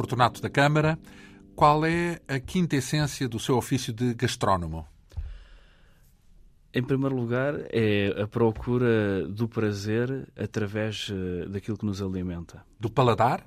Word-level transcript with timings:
Fortunato 0.00 0.40
da 0.40 0.48
Câmara. 0.48 0.98
Qual 1.54 1.84
é 1.84 2.20
a 2.26 2.40
quinta 2.40 2.74
essência 2.74 3.28
do 3.28 3.38
seu 3.38 3.58
ofício 3.58 3.92
de 3.92 4.14
gastrónomo? 4.14 4.86
Em 6.72 6.82
primeiro 6.82 7.14
lugar, 7.14 7.54
é 7.70 8.22
a 8.22 8.26
procura 8.26 9.28
do 9.28 9.46
prazer 9.46 10.26
através 10.34 11.10
eh, 11.12 11.46
daquilo 11.48 11.76
que 11.76 11.84
nos 11.84 12.00
alimenta. 12.00 12.64
Do 12.78 12.88
paladar? 12.88 13.44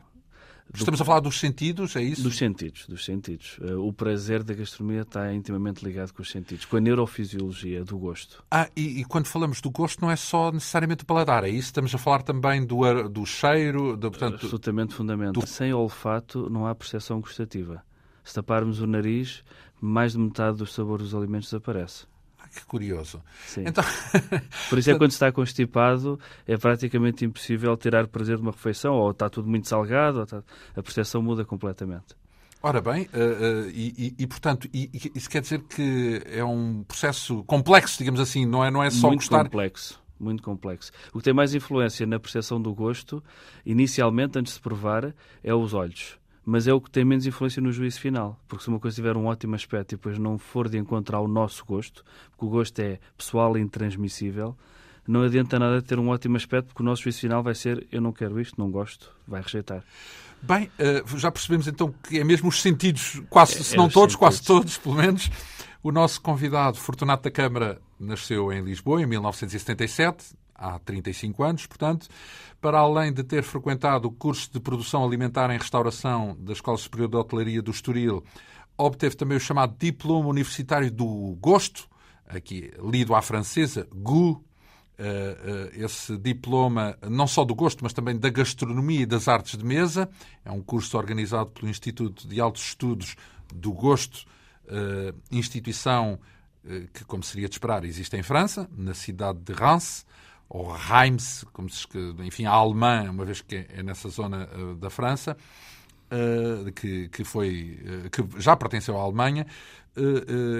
Estamos 0.74 1.00
a 1.00 1.06
falar 1.06 1.20
dos 1.20 1.40
sentidos, 1.40 1.96
é 1.96 2.02
isso? 2.02 2.24
Dos 2.24 2.38
sentidos, 2.38 2.88
dos 2.88 3.06
sentidos. 3.06 3.60
Eh, 3.62 3.76
o 3.76 3.94
prazer 3.94 4.44
da 4.44 4.54
gastronomia 4.54 5.02
está 5.02 5.32
intimamente 5.34 5.86
ligado 5.86 6.12
com 6.12 6.22
os 6.22 6.32
sentidos, 6.32 6.66
com 6.66 6.78
a 6.78 6.82
neurofisiologia 6.82 7.84
do 7.84 7.98
gosto. 7.98 8.44
Ah, 8.50 8.68
e, 8.76 9.02
e 9.02 9.06
quando 9.06 9.28
falamos 9.28 9.62
do 9.62 9.70
gosto 9.70 10.02
não 10.02 10.10
é 10.10 10.16
só 10.16 10.52
necessariamente 10.52 11.04
o 11.04 11.06
paladar, 11.06 11.44
é 11.44 11.50
isso? 11.50 11.68
Estamos 11.68 11.94
a 11.94 11.98
falar 11.98 12.24
também 12.24 12.66
do, 12.66 13.08
do 13.08 13.26
cheiro, 13.26 13.96
do, 13.96 14.10
portanto... 14.10 14.36
Absolutamente 14.36 14.96
fundamental. 14.96 15.44
Do... 15.44 15.48
Sem 15.48 15.74
olfato 15.74 16.50
não 16.50 16.66
há 16.66 16.74
percepção 16.74 17.22
gustativa. 17.22 17.84
Se 18.24 18.34
taparmos 18.34 18.82
o 18.82 18.88
nariz, 18.88 19.44
mais 19.80 20.14
de 20.14 20.20
metade 20.20 20.58
dos 20.58 20.74
sabores 20.74 21.08
dos 21.08 21.16
alimentos 21.16 21.50
desaparece. 21.50 22.06
Que 22.56 22.66
curioso. 22.66 23.22
Sim. 23.48 23.64
Então... 23.66 23.84
Por 24.70 24.78
isso 24.78 24.90
é 24.90 24.94
que 24.94 25.00
quando 25.00 25.12
está 25.12 25.32
constipado 25.32 26.20
é 26.48 26.58
praticamente 26.58 27.26
impossível 27.26 27.76
tirar 27.76 28.08
prazer 28.08 28.38
de 28.38 28.42
uma 28.44 28.52
refeição, 28.52 28.94
ou 28.94 29.12
está 29.12 29.30
tudo 29.30 29.50
muito 29.50 29.68
salgado, 29.68 30.24
está... 30.24 30.44
a 30.76 30.84
percepção 30.84 31.22
muda 31.22 31.44
completamente. 31.44 32.16
Ora 32.62 32.80
bem, 32.80 33.10
uh, 33.14 33.66
uh, 33.66 33.70
e, 33.72 33.94
e, 33.98 34.24
e, 34.24 34.28
portanto, 34.28 34.70
e, 34.74 34.90
isso 35.14 35.30
quer 35.30 35.42
dizer 35.42 35.64
que 35.64 36.22
é 36.28 36.46
um 36.46 36.84
processo 36.84 37.44
complexo, 37.44 37.98
digamos 37.98 38.22
assim, 38.22 38.46
não 38.46 38.64
é, 38.64 38.72
não 38.72 38.82
é 38.82 38.90
só 38.90 39.08
muito 39.08 39.20
gostar. 39.20 39.44
complexo, 39.44 40.02
muito 40.18 40.42
complexo. 40.42 40.90
O 41.14 41.18
que 41.18 41.26
tem 41.26 41.34
mais 41.34 41.54
influência 41.54 42.06
na 42.06 42.18
percepção 42.18 42.62
do 42.62 42.74
gosto, 42.74 43.22
inicialmente, 43.66 44.40
antes 44.40 44.54
de 44.54 44.62
provar, 44.62 45.14
é 45.44 45.54
os 45.54 45.74
olhos 45.74 46.18
mas 46.46 46.68
é 46.68 46.74
o 46.74 46.82
que 46.82 46.92
tem 46.92 47.06
menos 47.06 47.26
influência 47.26 47.62
no 47.62 47.72
juízo 47.72 48.00
final. 48.00 48.40
Porque 48.48 48.64
se 48.64 48.70
uma 48.70 48.80
coisa 48.80 48.96
tiver 48.96 49.16
um 49.16 49.26
ótimo 49.26 49.56
aspecto 49.56 49.94
e 49.94 49.96
depois 49.96 50.18
não 50.18 50.38
for 50.38 50.68
de 50.68 50.78
encontrar 50.78 51.20
o 51.20 51.28
nosso 51.28 51.66
gosto, 51.66 52.04
porque 52.32 52.46
o 52.46 52.50
gosto 52.50 52.80
é 52.80 53.00
pessoal 53.18 53.58
e 53.58 53.62
intransmissível, 53.62 54.56
não 55.08 55.22
adianta 55.22 55.60
nada 55.60 55.82
ter 55.82 56.00
um 56.00 56.10
ótimo 56.10 56.38
aspecto, 56.38 56.68
porque 56.68 56.82
o 56.82 56.86
nosso 56.86 57.04
juízo 57.04 57.20
final 57.20 57.44
vai 57.44 57.56
ser 57.56 57.86
eu 57.92 58.02
não 58.02 58.12
quero 58.12 58.40
isto, 58.40 58.60
não 58.60 58.72
gosto, 58.72 59.12
vai 59.28 59.42
rejeitar. 59.42 59.84
Bem, 60.42 60.70
eh, 60.78 61.04
já 61.16 61.32
percebemos 61.32 61.68
então 61.68 61.94
que 62.04 62.20
é 62.20 62.24
mesmo 62.24 62.50
os 62.50 62.62
sentidos, 62.62 63.22
quase, 63.30 63.60
é, 63.60 63.64
se 63.64 63.78
não 63.78 63.86
é 63.86 63.90
todos, 63.90 64.14
sentidos. 64.14 64.16
quase 64.16 64.44
todos, 64.44 64.78
pelo 64.78 64.96
menos. 64.96 65.30
O 65.82 65.92
nosso 65.92 66.22
convidado, 66.22 66.78
Fortunato 66.78 67.24
da 67.24 67.32
Câmara, 67.32 67.82
nasceu 68.00 68.52
em 68.54 68.62
Lisboa 68.62 69.02
em 69.02 69.06
1977, 69.06 70.34
há 70.56 70.80
35 70.80 71.44
anos, 71.44 71.66
portanto, 71.66 72.08
para 72.62 72.80
além 72.80 73.12
de 73.12 73.24
ter 73.24 73.44
frequentado 73.44 74.08
o 74.08 74.12
curso 74.12 74.52
de 74.52 74.60
produção 74.60 75.04
alimentar 75.04 75.50
em 75.54 75.58
restauração 75.58 76.38
da 76.40 76.54
Escola 76.54 76.78
Superior 76.78 77.10
de 77.10 77.18
Hotelaria 77.18 77.62
do 77.62 77.72
Estoril, 77.72 78.24
obteve 78.78 79.16
também 79.16 79.38
o 79.38 79.42
chamado 79.42 79.76
Diploma 79.78 80.30
Universitário 80.30 80.92
do 80.92 81.38
Gosto, 81.40 81.88
aqui 82.28 82.72
lido 82.82 83.14
à 83.14 83.22
francesa, 83.22 83.88
GU, 83.94 84.44
eh, 84.96 85.72
eh, 85.76 85.84
esse 85.84 86.16
diploma 86.18 86.96
não 87.10 87.26
só 87.26 87.44
do 87.44 87.56
gosto, 87.56 87.84
mas 87.84 87.94
também 87.94 88.18
da 88.18 88.30
gastronomia 88.30 89.02
e 89.02 89.06
das 89.06 89.28
artes 89.28 89.58
de 89.58 89.66
mesa. 89.66 90.08
É 90.46 90.52
um 90.52 90.62
curso 90.62 90.98
organizado 90.98 91.50
pelo 91.50 91.70
Instituto 91.70 92.28
de 92.28 92.40
Altos 92.40 92.64
Estudos 92.64 93.16
do 93.54 93.72
Gosto, 93.72 94.26
eh, 94.68 95.14
instituição 95.32 96.20
que, 96.94 97.04
como 97.04 97.22
seria 97.22 97.50
de 97.50 97.56
esperar, 97.56 97.84
existe 97.84 98.16
em 98.16 98.24
França, 98.24 98.70
na 98.72 98.94
cidade 98.94 99.38
de 99.40 99.52
Reims 99.52 100.06
ou 100.54 100.72
Reims, 100.72 101.44
como 101.52 101.68
se 101.68 101.88
enfim, 102.20 102.46
a 102.46 102.52
alemã, 102.52 103.10
uma 103.10 103.26
vez 103.26 103.42
que 103.42 103.66
é 103.68 103.82
nessa 103.82 104.08
zona 104.08 104.48
uh, 104.56 104.76
da 104.76 104.88
França, 104.88 105.36
uh, 106.12 106.72
que, 106.74 107.10
que, 107.10 107.24
foi, 107.24 107.80
uh, 108.06 108.10
que 108.12 108.40
já 108.40 108.56
pertenceu 108.56 108.96
à 108.96 109.02
Alemanha. 109.02 109.48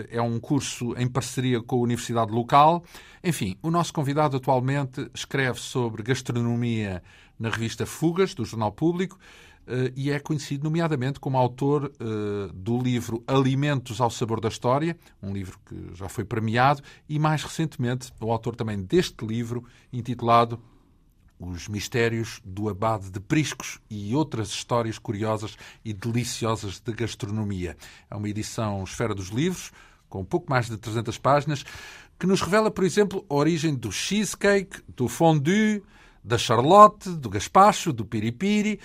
é 0.10 0.22
um 0.22 0.40
curso 0.40 0.96
em 0.98 1.08
parceria 1.08 1.62
com 1.62 1.76
a 1.78 1.84
universidade 1.84 2.32
local. 2.32 2.84
Enfim, 3.24 3.56
o 3.62 3.70
nosso 3.70 3.94
convidado 3.94 4.38
atualmente 4.38 5.08
escreve 5.14 5.60
sobre 5.60 6.02
gastronomia 6.02 7.04
na 7.40 7.50
revista 7.50 7.86
Fugas, 7.86 8.34
do 8.34 8.46
Jornal 8.46 8.72
Público, 8.72 9.20
e 9.96 10.12
é 10.12 10.20
conhecido 10.20 10.64
nomeadamente 10.64 11.20
como 11.20 11.38
autor 11.38 11.86
uh, 11.86 12.52
do 12.54 12.78
livro 12.78 13.24
Alimentos 13.26 14.02
ao 14.02 14.10
Sabor 14.10 14.40
da 14.40 14.50
História, 14.50 14.98
um 15.22 15.34
livro 15.34 15.58
que 15.66 15.92
já 15.94 16.10
foi 16.10 16.26
premiado, 16.26 16.82
e 17.08 17.18
mais 17.18 17.44
recentemente 17.44 18.12
o 18.20 18.32
autor 18.32 18.56
também 18.56 18.82
deste 18.82 19.26
livro, 19.26 19.64
intitulado 19.92 20.60
Os 21.40 21.68
Mistérios 21.68 22.42
do 22.44 22.70
Abade 22.70 23.10
de 23.10 23.20
Priscos 23.20 23.80
e 23.90 24.16
outras 24.16 24.50
histórias 24.50 25.00
curiosas 25.00 25.56
e 25.84 25.94
deliciosas 25.94 26.80
de 26.80 26.92
gastronomia. 26.92 27.78
É 28.10 28.16
uma 28.16 28.30
edição 28.30 28.84
Esfera 28.84 29.16
dos 29.16 29.30
Livros, 29.30 29.72
com 30.10 30.24
pouco 30.24 30.50
mais 30.50 30.68
de 30.70 30.78
300 30.78 31.18
páginas, 31.18 31.64
que 32.20 32.28
nos 32.28 32.42
revela, 32.42 32.70
por 32.70 32.84
exemplo, 32.84 33.26
a 33.30 33.34
origem 33.34 33.74
do 33.74 33.92
cheesecake, 33.92 34.82
do 34.96 35.08
fondue, 35.08 35.82
da 36.24 36.38
charlotte, 36.38 37.10
do 37.10 37.30
gaspacho, 37.30 37.92
do 37.92 38.06
piripiri, 38.06 38.80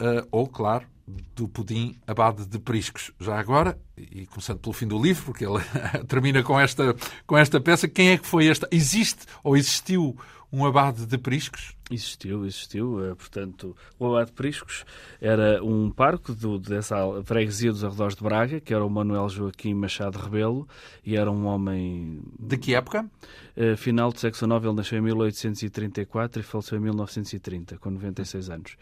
uh, 0.00 0.26
ou, 0.30 0.46
claro, 0.46 0.86
do 1.34 1.48
pudim 1.48 1.96
abade 2.06 2.46
de 2.46 2.58
priscos. 2.58 3.10
Já 3.20 3.38
agora, 3.38 3.78
e 3.96 4.26
começando 4.26 4.58
pelo 4.58 4.72
fim 4.72 4.86
do 4.86 5.00
livro, 5.00 5.24
porque 5.24 5.44
ele 5.44 5.62
termina 6.06 6.42
com 6.42 6.58
esta, 6.58 6.94
com 7.26 7.36
esta 7.36 7.60
peça, 7.60 7.88
quem 7.88 8.10
é 8.10 8.18
que 8.18 8.26
foi 8.26 8.46
esta? 8.46 8.68
Existe 8.70 9.26
ou 9.42 9.56
existiu 9.56 10.16
um 10.52 10.64
abade 10.64 11.06
de 11.06 11.18
priscos? 11.18 11.74
Existiu, 11.90 12.46
existiu. 12.46 13.04
Eh, 13.04 13.14
portanto, 13.14 13.76
o 13.98 14.06
Abade 14.06 14.30
de 14.30 14.36
Priscos 14.36 14.84
era 15.20 15.62
um 15.62 15.90
parque 15.90 16.32
do, 16.32 16.58
dessa 16.58 16.96
freguesia 17.24 17.72
dos 17.72 17.82
arredores 17.82 18.14
de 18.14 18.22
Braga, 18.22 18.60
que 18.60 18.72
era 18.72 18.84
o 18.84 18.88
Manuel 18.88 19.28
Joaquim 19.28 19.74
Machado 19.74 20.18
Rebelo, 20.18 20.68
e 21.04 21.16
era 21.16 21.30
um 21.30 21.46
homem... 21.46 22.22
De 22.38 22.56
que 22.56 22.74
época? 22.74 23.10
Uh, 23.56 23.76
final 23.76 24.12
do 24.12 24.18
século 24.18 24.38
XIX, 24.38 24.64
ele 24.64 24.76
nasceu 24.76 24.98
em 24.98 25.02
1834 25.02 26.40
e 26.40 26.42
faleceu 26.44 26.78
em 26.78 26.80
1930, 26.80 27.78
com 27.78 27.90
96 27.90 28.50
anos. 28.50 28.76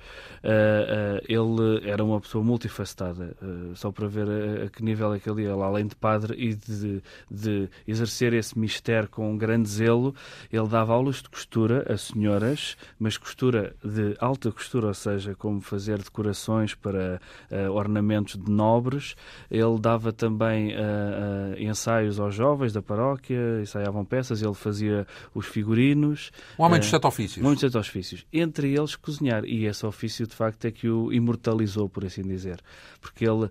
Uh, 0.44 1.18
ele 1.26 1.88
era 1.88 2.04
uma 2.04 2.20
pessoa 2.20 2.44
multifacetada, 2.44 3.34
só 3.74 3.90
para 3.90 4.06
ver 4.06 4.28
a, 4.28 4.66
a, 4.66 4.68
que 4.68 4.82
nível 4.82 5.14
é 5.14 5.18
que 5.18 5.28
ele 5.28 5.42
ia, 5.42 5.52
além 5.52 5.86
de 5.86 5.96
padre 5.96 6.34
e 6.38 6.54
de, 6.54 7.02
de 7.30 7.68
exercer 7.86 8.34
esse 8.34 8.58
mistério 8.58 9.08
com 9.08 9.32
um 9.32 9.38
grande 9.38 9.68
zelo, 9.68 10.14
ele 10.52 10.68
dava 10.68 10.92
aulas 10.92 11.22
de 11.22 11.28
costura 11.30 11.90
a 11.90 11.96
senhoras, 11.96 12.76
mas 12.98 13.16
costura 13.16 13.74
de 13.84 14.16
alta 14.18 14.50
costura, 14.50 14.88
ou 14.88 14.94
seja, 14.94 15.34
como 15.34 15.60
fazer 15.60 15.98
decorações 15.98 16.74
para 16.74 17.20
uh, 17.50 17.72
ornamentos 17.72 18.36
de 18.36 18.50
nobres. 18.50 19.14
Ele 19.50 19.78
dava 19.78 20.12
também 20.12 20.72
uh, 20.72 20.78
uh, 20.78 21.62
ensaios 21.62 22.18
aos 22.18 22.34
jovens 22.34 22.72
da 22.72 22.82
paróquia, 22.82 23.60
ensaiavam 23.62 24.04
peças, 24.04 24.42
ele 24.42 24.54
fazia 24.54 25.06
os 25.34 25.46
figurinos. 25.46 26.30
Um 26.58 26.64
homem 26.64 26.80
dos 26.80 26.88
sete 26.88 27.06
ofícios. 27.06 27.38
Um 27.38 27.46
homem 27.46 27.54
dos 27.54 27.60
sete 27.60 27.78
ofícios. 27.78 28.26
Entre 28.32 28.74
eles, 28.74 28.96
cozinhar. 28.96 29.44
E 29.44 29.66
esse 29.66 29.86
ofício, 29.86 30.26
de 30.26 30.34
facto, 30.34 30.64
é 30.64 30.70
que 30.70 30.88
o 30.88 31.12
imortalizou, 31.12 31.88
por 31.88 32.04
assim 32.04 32.22
dizer. 32.22 32.60
Porque 33.00 33.24
ele 33.24 33.50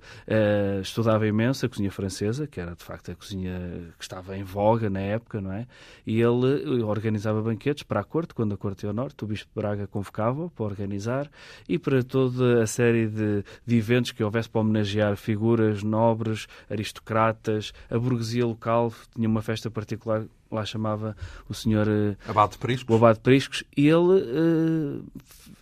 estudava 0.81 1.25
imenso 1.25 1.65
a 1.65 1.69
cozinha 1.69 1.91
francesa, 1.91 2.47
que 2.47 2.59
era, 2.59 2.75
de 2.75 2.83
facto, 2.83 3.11
a 3.11 3.15
cozinha 3.15 3.57
que 3.97 4.03
estava 4.03 4.37
em 4.37 4.43
voga 4.43 4.89
na 4.89 4.99
época, 4.99 5.39
não 5.39 5.51
é? 5.51 5.65
E 6.05 6.21
ele 6.21 6.83
organizava 6.83 7.41
banquetes 7.41 7.83
para 7.83 8.01
a 8.01 8.03
corte, 8.03 8.33
quando 8.33 8.53
a 8.53 8.57
corte 8.57 8.83
ia 8.83 8.89
ao 8.89 8.95
norte, 8.95 9.23
o 9.23 9.27
Bispo 9.37 9.51
de 9.53 9.61
Braga 9.61 9.87
convocava 9.87 10.49
para 10.49 10.65
organizar 10.65 11.29
e 11.69 11.77
para 11.77 12.03
toda 12.03 12.63
a 12.63 12.67
série 12.67 13.07
de, 13.07 13.43
de 13.65 13.77
eventos 13.77 14.11
que 14.11 14.23
houvesse 14.23 14.49
para 14.49 14.61
homenagear 14.61 15.15
figuras 15.15 15.83
nobres, 15.83 16.47
aristocratas, 16.69 17.71
a 17.89 17.99
burguesia 17.99 18.45
local 18.45 18.91
tinha 19.13 19.29
uma 19.29 19.43
festa 19.43 19.69
particular 19.69 20.25
lá 20.51 20.65
chamava 20.65 21.15
o 21.47 21.53
senhor 21.53 21.87
uh, 21.87 22.15
Abade 22.27 22.57
Priscos. 22.57 22.93
o 22.93 22.97
Abade 22.97 23.19
Priscos, 23.19 23.63
e 23.75 23.87
ele 23.87 24.21
uh, 24.21 25.03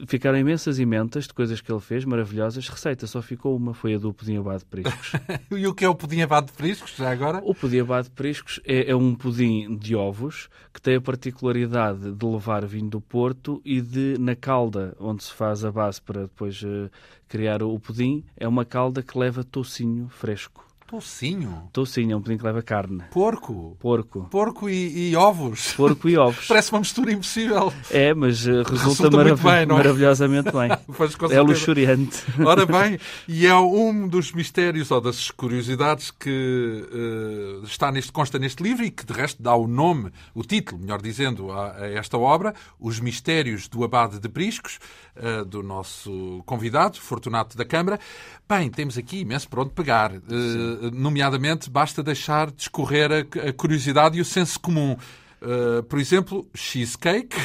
ficaram 0.08 0.38
imensas 0.38 0.80
ementas 0.80 1.26
de 1.26 1.34
coisas 1.34 1.62
que 1.62 1.72
ele 1.72 1.80
fez, 1.80 2.06
maravilhosas. 2.06 2.68
Receita 2.68 3.08
só 3.08 3.22
ficou 3.22 3.56
uma, 3.56 3.74
foi 3.74 3.96
a 3.96 3.98
do 3.98 4.14
pudim 4.14 4.38
Abade 4.38 4.66
Priscos. 4.66 5.14
e 5.52 5.68
o 5.68 5.74
que 5.74 5.86
é 5.86 5.90
o 5.90 5.96
pudim 5.96 6.22
Abade 6.22 6.52
Priscos, 6.52 6.96
já 6.96 7.12
agora? 7.12 7.42
O 7.44 7.54
pudim 7.54 7.80
Abade 7.80 8.10
Priscos 8.10 8.60
é, 8.66 8.92
é, 8.92 8.96
um 8.96 9.16
pudim 9.16 9.78
de 9.78 9.96
ovos 9.96 10.50
que 10.74 10.82
tem 10.82 10.96
a 10.96 11.02
particularidade 11.02 12.12
de 12.12 12.26
levar 12.26 12.66
vinho 12.66 12.90
do 12.90 13.02
Porto 13.02 13.62
e 13.64 13.82
de, 13.82 14.18
na 14.20 14.36
calda, 14.36 14.96
onde 15.00 15.24
se 15.24 15.34
faz 15.34 15.64
a 15.64 15.72
base 15.72 16.02
para 16.02 16.24
depois 16.24 16.62
uh, 16.64 16.90
criar 17.28 17.64
o 17.64 17.80
pudim, 17.80 18.24
é 18.36 18.48
uma 18.48 18.66
calda 18.66 19.02
que 19.02 19.18
leva 19.18 19.44
tocinho 19.44 20.10
fresco. 20.10 20.65
Toucinho? 20.88 21.68
Toucinho, 21.74 22.14
é 22.14 22.16
um 22.16 22.22
pudim 22.22 22.38
que 22.38 22.44
leva 22.44 22.62
carne. 22.62 23.04
Porco? 23.10 23.76
Porco. 23.80 24.28
Porco 24.30 24.70
e, 24.70 25.10
e 25.10 25.16
ovos? 25.16 25.74
Porco 25.74 26.08
e 26.08 26.16
ovos. 26.16 26.46
Parece 26.48 26.72
uma 26.72 26.80
mistura 26.80 27.12
impossível. 27.12 27.74
É, 27.90 28.14
mas 28.14 28.46
uh, 28.46 28.62
resulta, 28.62 28.74
resulta 28.74 29.18
marav 29.18 29.42
bem, 29.42 29.52
é? 29.52 29.66
maravilhosamente 29.66 30.52
bem. 30.52 30.70
é 31.32 31.42
luxuriante. 31.42 32.24
Ora 32.46 32.68
bem, 32.68 33.00
e 33.28 33.48
é 33.48 33.56
um 33.56 34.08
dos 34.08 34.32
mistérios 34.32 34.92
ou 34.92 35.02
das 35.02 35.32
curiosidades 35.32 36.12
que 36.12 36.88
uh, 36.92 37.66
está 37.66 37.92
neste, 37.92 38.12
consta 38.12 38.38
neste 38.38 38.62
livro 38.62 38.86
e 38.86 38.92
que 38.92 39.04
de 39.04 39.14
resto 39.14 39.42
dá 39.42 39.56
o 39.56 39.68
nome, 39.68 40.12
o 40.36 40.44
título, 40.44 40.80
melhor 40.80 41.02
dizendo, 41.02 41.52
a, 41.52 41.78
a 41.78 41.90
esta 41.94 42.16
obra, 42.16 42.54
Os 42.80 43.00
Mistérios 43.00 43.68
do 43.68 43.84
Abade 43.84 44.20
de 44.20 44.30
Priscos, 44.30 44.80
uh, 45.16 45.44
do 45.46 45.64
nosso 45.64 46.44
convidado, 46.46 47.02
Fortunato 47.02 47.58
da 47.58 47.66
Câmara. 47.66 48.00
Bem, 48.48 48.70
temos 48.70 49.00
aqui 49.00 49.22
imenso 49.22 49.50
por 49.50 49.62
onde 49.62 49.72
pegar. 49.72 50.12
Uh, 50.12 50.75
nomeadamente, 50.94 51.70
basta 51.70 52.04
deixar 52.04 52.52
discorrer 52.52 53.12
a, 53.12 53.50
a 53.50 53.54
curiosidade 53.54 54.18
e 54.18 54.22
o 54.22 54.26
senso 54.26 54.60
comum. 54.60 54.98
Uh, 55.42 55.84
por 55.84 56.00
exemplo, 56.00 56.50
cheesecake. 56.56 57.36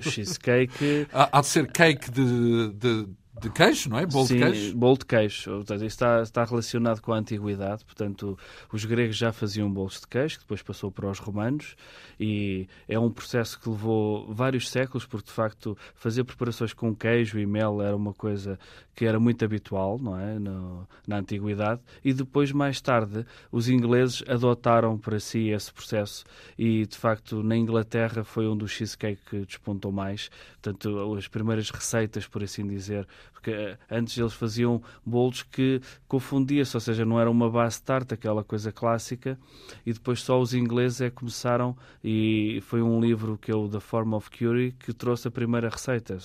Cheesecake. 0.00 1.06
há, 1.12 1.38
há 1.38 1.40
de 1.40 1.46
ser 1.46 1.70
cake 1.70 2.10
de, 2.10 2.72
de, 2.72 3.06
de 3.40 3.50
queijo, 3.50 3.88
não 3.88 3.98
é? 3.98 4.06
Bolo 4.06 4.26
Sim, 4.26 4.36
de 4.36 4.42
queijo? 4.42 4.76
bolo 4.76 4.98
de 4.98 5.06
queijo. 5.06 5.50
Portanto, 5.50 5.84
está, 5.84 6.22
está 6.22 6.44
relacionado 6.44 7.00
com 7.00 7.12
a 7.12 7.16
antiguidade. 7.16 7.84
Portanto, 7.84 8.38
os 8.72 8.84
gregos 8.84 9.16
já 9.16 9.32
faziam 9.32 9.70
bolos 9.70 10.00
de 10.00 10.06
queijo, 10.06 10.36
que 10.36 10.44
depois 10.44 10.62
passou 10.62 10.90
para 10.90 11.08
os 11.10 11.18
romanos, 11.18 11.74
e 12.18 12.68
é 12.86 12.98
um 12.98 13.10
processo 13.10 13.58
que 13.58 13.68
levou 13.68 14.32
vários 14.32 14.68
séculos, 14.68 15.06
porque 15.06 15.26
de 15.26 15.32
facto 15.32 15.76
fazer 15.94 16.24
preparações 16.24 16.72
com 16.72 16.94
queijo 16.94 17.38
e 17.38 17.46
mel 17.46 17.80
era 17.80 17.96
uma 17.96 18.12
coisa 18.12 18.58
que 18.94 19.06
era 19.06 19.18
muito 19.18 19.42
habitual, 19.42 19.98
não 19.98 20.18
é? 20.18 20.38
No, 20.38 20.86
na 21.06 21.18
antiguidade, 21.18 21.80
e 22.04 22.12
depois, 22.12 22.52
mais 22.52 22.80
tarde, 22.82 23.24
os 23.50 23.68
ingleses 23.68 24.22
adotaram 24.28 24.98
para 24.98 25.18
si 25.18 25.48
esse 25.48 25.72
processo, 25.72 26.24
e 26.58 26.84
de 26.84 26.98
facto 26.98 27.42
na 27.42 27.56
Inglaterra 27.56 28.22
foi 28.24 28.46
onde 28.46 28.64
o 28.64 28.68
cheesecake 28.68 29.46
despontou 29.46 29.90
mais. 29.90 30.28
Portanto, 30.60 31.14
as 31.16 31.26
primeiras 31.26 31.70
receitas, 31.70 32.28
por 32.28 32.42
assim 32.42 32.66
dizer, 32.66 33.08
porque 33.40 33.50
eh, 33.50 33.78
antes 33.90 34.16
eles 34.18 34.34
faziam 34.34 34.82
bolos 35.04 35.42
que 35.42 35.80
confundia-se, 36.06 36.76
ou 36.76 36.80
seja, 36.80 37.04
não 37.04 37.18
era 37.18 37.30
uma 37.30 37.50
base 37.50 37.82
tarte, 37.82 38.12
aquela 38.12 38.44
coisa 38.44 38.70
clássica, 38.70 39.38
e 39.84 39.92
depois 39.92 40.22
só 40.22 40.38
os 40.38 40.52
ingleses 40.52 41.00
é 41.00 41.08
que 41.08 41.16
começaram, 41.16 41.76
e 42.04 42.60
foi 42.62 42.82
um 42.82 43.00
livro 43.00 43.38
que 43.38 43.50
é 43.50 43.54
o 43.54 43.68
The 43.68 43.80
Form 43.80 44.14
of 44.14 44.30
Curie 44.30 44.72
que 44.72 44.92
trouxe 44.92 45.28
a 45.28 45.30
primeira 45.30 45.70
receita, 45.70 46.18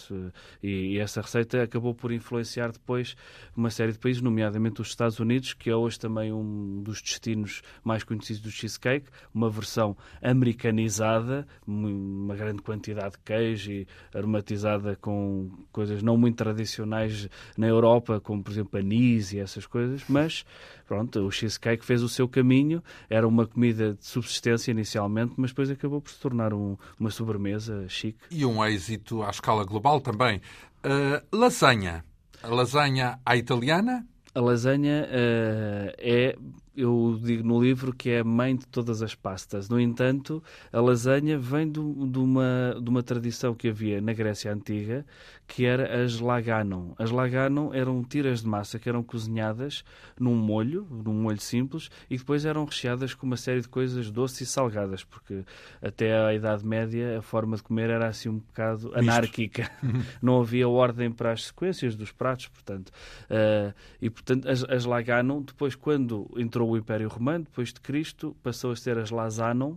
e 0.62 1.00
essa 1.00 1.22
receita 1.22 1.64
acabou 1.64 1.96
por 1.96 2.12
influenciar 2.12 2.72
depois 2.72 3.16
uma 3.56 3.70
série 3.70 3.94
de 3.94 4.00
países, 4.00 4.22
nomeadamente 4.22 4.82
os 4.82 4.90
Estados 4.90 5.20
Unidos, 5.20 5.54
que 5.54 5.70
é 5.70 5.76
hoje 5.76 5.98
também 5.98 6.34
um 6.34 6.84
dos 6.84 7.02
destinos 7.02 7.62
mais 7.84 8.04
conhecidos 8.04 8.42
do 8.42 8.52
cheesecake, 8.52 9.08
uma 9.34 9.50
versão 9.50 9.96
americanizada, 10.22 11.48
uma 11.66 12.36
grande 12.36 12.62
quantidade 12.62 13.12
de 13.12 13.20
queijo 13.20 13.72
e 13.72 13.88
aromatizada 14.14 14.98
com 14.98 15.50
coisas 15.72 16.04
não 16.04 16.18
muito 16.18 16.36
tradicionais 16.36 17.05
mais 17.06 17.30
na 17.58 17.68
Europa, 17.68 18.20
como 18.20 18.44
por 18.44 18.52
exemplo 18.52 18.80
anis 18.80 19.32
e 19.34 19.40
essas 19.40 19.66
coisas, 19.66 20.04
mas 20.08 20.46
pronto, 20.88 21.20
o 21.26 21.32
cheesecake 21.32 21.86
fez 21.86 22.02
o 22.02 22.10
seu 22.10 22.28
caminho, 22.28 22.84
era 23.10 23.28
uma 23.28 23.46
comida 23.46 23.94
de 23.94 24.06
subsistência 24.06 24.72
inicialmente, 24.72 25.34
mas 25.38 25.52
depois 25.52 25.70
acabou 25.70 26.02
por 26.02 26.12
se 26.12 26.20
tornar 26.20 26.54
um, 26.54 26.78
uma 27.00 27.10
sobremesa 27.10 27.88
chique. 27.88 28.20
E 28.30 28.46
um 28.46 28.64
êxito 28.66 29.24
à 29.24 29.30
escala 29.30 29.64
global 29.64 30.02
também. 30.02 30.42
Uh, 30.84 31.36
lasanha. 31.36 32.04
A 32.44 32.48
lasanha 32.48 33.20
à 33.26 33.36
italiana? 33.36 34.06
A 34.34 34.42
lasanha 34.42 35.08
uh, 35.08 35.94
é 35.98 36.36
eu 36.76 37.20
digo 37.22 37.48
no 37.48 37.62
livro 37.62 37.94
que 37.94 38.10
é 38.10 38.20
a 38.20 38.24
mãe 38.24 38.56
de 38.56 38.68
todas 38.68 39.02
as 39.02 39.16
pastas. 39.16 39.70
No 39.70 39.80
entanto, 39.80 40.44
a 40.72 40.80
lasanha 40.80 41.38
vem 41.38 41.68
do, 41.68 42.08
de, 42.08 42.20
uma, 42.20 42.78
de 42.82 42.90
uma 42.90 43.02
tradição 43.02 43.54
que 43.54 43.70
havia 43.70 44.02
na 44.02 44.14
Grécia 44.14 44.52
Antiga, 44.52 45.06
que 45.48 45.66
era 45.66 46.04
as 46.04 46.20
laganon. 46.20 46.94
As 46.98 47.12
laganon 47.12 47.74
eram 47.74 48.04
tiras 48.04 48.42
de 48.42 48.48
massa 48.48 48.80
que 48.80 48.90
eram 48.90 49.04
cozinhadas 49.04 49.84
num 50.20 50.36
molho, 50.36 50.88
num 50.90 51.14
molho 51.14 51.40
simples, 51.40 51.90
e 52.10 52.18
depois 52.18 52.46
eram 52.46 52.66
recheadas 52.66 53.14
com 53.14 53.26
uma 53.26 53.38
série 53.38 53.62
de 53.62 53.68
coisas 53.68 54.10
doces 54.12 54.42
e 54.42 54.46
salgadas, 54.46 55.04
porque 55.04 55.44
até 55.82 56.18
a 56.18 56.34
Idade 56.34 56.66
Média 56.66 57.20
a 57.20 57.22
forma 57.22 57.56
de 57.56 57.64
comer 57.64 57.90
era 57.90 58.08
assim 58.08 58.30
um 58.30 58.40
bocado 58.40 58.92
anárquica. 58.96 59.70
Não 60.22 60.42
havia 60.42 60.68
ordem 60.68 61.12
para 61.12 61.32
as 61.32 61.46
sequências 61.46 61.96
dos 61.96 62.12
pratos, 62.12 62.48
portanto. 62.48 62.90
Uh, 63.30 63.74
e, 64.02 64.10
portanto, 64.10 64.50
as, 64.50 64.64
as 64.64 64.86
laganon, 64.86 65.42
depois, 65.42 65.76
quando 65.76 66.30
entrou 66.38 66.65
o 66.70 66.78
Império 66.78 67.08
Romano, 67.08 67.46
depois 67.46 67.74
de 67.74 67.80
Cristo, 67.80 68.36
passou 68.42 68.72
a 68.72 68.76
ser 68.76 68.98
as 68.98 69.12
Lasanon, 69.12 69.76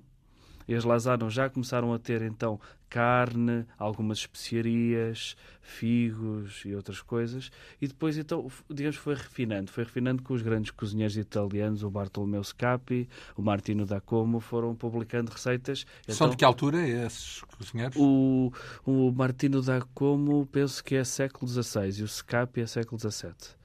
e 0.69 0.75
as 0.75 0.85
Lasanon 0.85 1.31
já 1.31 1.49
começaram 1.49 1.95
a 1.95 1.99
ter 1.99 2.21
então 2.21 2.61
carne, 2.91 3.67
algumas 3.79 4.19
especiarias, 4.19 5.35
figos 5.63 6.63
e 6.65 6.75
outras 6.75 7.01
coisas. 7.01 7.51
E 7.81 7.87
depois, 7.87 8.17
então, 8.17 8.51
digamos, 8.69 8.97
foi 8.97 9.15
refinando. 9.15 9.71
Foi 9.71 9.85
refinando 9.85 10.23
com 10.23 10.35
os 10.35 10.43
grandes 10.43 10.71
cozinheiros 10.71 11.17
italianos, 11.17 11.83
o 11.83 11.91
Bartolomeu 11.91 12.43
Scapi, 12.45 13.09
o 13.37 13.43
Martino 13.43 13.87
da 13.87 14.01
Como, 14.01 14.41
foram 14.41 14.75
publicando 14.75 15.31
receitas. 15.31 15.87
São 16.07 16.27
então, 16.27 16.31
de 16.31 16.37
que 16.37 16.45
altura 16.45 16.87
esses 16.87 17.43
cozinheiros? 17.43 17.97
O, 17.99 18.53
o 18.85 19.11
Martino 19.13 19.63
da 19.63 19.81
Como, 19.95 20.47
penso 20.47 20.85
que 20.85 20.97
é 20.97 21.05
século 21.05 21.51
XVI 21.51 22.01
e 22.01 22.03
o 22.03 22.09
Scapi 22.09 22.61
é 22.61 22.67
século 22.67 23.01
XVII. 23.01 23.58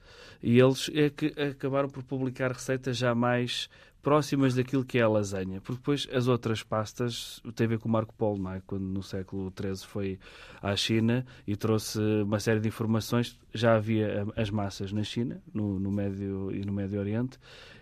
E 0.46 0.58
eles 0.60 0.90
é 0.92 1.08
que 1.08 1.28
acabaram 1.40 1.88
por 1.88 2.02
publicar 2.02 2.52
receitas 2.52 2.98
já 2.98 3.14
mais 3.14 3.66
próximas 4.02 4.54
daquilo 4.54 4.84
que 4.84 4.98
é 4.98 5.00
a 5.00 5.08
lasanha, 5.08 5.58
porque 5.62 5.78
depois 5.78 6.06
as 6.12 6.28
outras 6.28 6.62
pastas 6.62 7.40
têm 7.56 7.64
a 7.64 7.70
ver 7.70 7.78
com 7.78 7.88
Marco 7.88 8.14
Polo, 8.14 8.36
não 8.36 8.52
é? 8.52 8.60
quando 8.66 8.82
no 8.82 9.02
século 9.02 9.50
XIII 9.58 9.88
foi 9.88 10.18
à 10.60 10.76
China 10.76 11.24
e 11.46 11.56
trouxe 11.56 11.98
uma 11.98 12.38
série 12.38 12.60
de 12.60 12.68
informações. 12.68 13.40
Já 13.54 13.76
havia 13.76 14.26
as 14.36 14.50
massas 14.50 14.92
na 14.92 15.02
China, 15.02 15.42
no, 15.54 15.80
no 15.80 15.90
Médio 15.90 16.54
e 16.54 16.62
no 16.62 16.74
Médio 16.74 17.00
Oriente 17.00 17.38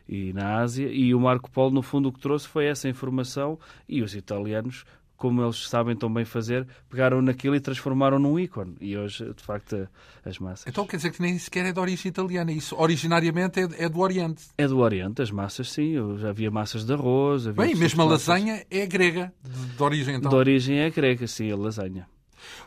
e 0.09 0.33
na 0.33 0.59
Ásia, 0.59 0.89
e 0.89 1.13
o 1.13 1.19
Marco 1.19 1.51
Polo, 1.51 1.73
no 1.73 1.83
fundo, 1.83 2.11
o 2.11 2.13
que 2.13 2.21
trouxe 2.21 2.47
foi 2.47 2.67
essa 2.67 2.89
informação 2.89 3.59
e 3.89 4.03
os 4.03 4.15
italianos 4.15 4.85
como 5.23 5.41
eles 5.41 5.69
sabem 5.69 5.95
tão 5.95 6.13
bem 6.13 6.25
fazer, 6.25 6.67
pegaram 6.91 7.23
naquilo 7.23 7.55
e 7.55 7.61
transformaram 7.61 8.19
num 8.19 8.37
ícone. 8.41 8.75
E 8.81 8.99
hoje, 8.99 9.33
de 9.33 9.41
facto, 9.41 9.89
as 10.25 10.37
massas. 10.41 10.67
Então 10.67 10.85
quer 10.85 10.97
dizer 10.97 11.13
que 11.13 11.23
nem 11.23 11.39
sequer 11.39 11.65
é 11.65 11.73
de 11.73 11.79
origem 11.79 12.11
italiana. 12.11 12.51
Isso 12.51 12.75
originariamente 12.77 13.61
é, 13.61 13.85
é 13.85 13.89
do 13.89 14.01
Oriente. 14.01 14.43
É 14.59 14.67
do 14.67 14.79
Oriente, 14.81 15.23
as 15.23 15.31
massas, 15.31 15.71
sim. 15.71 15.95
Havia 16.29 16.51
massas 16.51 16.85
de 16.85 16.93
arroz. 16.93 17.47
Bem, 17.47 17.77
mesmo 17.77 18.03
a 18.03 18.05
lasanha 18.05 18.67
é 18.69 18.85
grega, 18.85 19.33
de, 19.45 19.77
de 19.77 19.81
origem 19.81 20.17
então. 20.17 20.29
De 20.29 20.35
origem 20.35 20.81
é 20.81 20.91
grega, 20.91 21.25
sim, 21.29 21.53
a 21.53 21.57
lasanha. 21.57 22.09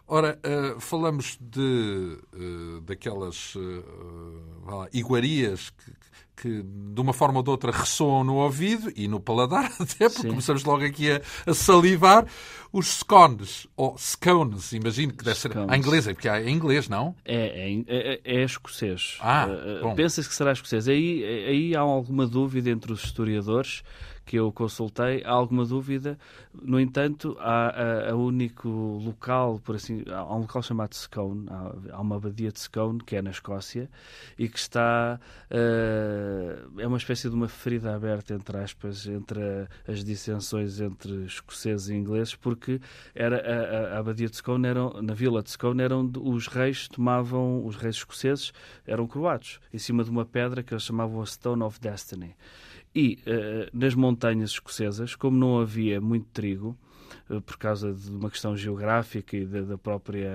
Ora, 0.08 0.40
uh, 0.40 0.80
falamos 0.80 1.38
de 1.42 2.18
uh, 2.34 2.80
daquelas 2.86 3.54
uh, 3.56 4.88
iguarias 4.94 5.72
que, 5.72 5.92
que 6.36 6.64
de 6.64 7.02
uma 7.02 7.14
forma 7.14 7.38
ou 7.38 7.44
de 7.44 7.50
outra 7.50 7.72
ressoam 7.72 8.24
no 8.24 8.36
ouvido 8.36 8.92
e 8.96 9.08
no 9.08 9.20
paladar, 9.20 9.72
até 9.80 10.10
porque 10.10 10.24
Sim. 10.24 10.30
começamos 10.30 10.64
logo 10.64 10.84
aqui 10.84 11.12
a, 11.12 11.22
a, 11.46 11.54
salivar. 11.54 12.26
Os 12.74 12.88
scones, 12.88 13.68
ou 13.78 13.98
scones, 13.98 14.74
imagino 14.74 15.14
que 15.14 15.24
deve 15.24 15.40
scones. 15.40 15.66
ser. 15.66 15.74
A 15.74 15.78
inglesa, 15.78 16.14
porque 16.14 16.28
é 16.28 16.44
em 16.44 16.54
inglês, 16.54 16.90
não? 16.90 17.16
É, 17.24 17.72
é, 17.72 17.84
é, 17.88 18.22
é 18.26 18.44
escocês. 18.44 19.18
Ah, 19.22 19.48
uh, 19.82 19.96
Pensa-se 19.96 20.28
que 20.28 20.36
será 20.36 20.52
escocês. 20.52 20.90
Aí, 20.90 21.24
aí 21.24 21.76
há 21.76 21.80
alguma 21.80 22.28
dúvida 22.28 22.70
entre 22.70 22.92
os 22.92 23.02
historiadores 23.06 23.82
que 24.26 24.38
eu 24.38 24.52
consultei, 24.52 25.24
há 25.24 25.32
alguma 25.32 25.66
dúvida. 25.66 26.18
No 26.54 26.80
entanto, 26.80 27.38
há, 27.40 28.10
o 28.14 28.26
único 28.26 28.68
local, 28.68 29.62
por 29.64 29.76
assim, 29.76 30.04
há 30.08 30.36
um 30.36 30.40
local 30.40 30.64
chamado 30.64 30.96
Scone, 30.96 31.48
há, 31.50 31.96
há, 31.96 32.02
uma 32.02 32.16
abadia 32.16 32.52
de 32.52 32.60
Scone, 32.60 33.00
que 33.04 33.16
é 33.16 33.22
na 33.22 33.30
Escócia, 33.30 33.90
e 34.38 34.50
que 34.50 34.58
está. 34.58 35.20
Uh, 35.52 36.80
é 36.80 36.88
uma 36.88 36.98
espécie 36.98 37.30
de 37.30 37.36
uma 37.36 37.48
ferida 37.48 37.96
aberta, 37.96 38.34
entre 38.34 38.58
aspas, 38.58 39.06
entre 39.06 39.40
a, 39.40 39.68
as 39.92 40.04
dissensões 40.04 40.80
entre 40.82 41.26
escoceses 41.26 41.90
e 41.90 41.94
ingleses, 41.94 42.36
porque 42.36 42.82
era 43.14 43.38
a, 43.38 43.96
a, 43.96 44.00
abadia 44.00 44.28
de 44.28 44.36
Scone, 44.38 44.68
eram, 44.68 45.02
na 45.02 45.14
vila 45.14 45.44
de 45.44 45.52
Scone, 45.52 45.84
eram 45.84 46.12
os 46.22 46.48
reis 46.48 46.88
tomavam, 46.88 47.64
os 47.66 47.76
reis 47.76 47.96
escoceses 47.96 48.52
eram 48.88 49.06
croados, 49.06 49.60
em 49.72 49.78
cima 49.78 50.04
de 50.04 50.10
uma 50.10 50.26
pedra 50.26 50.64
que 50.64 50.74
eles 50.74 50.84
chamavam 50.84 51.22
a 51.22 51.26
Stone 51.26 51.62
of 51.62 51.80
Destiny. 51.80 52.36
E 52.96 53.20
uh, 53.28 53.70
nas 53.78 53.94
montanhas 53.94 54.52
escocesas, 54.52 55.16
como 55.16 55.38
não 55.38 55.60
havia 55.60 56.00
muito 56.00 56.28
trigo, 56.32 56.78
por 57.46 57.58
causa 57.58 57.94
de 57.94 58.10
uma 58.12 58.30
questão 58.30 58.56
geográfica 58.56 59.36
e 59.36 59.46
da, 59.46 59.78
própria 59.78 60.30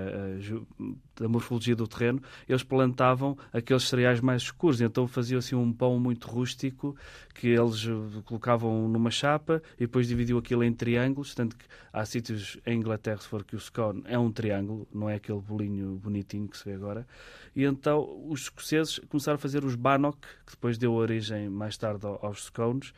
da 1.15 1.27
morfologia 1.27 1.75
do 1.75 1.87
terreno, 1.87 2.21
eles 2.47 2.63
plantavam 2.63 3.37
aqueles 3.53 3.83
cereais 3.83 4.19
mais 4.19 4.43
escuros. 4.43 4.81
Então 4.81 5.07
faziam 5.07 5.39
assim 5.39 5.55
um 5.55 5.71
pão 5.71 5.99
muito 5.99 6.27
rústico 6.27 6.95
que 7.33 7.47
eles 7.47 7.87
colocavam 8.25 8.87
numa 8.87 9.09
chapa 9.09 9.61
e 9.77 9.81
depois 9.81 10.07
dividiam 10.07 10.37
aquilo 10.37 10.63
em 10.63 10.73
triângulos. 10.73 11.33
Tanto 11.33 11.55
que 11.55 11.65
há 11.93 12.03
sítios 12.05 12.57
em 12.65 12.77
Inglaterra, 12.77 13.17
se 13.17 13.27
for 13.27 13.43
que 13.43 13.55
o 13.55 13.59
scone 13.59 14.03
é 14.05 14.19
um 14.19 14.31
triângulo, 14.31 14.87
não 14.93 15.09
é 15.09 15.15
aquele 15.15 15.39
bolinho 15.39 15.95
bonitinho 15.95 16.47
que 16.47 16.57
se 16.57 16.65
vê 16.65 16.73
agora. 16.73 17.07
E 17.55 17.63
então 17.63 18.25
os 18.27 18.41
escoceses 18.41 18.99
começaram 19.09 19.35
a 19.35 19.39
fazer 19.39 19.63
os 19.63 19.75
bannock, 19.75 20.19
que 20.45 20.51
depois 20.51 20.77
deu 20.77 20.93
origem 20.93 21.49
mais 21.49 21.77
tarde 21.77 22.05
aos 22.05 22.45
scones 22.45 22.93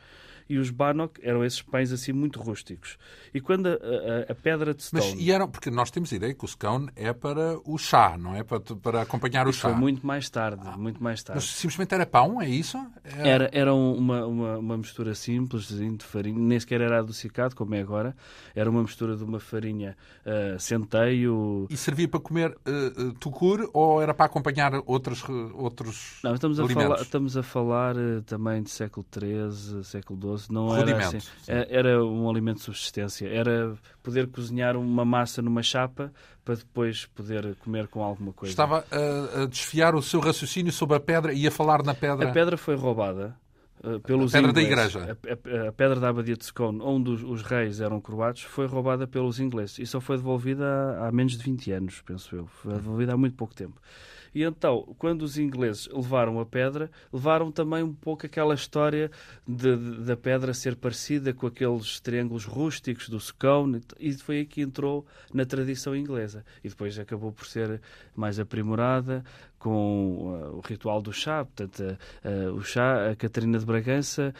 e 0.48 0.58
os 0.58 0.70
bannock 0.70 1.20
eram 1.22 1.44
esses 1.44 1.62
pães 1.62 1.90
assim 1.92 2.12
muito 2.12 2.40
rústicos. 2.40 2.98
E 3.32 3.40
quando 3.40 3.66
a, 3.66 3.72
a, 3.72 4.32
a 4.32 4.34
pedra 4.34 4.74
de 4.74 4.82
stone... 4.82 5.02
Mas 5.02 5.20
e 5.20 5.30
eram, 5.30 5.48
porque 5.48 5.70
nós 5.70 5.90
temos 5.90 6.12
a 6.12 6.16
ideia 6.16 6.34
que 6.34 6.44
o 6.44 6.48
scone 6.48 6.90
é 6.94 7.12
para 7.12 7.58
o 7.64 7.78
chá, 7.78 8.16
não 8.18 8.36
é? 8.36 8.42
Para, 8.42 8.60
para 8.60 9.02
acompanhar 9.02 9.46
o 9.46 9.52
chá. 9.52 9.70
Foi 9.70 9.78
muito 9.78 10.06
mais 10.06 10.28
tarde, 10.28 10.62
ah. 10.64 10.76
muito 10.76 11.02
mais 11.02 11.22
tarde. 11.22 11.42
Mas 11.42 11.50
simplesmente 11.50 11.94
era 11.94 12.04
pão, 12.04 12.40
é 12.40 12.48
isso? 12.48 12.78
Era, 13.04 13.28
era, 13.28 13.50
era 13.52 13.74
uma, 13.74 14.26
uma, 14.26 14.58
uma, 14.58 14.76
mistura 14.76 15.14
simples 15.14 15.68
de 15.68 16.04
farinha, 16.04 16.38
nem 16.38 16.60
sequer 16.60 16.80
era 16.80 16.98
adocicado, 16.98 17.56
como 17.56 17.74
é 17.74 17.80
agora. 17.80 18.14
Era 18.54 18.68
uma 18.68 18.82
mistura 18.82 19.16
de 19.16 19.24
uma 19.24 19.40
farinha 19.40 19.96
uh, 20.26 20.58
centeio... 20.60 21.66
E 21.70 21.76
servia 21.76 22.08
para 22.08 22.20
comer 22.20 22.50
uh, 22.50 23.02
uh, 23.02 23.12
tucur 23.14 23.70
ou 23.72 24.02
era 24.02 24.12
para 24.12 24.26
acompanhar 24.26 24.72
outros, 24.86 25.24
outros 25.54 26.18
não, 26.22 26.34
estamos 26.34 26.60
alimentos? 26.60 26.84
A 26.84 26.88
falar, 26.88 27.02
estamos 27.02 27.36
a 27.36 27.42
falar 27.42 27.94
também 28.26 28.62
de 28.62 28.70
século 28.70 29.06
XIII, 29.12 29.82
século 29.84 30.20
XII 30.20 30.33
não 30.48 30.76
era 30.76 30.96
assim. 30.98 31.18
É, 31.46 31.66
era 31.70 32.04
um 32.04 32.28
alimento 32.28 32.58
de 32.58 32.64
subsistência. 32.64 33.26
Era 33.28 33.74
poder 34.02 34.26
cozinhar 34.28 34.76
uma 34.76 35.04
massa 35.04 35.40
numa 35.42 35.62
chapa 35.62 36.12
para 36.44 36.56
depois 36.56 37.06
poder 37.06 37.56
comer 37.56 37.88
com 37.88 38.02
alguma 38.02 38.32
coisa. 38.32 38.52
Estava 38.52 38.84
a, 38.90 39.42
a 39.42 39.46
desfiar 39.46 39.94
o 39.94 40.02
seu 40.02 40.20
raciocínio 40.20 40.72
sobre 40.72 40.96
a 40.96 41.00
pedra 41.00 41.32
e 41.32 41.46
a 41.46 41.50
falar 41.50 41.82
na 41.82 41.94
pedra. 41.94 42.28
A 42.28 42.32
pedra 42.32 42.56
foi 42.56 42.76
roubada. 42.76 43.36
Uh, 43.82 44.00
pelos 44.00 44.34
a 44.34 44.38
pedra 44.38 44.62
ingleses. 44.62 44.94
da 44.94 45.00
igreja. 45.00 45.18
A, 45.26 45.64
a, 45.64 45.68
a, 45.68 45.72
pedra 45.72 46.00
da 46.00 46.08
abadia 46.08 46.36
de 46.36 46.44
Scone, 46.44 46.80
onde 46.80 47.10
os, 47.10 47.22
os, 47.22 47.42
reis 47.42 47.82
eram 47.82 48.00
coroados, 48.00 48.42
foi 48.42 48.66
roubada 48.66 49.06
pelos 49.06 49.38
ingleses 49.38 49.78
e 49.78 49.84
só 49.84 50.00
foi 50.00 50.16
devolvida 50.16 50.64
há, 50.64 51.08
há 51.08 51.12
menos 51.12 51.36
de 51.36 51.44
20 51.44 51.72
anos, 51.72 52.00
penso 52.00 52.34
eu. 52.34 52.46
Foi 52.46 52.72
devolvida 52.72 53.12
há 53.12 53.16
muito 53.16 53.36
pouco 53.36 53.54
tempo. 53.54 53.78
E 54.34 54.42
então, 54.42 54.94
quando 54.98 55.22
os 55.22 55.38
ingleses 55.38 55.88
levaram 55.92 56.40
a 56.40 56.46
pedra, 56.46 56.90
levaram 57.12 57.52
também 57.52 57.82
um 57.82 57.94
pouco 57.94 58.26
aquela 58.26 58.54
história 58.54 59.10
de, 59.46 59.76
de, 59.76 60.04
da 60.04 60.16
pedra 60.16 60.52
ser 60.52 60.76
parecida 60.76 61.32
com 61.32 61.46
aqueles 61.46 62.00
triângulos 62.00 62.44
rústicos 62.44 63.08
do 63.08 63.20
scone, 63.20 63.80
e 63.98 64.12
foi 64.12 64.38
aí 64.38 64.46
que 64.46 64.60
entrou 64.60 65.06
na 65.32 65.44
tradição 65.44 65.94
inglesa. 65.94 66.44
E 66.62 66.68
depois 66.68 66.98
acabou 66.98 67.32
por 67.32 67.46
ser 67.46 67.80
mais 68.14 68.38
aprimorada 68.40 69.24
com 69.58 70.50
uh, 70.52 70.56
o 70.56 70.60
ritual 70.60 71.00
do 71.00 71.12
chá. 71.12 71.44
Portanto, 71.44 71.80
uh, 71.80 72.50
uh, 72.50 72.54
o 72.54 72.62
chá, 72.62 73.10
a 73.10 73.16
Catarina 73.16 73.58
de 73.58 73.64
Bragança 73.64 74.34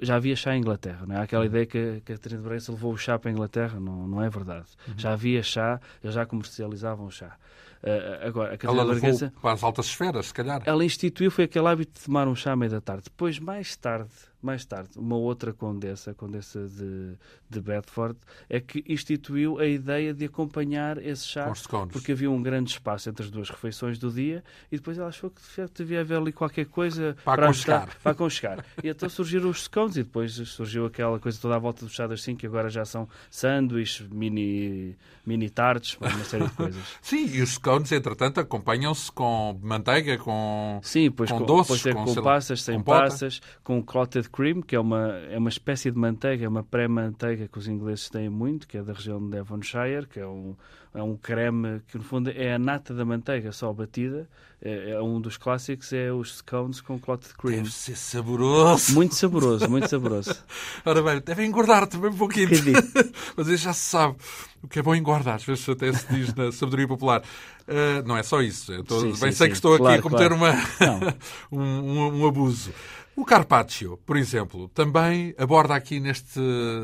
já 0.00 0.16
havia 0.16 0.34
chá 0.34 0.54
em 0.56 0.58
Inglaterra. 0.58 1.06
Não 1.06 1.16
é? 1.16 1.22
Aquela 1.22 1.46
ideia 1.46 1.66
que 1.66 1.78
a 1.78 2.00
Catarina 2.00 2.40
de 2.40 2.46
Bragança 2.46 2.72
levou 2.72 2.92
o 2.92 2.96
chá 2.96 3.18
para 3.18 3.30
a 3.30 3.32
Inglaterra, 3.32 3.78
não, 3.78 4.08
não 4.08 4.22
é 4.22 4.28
verdade. 4.28 4.66
Uhum. 4.88 4.94
Já 4.96 5.12
havia 5.12 5.42
chá, 5.42 5.80
eles 6.02 6.14
já 6.14 6.26
comercializavam 6.26 7.10
chá. 7.10 7.36
Uh, 7.84 8.26
agora, 8.26 8.54
a 8.54 8.56
Catarina 8.56 8.82
ela 8.82 8.94
Bragança, 8.94 9.32
para 9.42 9.52
as 9.52 9.62
altas 9.62 9.86
esferas, 9.86 10.26
se 10.26 10.34
calhar. 10.34 10.62
Ela 10.64 10.84
instituiu, 10.86 11.30
foi 11.30 11.44
aquele 11.44 11.68
hábito 11.68 11.92
de 11.98 12.06
tomar 12.06 12.26
um 12.26 12.34
chá 12.34 12.52
à 12.52 12.56
meia 12.56 12.70
da 12.70 12.80
tarde. 12.80 13.04
Depois, 13.04 13.38
mais 13.38 13.76
tarde, 13.76 14.08
mais 14.44 14.64
tarde, 14.64 14.90
uma 14.96 15.16
outra 15.16 15.52
condessa, 15.52 16.10
a 16.10 16.14
condessa 16.14 16.68
de, 16.68 17.14
de 17.48 17.60
Bedford, 17.60 18.18
é 18.48 18.60
que 18.60 18.84
instituiu 18.86 19.58
a 19.58 19.66
ideia 19.66 20.12
de 20.12 20.26
acompanhar 20.26 20.98
esse 20.98 21.26
chá, 21.26 21.50
porque 21.90 22.12
havia 22.12 22.30
um 22.30 22.42
grande 22.42 22.70
espaço 22.70 23.08
entre 23.08 23.24
as 23.24 23.30
duas 23.30 23.48
refeições 23.48 23.98
do 23.98 24.10
dia, 24.10 24.44
e 24.70 24.76
depois 24.76 24.98
ela 24.98 25.08
achou 25.08 25.30
que 25.30 25.40
devia 25.74 26.00
haver 26.00 26.18
ali 26.18 26.32
qualquer 26.32 26.66
coisa 26.66 27.16
para, 27.24 27.36
para 27.36 27.44
aconchegar. 27.46 27.98
para 28.02 28.12
aconchegar. 28.12 28.64
E 28.82 28.88
então 28.88 29.08
surgiram 29.08 29.48
os 29.48 29.64
scones, 29.64 29.96
e 29.96 30.02
depois 30.02 30.32
surgiu 30.32 30.86
aquela 30.86 31.18
coisa 31.18 31.38
toda 31.40 31.56
à 31.56 31.58
volta 31.58 31.84
do 31.84 31.90
chá 31.90 32.06
das 32.06 32.22
5, 32.22 32.40
que 32.40 32.46
agora 32.46 32.68
já 32.68 32.84
são 32.84 33.08
sanduíches, 33.30 34.06
mini, 34.08 34.94
mini 35.24 35.48
tartes, 35.48 35.96
uma 35.98 36.24
série 36.24 36.46
de 36.46 36.52
coisas. 36.52 36.82
Sim, 37.00 37.26
e 37.26 37.40
os 37.40 37.54
scones, 37.54 37.90
entretanto, 37.92 38.40
acompanham-se 38.40 39.10
com 39.10 39.58
manteiga, 39.62 40.18
com, 40.18 40.80
Sim, 40.82 41.10
pois 41.10 41.30
com, 41.30 41.38
com 41.38 41.46
doces, 41.46 41.82
com, 41.82 42.04
com 42.04 42.22
passas, 42.22 42.62
sem 42.62 42.82
passas, 42.82 43.40
com 43.62 43.82
clotted 43.82 44.28
cream, 44.34 44.60
que 44.60 44.74
é 44.74 44.80
uma, 44.80 45.10
é 45.30 45.38
uma 45.38 45.48
espécie 45.48 45.92
de 45.92 45.96
manteiga, 45.96 46.44
é 46.44 46.48
uma 46.48 46.64
pré-manteiga 46.64 47.46
que 47.46 47.56
os 47.56 47.68
ingleses 47.68 48.10
têm 48.10 48.28
muito, 48.28 48.66
que 48.66 48.76
é 48.76 48.82
da 48.82 48.92
região 48.92 49.20
de 49.20 49.30
Devonshire, 49.30 50.08
que 50.10 50.18
é 50.18 50.26
um, 50.26 50.56
é 50.92 51.00
um 51.00 51.16
creme 51.16 51.80
que, 51.86 51.96
no 51.96 52.02
fundo, 52.02 52.30
é 52.30 52.54
a 52.54 52.58
nata 52.58 52.92
da 52.92 53.04
manteiga 53.04 53.52
só 53.52 53.72
batida. 53.72 54.28
É, 54.60 54.92
é 54.92 55.02
um 55.02 55.20
dos 55.20 55.36
clássicos, 55.36 55.92
é 55.92 56.10
os 56.10 56.38
scones 56.38 56.80
com 56.80 56.98
clotted 56.98 57.34
cream. 57.34 57.58
Deve 57.58 57.72
ser 57.72 57.96
saboroso. 57.96 58.94
Muito 58.94 59.14
saboroso, 59.14 59.70
muito 59.70 59.88
saboroso. 59.88 60.34
Ora 60.84 61.02
bem, 61.02 61.20
deve 61.24 61.44
engordar 61.44 61.86
também 61.86 62.10
um 62.10 62.16
pouquinho. 62.16 62.48
Mas 63.36 63.60
já 63.60 63.72
se 63.72 63.80
sabe 63.80 64.16
o 64.62 64.68
que 64.68 64.78
é 64.78 64.82
bom 64.82 64.94
engordar, 64.94 65.36
às 65.36 65.44
vezes 65.44 65.68
até 65.68 65.92
se 65.92 66.06
diz 66.12 66.34
na 66.34 66.50
sabedoria 66.50 66.88
popular. 66.88 67.22
Uh, 67.68 68.06
não 68.06 68.16
é 68.16 68.22
só 68.22 68.40
isso. 68.40 68.72
Eu 68.72 68.80
estou, 68.80 69.00
sim, 69.00 69.06
bem 69.08 69.14
sim, 69.14 69.20
sei 69.20 69.32
sim. 69.32 69.48
que 69.48 69.52
estou 69.52 69.76
claro, 69.76 69.94
aqui 69.94 69.98
a 69.98 70.02
cometer 70.02 70.28
claro. 70.28 70.36
uma, 70.36 71.14
um, 71.52 71.62
um, 71.62 72.22
um 72.22 72.26
abuso. 72.26 72.72
O 73.16 73.24
Carpaccio, 73.24 73.96
por 73.98 74.16
exemplo, 74.16 74.68
também 74.68 75.34
aborda 75.38 75.74
aqui 75.74 76.00
neste 76.00 76.40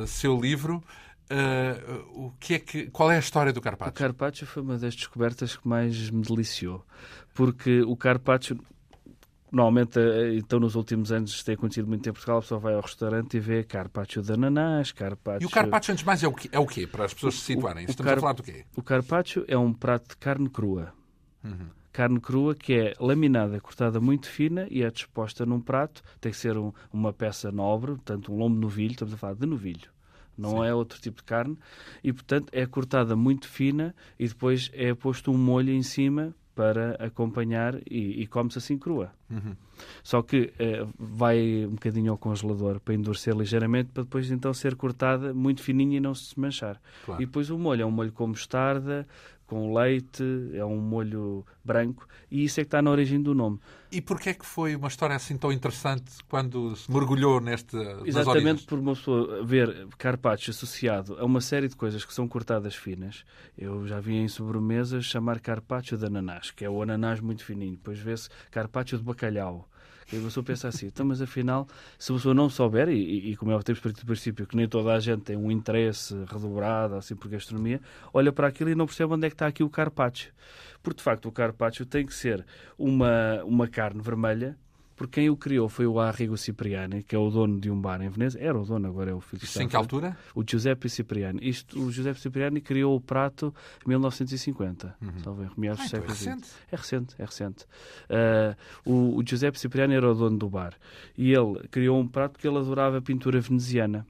seu 0.07 0.41
livro 0.41 0.83
Uh, 1.31 2.27
o 2.27 2.33
que 2.41 2.55
é 2.55 2.59
que, 2.59 2.91
qual 2.91 3.09
é 3.09 3.15
a 3.15 3.21
história 3.21 3.53
do 3.53 3.61
Carpaccio? 3.61 3.93
O 3.93 3.95
Carpaccio 3.95 4.45
foi 4.49 4.65
uma 4.65 4.77
das 4.77 4.97
descobertas 4.97 5.55
que 5.55 5.69
mais 5.69 6.11
me 6.11 6.23
deliciou, 6.23 6.85
porque 7.33 7.83
o 7.83 7.97
Carpaccio 7.97 8.59
normalmente, 9.53 10.01
eh, 10.01 10.35
então 10.35 10.59
nos 10.59 10.75
últimos 10.75 11.13
anos 11.13 11.43
tem 11.45 11.55
acontecido 11.55 11.87
muito 11.87 12.09
em 12.09 12.13
Portugal, 12.13 12.39
a 12.39 12.41
pessoa 12.41 12.59
vai 12.59 12.75
ao 12.75 12.81
restaurante 12.81 13.37
e 13.37 13.41
vê 13.41 13.63
carpaccio 13.63 14.23
de 14.23 14.33
ananás, 14.33 14.91
carpaccio... 14.93 15.45
E 15.45 15.47
o 15.47 15.51
carpaccio, 15.51 15.93
antes 15.93 16.03
de 16.03 16.07
mais, 16.07 16.23
é 16.23 16.29
o 16.29 16.33
quê? 16.33 16.49
É 16.53 16.59
o 16.59 16.67
quê? 16.67 16.87
Para 16.87 17.05
as 17.05 17.15
pessoas 17.15 17.35
se 17.35 17.41
situarem. 17.43 17.85
Estamos 17.85 18.09
car... 18.09 18.19
a 18.19 18.21
falar 18.21 18.33
do 18.33 18.43
quê? 18.43 18.65
O 18.77 18.83
carpaccio 18.83 19.45
é 19.47 19.57
um 19.57 19.73
prato 19.73 20.09
de 20.09 20.17
carne 20.17 20.49
crua. 20.49 20.93
Uhum 21.45 21.80
carne 21.93 22.21
crua 22.21 22.55
que 22.55 22.75
é 22.75 22.95
laminada, 23.01 23.61
cortada 23.61 24.01
muito 24.01 24.29
fina 24.29 24.67
e 24.71 24.83
é 24.83 24.91
disposta 24.91 25.45
num 25.45 25.61
prato. 25.61 26.03
Tem 26.21 26.33
que 26.33 26.39
ser 26.39 26.57
um, 26.57 26.73
uma 26.93 27.13
peça 27.13 27.51
nobre, 27.51 27.93
portanto, 27.93 28.33
um 28.33 28.37
lombo 28.37 28.59
novilho, 28.59 28.93
estamos 28.93 29.15
a 29.15 29.17
falar 29.17 29.35
de 29.35 29.47
novilho. 29.47 29.91
Não 30.37 30.63
Sim. 30.63 30.67
é 30.67 30.75
outro 30.75 31.01
tipo 31.01 31.19
de 31.19 31.25
carne. 31.25 31.59
E, 32.03 32.13
portanto, 32.13 32.49
é 32.53 32.65
cortada 32.67 33.15
muito 33.15 33.47
fina 33.47 33.95
e 34.19 34.27
depois 34.27 34.71
é 34.73 34.95
posto 34.95 35.31
um 35.31 35.37
molho 35.37 35.73
em 35.73 35.83
cima 35.83 36.35
para 36.55 36.95
acompanhar 36.97 37.77
e, 37.91 38.23
e 38.23 38.27
come-se 38.27 38.59
assim 38.59 38.77
crua. 38.77 39.13
Uhum. 39.31 39.55
Só 40.03 40.21
que 40.21 40.53
eh, 40.59 40.87
vai 40.99 41.65
um 41.65 41.71
bocadinho 41.71 42.13
ao 42.13 42.19
congelador 42.19 42.81
para 42.81 42.95
endurecer 42.95 43.35
ligeiramente, 43.35 43.91
para 43.93 44.03
depois 44.03 44.31
então 44.31 44.53
ser 44.53 44.77
cortada 44.77 45.33
muito 45.33 45.63
fininha 45.63 45.97
e 45.97 46.01
não 46.01 46.15
se 46.15 46.25
desmanchar. 46.25 46.81
Claro. 47.07 47.23
E 47.23 47.25
depois 47.25 47.49
o 47.51 47.59
molho 47.59 47.83
é 47.83 47.87
um 47.87 47.91
molho 47.91 48.13
com 48.13 48.27
mostarda, 48.27 49.07
com 49.51 49.75
leite, 49.75 50.23
é 50.55 50.65
um 50.65 50.77
molho 50.77 51.45
branco, 51.65 52.07
e 52.31 52.45
isso 52.45 52.61
é 52.61 52.63
que 52.63 52.69
está 52.69 52.81
na 52.81 52.89
origem 52.89 53.21
do 53.21 53.35
nome. 53.35 53.59
E 53.91 54.01
porquê 54.01 54.31
é 54.31 54.35
que 54.35 54.47
foi 54.47 54.77
uma 54.77 54.87
história 54.87 55.17
assim 55.17 55.37
tão 55.37 55.51
interessante 55.51 56.23
quando 56.29 56.77
se 56.77 56.89
mergulhou 56.89 57.41
neste 57.41 57.77
Exatamente 58.05 58.65
por 58.65 58.79
uma 58.79 58.95
pessoa 58.95 59.45
ver 59.45 59.89
carpaccio 59.99 60.53
associado 60.53 61.17
a 61.19 61.25
uma 61.25 61.41
série 61.41 61.67
de 61.67 61.75
coisas 61.75 62.05
que 62.05 62.15
são 62.15 62.29
cortadas 62.29 62.77
finas. 62.77 63.25
Eu 63.59 63.85
já 63.89 63.99
vi 63.99 64.15
em 64.15 64.29
sobremesas 64.29 65.05
chamar 65.05 65.41
carpaccio 65.41 65.99
de 65.99 66.07
ananás, 66.07 66.53
que 66.53 66.65
é 66.65 66.71
o 66.71 66.81
ananás 66.81 67.19
muito 67.19 67.45
fininho. 67.45 67.73
Depois 67.73 67.99
vê-se 67.99 68.29
carpaccio 68.53 68.99
de 68.99 69.03
bacalhau, 69.03 69.69
e 70.13 70.17
a 70.17 70.21
pessoa 70.21 70.43
pensa 70.43 70.69
assim, 70.69 70.87
então, 70.87 71.07
mas 71.07 71.23
afinal, 71.23 71.69
se 71.99 72.11
a 72.11 72.15
pessoa 72.15 72.35
não 72.35 72.49
souber, 72.49 72.89
e, 72.89 73.31
e 73.31 73.37
como 73.37 73.53
é 73.53 73.57
o 73.57 73.63
tempo 73.63 73.81
do 73.89 74.07
princípio, 74.07 74.47
que 74.47 74.57
nem 74.57 74.69
toda 74.69 74.93
a 74.93 74.99
gente 74.99 75.23
tem 75.23 75.37
um 75.37 75.51
interesse 75.51 76.15
redobrado 76.31 76.97
assim 76.97 77.15
por 77.15 77.29
gastronomia, 77.29 77.81
olha 78.13 78.33
para 78.33 78.49
aquilo 78.49 78.71
e 78.71 78.75
não 78.75 78.87
percebe 78.87 79.13
onde 79.13 79.27
é 79.27 79.31
que 79.31 79.35
está 79.35 79.47
aqui 79.47 79.63
o 79.63 79.71
carpaccio. 79.71 80.33
Porque, 80.83 80.99
de 80.99 81.03
facto, 81.03 81.27
o 81.27 81.33
carpaccio 81.33 81.85
tem 81.87 82.05
que 82.05 82.15
ser 82.15 82.45
uma, 82.79 83.43
uma 83.45 83.69
carne 83.69 84.01
vermelha 84.01 84.57
porque 85.01 85.23
quem 85.23 85.31
o 85.31 85.37
criou 85.37 85.67
foi 85.67 85.87
o 85.87 85.99
Arrigo 85.99 86.37
Cipriani, 86.37 87.03
que 87.03 87.17
é 87.17 87.19
o 87.19 87.31
dono 87.31 87.59
de 87.59 87.71
um 87.71 87.81
bar 87.81 88.03
em 88.03 88.11
Veneza. 88.11 88.39
Era 88.39 88.61
o 88.61 88.67
dono, 88.67 88.87
agora 88.87 89.11
é 89.11 89.15
o 89.15 89.21
filho. 89.23 89.43
Isso 89.43 89.63
em 89.63 89.67
que 89.67 89.75
altura? 89.75 90.15
O 90.35 90.45
Giuseppe 90.47 90.91
Cipriani. 90.91 91.41
Isto, 91.43 91.81
o 91.81 91.91
Giuseppe 91.91 92.21
Cipriani 92.21 92.61
criou 92.61 92.95
o 92.95 93.01
prato 93.01 93.55
em 93.83 93.89
1950. 93.89 94.95
Uhum. 95.01 95.13
Talvez, 95.25 95.51
meados 95.57 95.85
do 95.85 95.89
século 95.89 96.15
XX. 96.15 96.27
É 96.27 96.31
recente. 96.31 96.49
É 96.71 96.77
recente, 96.77 97.15
é 97.19 97.25
recente. 97.25 97.65
Uh, 98.11 98.91
o, 98.91 99.17
o 99.17 99.27
Giuseppe 99.27 99.59
Cipriani 99.59 99.95
era 99.95 100.13
o 100.13 100.15
dono 100.15 100.37
do 100.37 100.51
bar. 100.51 100.75
E 101.17 101.33
ele 101.33 101.67
criou 101.71 101.99
um 101.99 102.07
prato 102.07 102.33
porque 102.33 102.47
ele 102.47 102.59
adorava 102.59 103.01
pintura 103.01 103.41
veneziana 103.41 104.07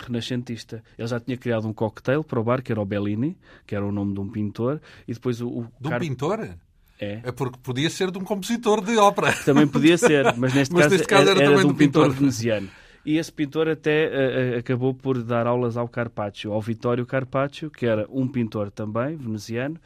renascentista. 0.00 0.82
Ele 0.98 1.06
já 1.06 1.20
tinha 1.20 1.36
criado 1.36 1.68
um 1.68 1.72
cocktail 1.72 2.24
para 2.24 2.40
o 2.40 2.42
bar, 2.42 2.62
que 2.62 2.72
era 2.72 2.80
o 2.80 2.84
Bellini, 2.84 3.38
que 3.64 3.76
era 3.76 3.86
o 3.86 3.92
nome 3.92 4.12
de 4.14 4.18
um 4.18 4.28
pintor, 4.28 4.80
e 5.06 5.14
depois 5.14 5.40
o... 5.40 5.46
o 5.46 5.68
de 5.80 5.86
um 5.86 5.90
Car... 5.90 6.00
pintor? 6.00 6.58
É. 7.00 7.20
é 7.24 7.32
porque 7.32 7.58
podia 7.62 7.88
ser 7.88 8.10
de 8.10 8.18
um 8.18 8.24
compositor 8.24 8.84
de 8.84 8.96
ópera. 8.98 9.32
Também 9.44 9.66
podia 9.66 9.96
ser, 9.96 10.34
mas 10.36 10.52
neste 10.52 10.72
mas 10.74 10.82
caso, 10.84 10.94
neste 10.94 11.08
caso 11.08 11.30
era, 11.30 11.40
era, 11.40 11.52
era 11.52 11.60
de 11.60 11.66
um 11.66 11.74
pintor, 11.74 12.04
pintor 12.04 12.10
veneziano. 12.10 12.68
E 13.04 13.16
esse 13.16 13.32
pintor 13.32 13.66
até 13.66 14.08
uh, 14.08 14.58
acabou 14.58 14.92
por 14.92 15.22
dar 15.22 15.46
aulas 15.46 15.76
ao 15.76 15.88
Carpaccio, 15.88 16.52
ao 16.52 16.60
Vittorio 16.60 17.06
Carpaccio, 17.06 17.70
que 17.70 17.86
era 17.86 18.06
um 18.10 18.28
pintor 18.28 18.70
também, 18.70 19.16
veneziano, 19.16 19.80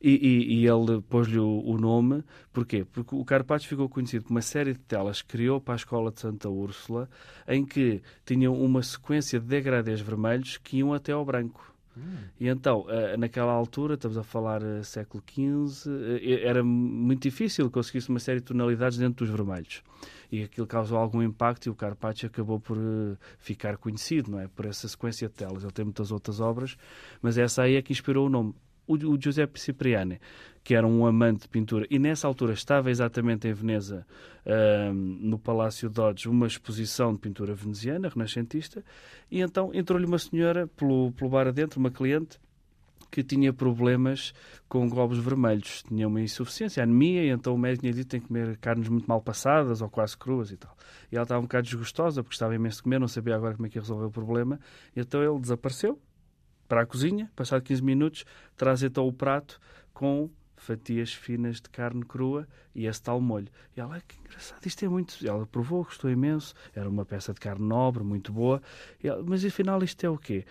e, 0.00 0.10
e, 0.10 0.60
e 0.60 0.66
ele 0.66 1.02
pôs-lhe 1.08 1.38
o, 1.38 1.62
o, 1.66 1.76
nome. 1.76 2.22
Porquê? 2.52 2.84
Porque 2.84 3.14
o 3.14 3.24
Carpaccio 3.24 3.68
ficou 3.68 3.88
conhecido 3.88 4.24
por 4.24 4.30
uma 4.30 4.42
série 4.42 4.72
de 4.72 4.78
telas 4.78 5.20
que 5.20 5.28
criou 5.28 5.60
para 5.60 5.74
a 5.74 5.76
Escola 5.76 6.12
de 6.12 6.20
Santa 6.20 6.48
Úrsula, 6.48 7.08
em 7.48 7.64
que 7.64 8.00
tinham 8.24 8.54
uma 8.54 8.82
sequência 8.82 9.40
de 9.40 9.46
degradês 9.46 10.00
vermelhos 10.00 10.56
que 10.56 10.78
iam 10.78 10.94
até 10.94 11.10
ao 11.10 11.24
branco. 11.24 11.74
E 12.38 12.48
então, 12.48 12.86
eh, 12.88 13.16
naquela 13.16 13.52
altura, 13.52 13.94
estamos 13.94 14.16
a 14.16 14.22
falar 14.22 14.62
uh, 14.62 14.82
século 14.84 15.22
XV, 15.26 15.90
uh, 15.90 16.46
era 16.46 16.62
muito 16.62 17.22
difícil 17.22 17.70
conseguir-se 17.70 18.08
uma 18.08 18.18
série 18.18 18.40
de 18.40 18.46
tonalidades 18.46 18.98
dentro 18.98 19.24
dos 19.24 19.34
vermelhos. 19.34 19.82
E 20.32 20.42
aquilo 20.42 20.66
causou 20.66 20.98
algum 20.98 21.22
impacto 21.22 21.66
e 21.66 21.70
o 21.70 21.74
Carpaccio 21.74 22.26
acabou 22.26 22.60
por 22.60 22.78
ficar 23.38 23.76
conhecido, 23.76 24.30
não 24.30 24.40
é? 24.40 24.48
Por 24.48 24.66
essa 24.66 24.86
sequência 24.86 25.28
de 25.28 25.34
telas. 25.34 25.64
Ele 25.64 25.72
tem 25.72 25.84
muitas 25.84 26.12
outras 26.12 26.40
obras, 26.40 26.76
mas 27.20 27.36
essa 27.36 27.62
aí 27.62 27.74
é 27.74 27.82
que 27.82 27.92
inspirou 27.92 28.26
o 28.26 28.30
nome 28.30 28.54
o, 28.90 29.10
o 29.10 29.20
Giuseppe 29.20 29.60
Cipriani, 29.60 30.20
que 30.62 30.74
era 30.74 30.86
um 30.86 31.06
amante 31.06 31.42
de 31.42 31.48
pintura, 31.48 31.86
e 31.90 31.98
nessa 31.98 32.26
altura 32.26 32.52
estava 32.52 32.90
exatamente 32.90 33.48
em 33.48 33.52
Veneza, 33.52 34.06
uh, 34.44 34.92
no 34.92 35.38
Palácio 35.38 35.88
Dodge, 35.88 36.28
uma 36.28 36.46
exposição 36.46 37.14
de 37.14 37.20
pintura 37.20 37.54
veneziana, 37.54 38.08
renascentista, 38.08 38.84
e 39.30 39.40
então 39.40 39.70
entrou-lhe 39.72 40.06
uma 40.06 40.18
senhora 40.18 40.66
pelo, 40.66 41.12
pelo 41.12 41.30
bar 41.30 41.46
adentro, 41.46 41.80
uma 41.80 41.90
cliente, 41.90 42.38
que 43.10 43.24
tinha 43.24 43.52
problemas 43.52 44.32
com 44.68 44.88
globos 44.88 45.18
vermelhos, 45.18 45.82
tinha 45.82 46.06
uma 46.06 46.20
insuficiência, 46.20 46.82
anemia, 46.82 47.24
e 47.24 47.30
então 47.30 47.54
o 47.54 47.58
médico 47.58 47.82
tinha 47.82 47.92
dito 47.92 48.04
que 48.04 48.10
tem 48.10 48.20
que 48.20 48.28
comer 48.28 48.56
carnes 48.58 48.88
muito 48.88 49.06
mal 49.06 49.20
passadas 49.20 49.82
ou 49.82 49.90
quase 49.90 50.16
cruas 50.16 50.52
e 50.52 50.56
tal. 50.56 50.76
E 51.10 51.16
ela 51.16 51.24
estava 51.24 51.40
um 51.40 51.44
bocado 51.44 51.64
desgostosa 51.64 52.22
porque 52.22 52.34
estava 52.34 52.54
imenso 52.54 52.76
de 52.76 52.84
comer, 52.84 53.00
não 53.00 53.08
sabia 53.08 53.34
agora 53.34 53.54
como 53.54 53.66
é 53.66 53.68
que 53.68 53.78
ia 53.78 53.82
resolver 53.82 54.04
o 54.04 54.10
problema, 54.10 54.60
e 54.94 55.00
então 55.00 55.22
ele 55.22 55.40
desapareceu, 55.40 55.98
para 56.70 56.82
a 56.82 56.86
cozinha, 56.86 57.28
passado 57.34 57.62
15 57.62 57.82
minutos, 57.82 58.24
traz 58.56 58.80
então 58.84 59.04
o 59.04 59.12
prato 59.12 59.60
com 59.92 60.30
fatias 60.56 61.12
finas 61.12 61.56
de 61.56 61.68
carne 61.68 62.04
crua 62.04 62.46
e 62.72 62.86
esse 62.86 63.02
tal 63.02 63.20
molho. 63.20 63.48
E 63.76 63.80
ela, 63.80 64.00
que 64.06 64.16
engraçado, 64.20 64.64
isto 64.64 64.84
é 64.84 64.88
muito. 64.88 65.16
Ela 65.26 65.44
provou, 65.46 65.82
gostou 65.82 66.08
imenso, 66.08 66.54
era 66.72 66.88
uma 66.88 67.04
peça 67.04 67.34
de 67.34 67.40
carne 67.40 67.66
nobre, 67.66 68.04
muito 68.04 68.32
boa. 68.32 68.62
Ela, 69.02 69.20
mas 69.26 69.44
afinal, 69.44 69.82
isto 69.82 70.06
é 70.06 70.08
o 70.08 70.16
quê? 70.16 70.44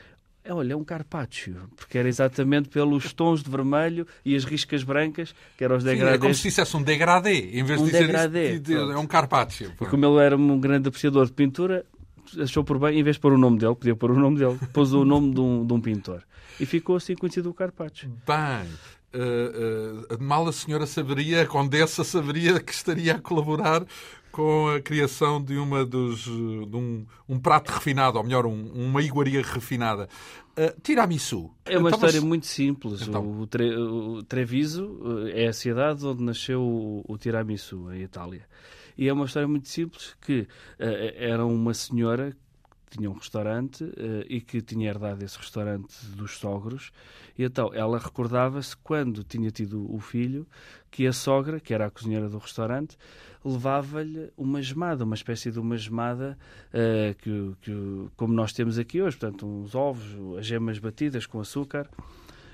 É, 0.43 0.53
olha, 0.53 0.73
é 0.73 0.75
um 0.75 0.83
carpaccio, 0.83 1.69
porque 1.77 1.97
era 1.97 2.09
exatamente 2.09 2.67
pelos 2.67 3.13
tons 3.13 3.41
de 3.41 3.49
vermelho 3.49 4.05
e 4.25 4.35
as 4.35 4.43
riscas 4.43 4.83
brancas, 4.83 5.33
que 5.57 5.63
eram 5.63 5.77
os 5.77 5.85
degradês. 5.85 6.15
é 6.15 6.19
como 6.19 6.33
se 6.33 6.43
dissesse 6.43 6.75
um 6.75 6.83
degradê, 6.83 7.51
em 7.57 7.63
vez 7.63 7.79
um 7.79 7.85
de 7.85 7.91
dizer 7.91 8.07
degradê, 8.07 8.55
isso, 8.55 8.73
é 8.73 8.97
um 8.97 9.07
carpaccio. 9.07 9.71
E 9.79 9.85
como 9.85 10.05
ele 10.05 10.25
era 10.25 10.35
um 10.35 10.59
grande 10.59 10.89
apreciador 10.89 11.25
de 11.27 11.31
pintura, 11.31 11.85
achou 12.37 12.63
por 12.63 12.77
bem, 12.79 12.99
em 12.99 13.03
vez 13.03 13.15
de 13.15 13.21
pôr 13.21 13.33
o 13.33 13.37
nome 13.37 13.57
dele, 13.57 13.75
podia 13.75 13.95
pôr 13.95 14.11
o 14.11 14.19
nome 14.19 14.37
dele, 14.37 14.57
pôs 14.73 14.93
o 14.93 15.05
nome 15.05 15.33
de 15.33 15.39
um, 15.39 15.65
de 15.65 15.73
um 15.73 15.81
pintor. 15.81 16.23
E 16.59 16.65
ficou 16.65 16.97
assim 16.97 17.15
conhecido 17.15 17.49
o 17.49 17.53
Carpaccio. 17.53 18.09
Bem, 18.27 18.69
uh, 19.13 20.15
uh, 20.15 20.23
mal 20.23 20.47
a 20.47 20.51
senhora 20.51 20.85
saberia, 20.85 21.43
a 21.43 21.45
condessa 21.45 22.03
saberia 22.03 22.59
que 22.59 22.73
estaria 22.73 23.15
a 23.15 23.19
colaborar 23.19 23.85
com 24.31 24.69
a 24.69 24.79
criação 24.79 25.41
de 25.41 25.57
uma 25.57 25.85
dos 25.85 26.19
de 26.23 26.75
um, 26.75 27.05
um 27.27 27.39
prato 27.39 27.71
refinado, 27.71 28.17
ou 28.17 28.23
melhor, 28.23 28.45
um, 28.45 28.71
uma 28.73 29.01
iguaria 29.01 29.41
refinada. 29.41 30.07
Uh, 30.51 30.79
tiramisu. 30.81 31.49
É 31.65 31.77
uma 31.77 31.89
então, 31.89 31.99
história 31.99 32.21
muito 32.21 32.45
simples. 32.45 33.01
Então... 33.01 33.39
O, 33.39 33.47
Tre... 33.47 33.75
o, 33.75 34.21
Treviso 34.23 34.99
é 35.33 35.47
a 35.47 35.53
cidade 35.53 36.05
onde 36.05 36.23
nasceu 36.23 36.61
o, 36.61 37.05
o 37.07 37.17
tiramisu, 37.17 37.91
em 37.93 38.01
Itália. 38.01 38.45
E 38.99 39.07
é 39.07 39.13
uma 39.13 39.23
história 39.23 39.47
muito 39.47 39.69
simples 39.69 40.13
que 40.19 40.41
uh, 40.41 40.45
era 41.15 41.45
uma 41.45 41.73
senhora 41.73 42.35
tinha 42.89 43.09
um 43.09 43.13
restaurante 43.13 43.85
uh, 43.85 44.25
e 44.27 44.41
que 44.41 44.61
tinha 44.61 44.89
herdado 44.89 45.23
esse 45.23 45.37
restaurante 45.37 45.95
dos 46.17 46.37
sogros. 46.37 46.91
E 47.37 47.45
então 47.45 47.73
ela 47.73 47.97
recordava-se 47.97 48.75
quando 48.75 49.23
tinha 49.23 49.49
tido 49.51 49.89
o 49.89 50.01
filho 50.01 50.45
que 50.91 51.07
a 51.07 51.13
sogra, 51.13 51.61
que 51.61 51.73
era 51.73 51.85
a 51.85 51.89
cozinheira 51.89 52.27
do 52.27 52.39
restaurante, 52.39 52.97
levava-lhe 53.45 54.33
uma 54.35 54.61
gemada, 54.61 55.05
uma 55.05 55.15
espécie 55.15 55.49
de 55.49 55.59
uma 55.59 55.77
gemada 55.77 56.37
uh, 56.73 57.15
que, 57.19 57.55
que, 57.61 58.09
como 58.17 58.33
nós 58.33 58.51
temos 58.51 58.77
aqui 58.77 59.01
hoje, 59.01 59.15
portanto, 59.15 59.47
uns 59.47 59.75
ovos, 59.75 60.37
as 60.37 60.45
gemas 60.45 60.77
batidas 60.77 61.25
com 61.25 61.39
açúcar. 61.39 61.89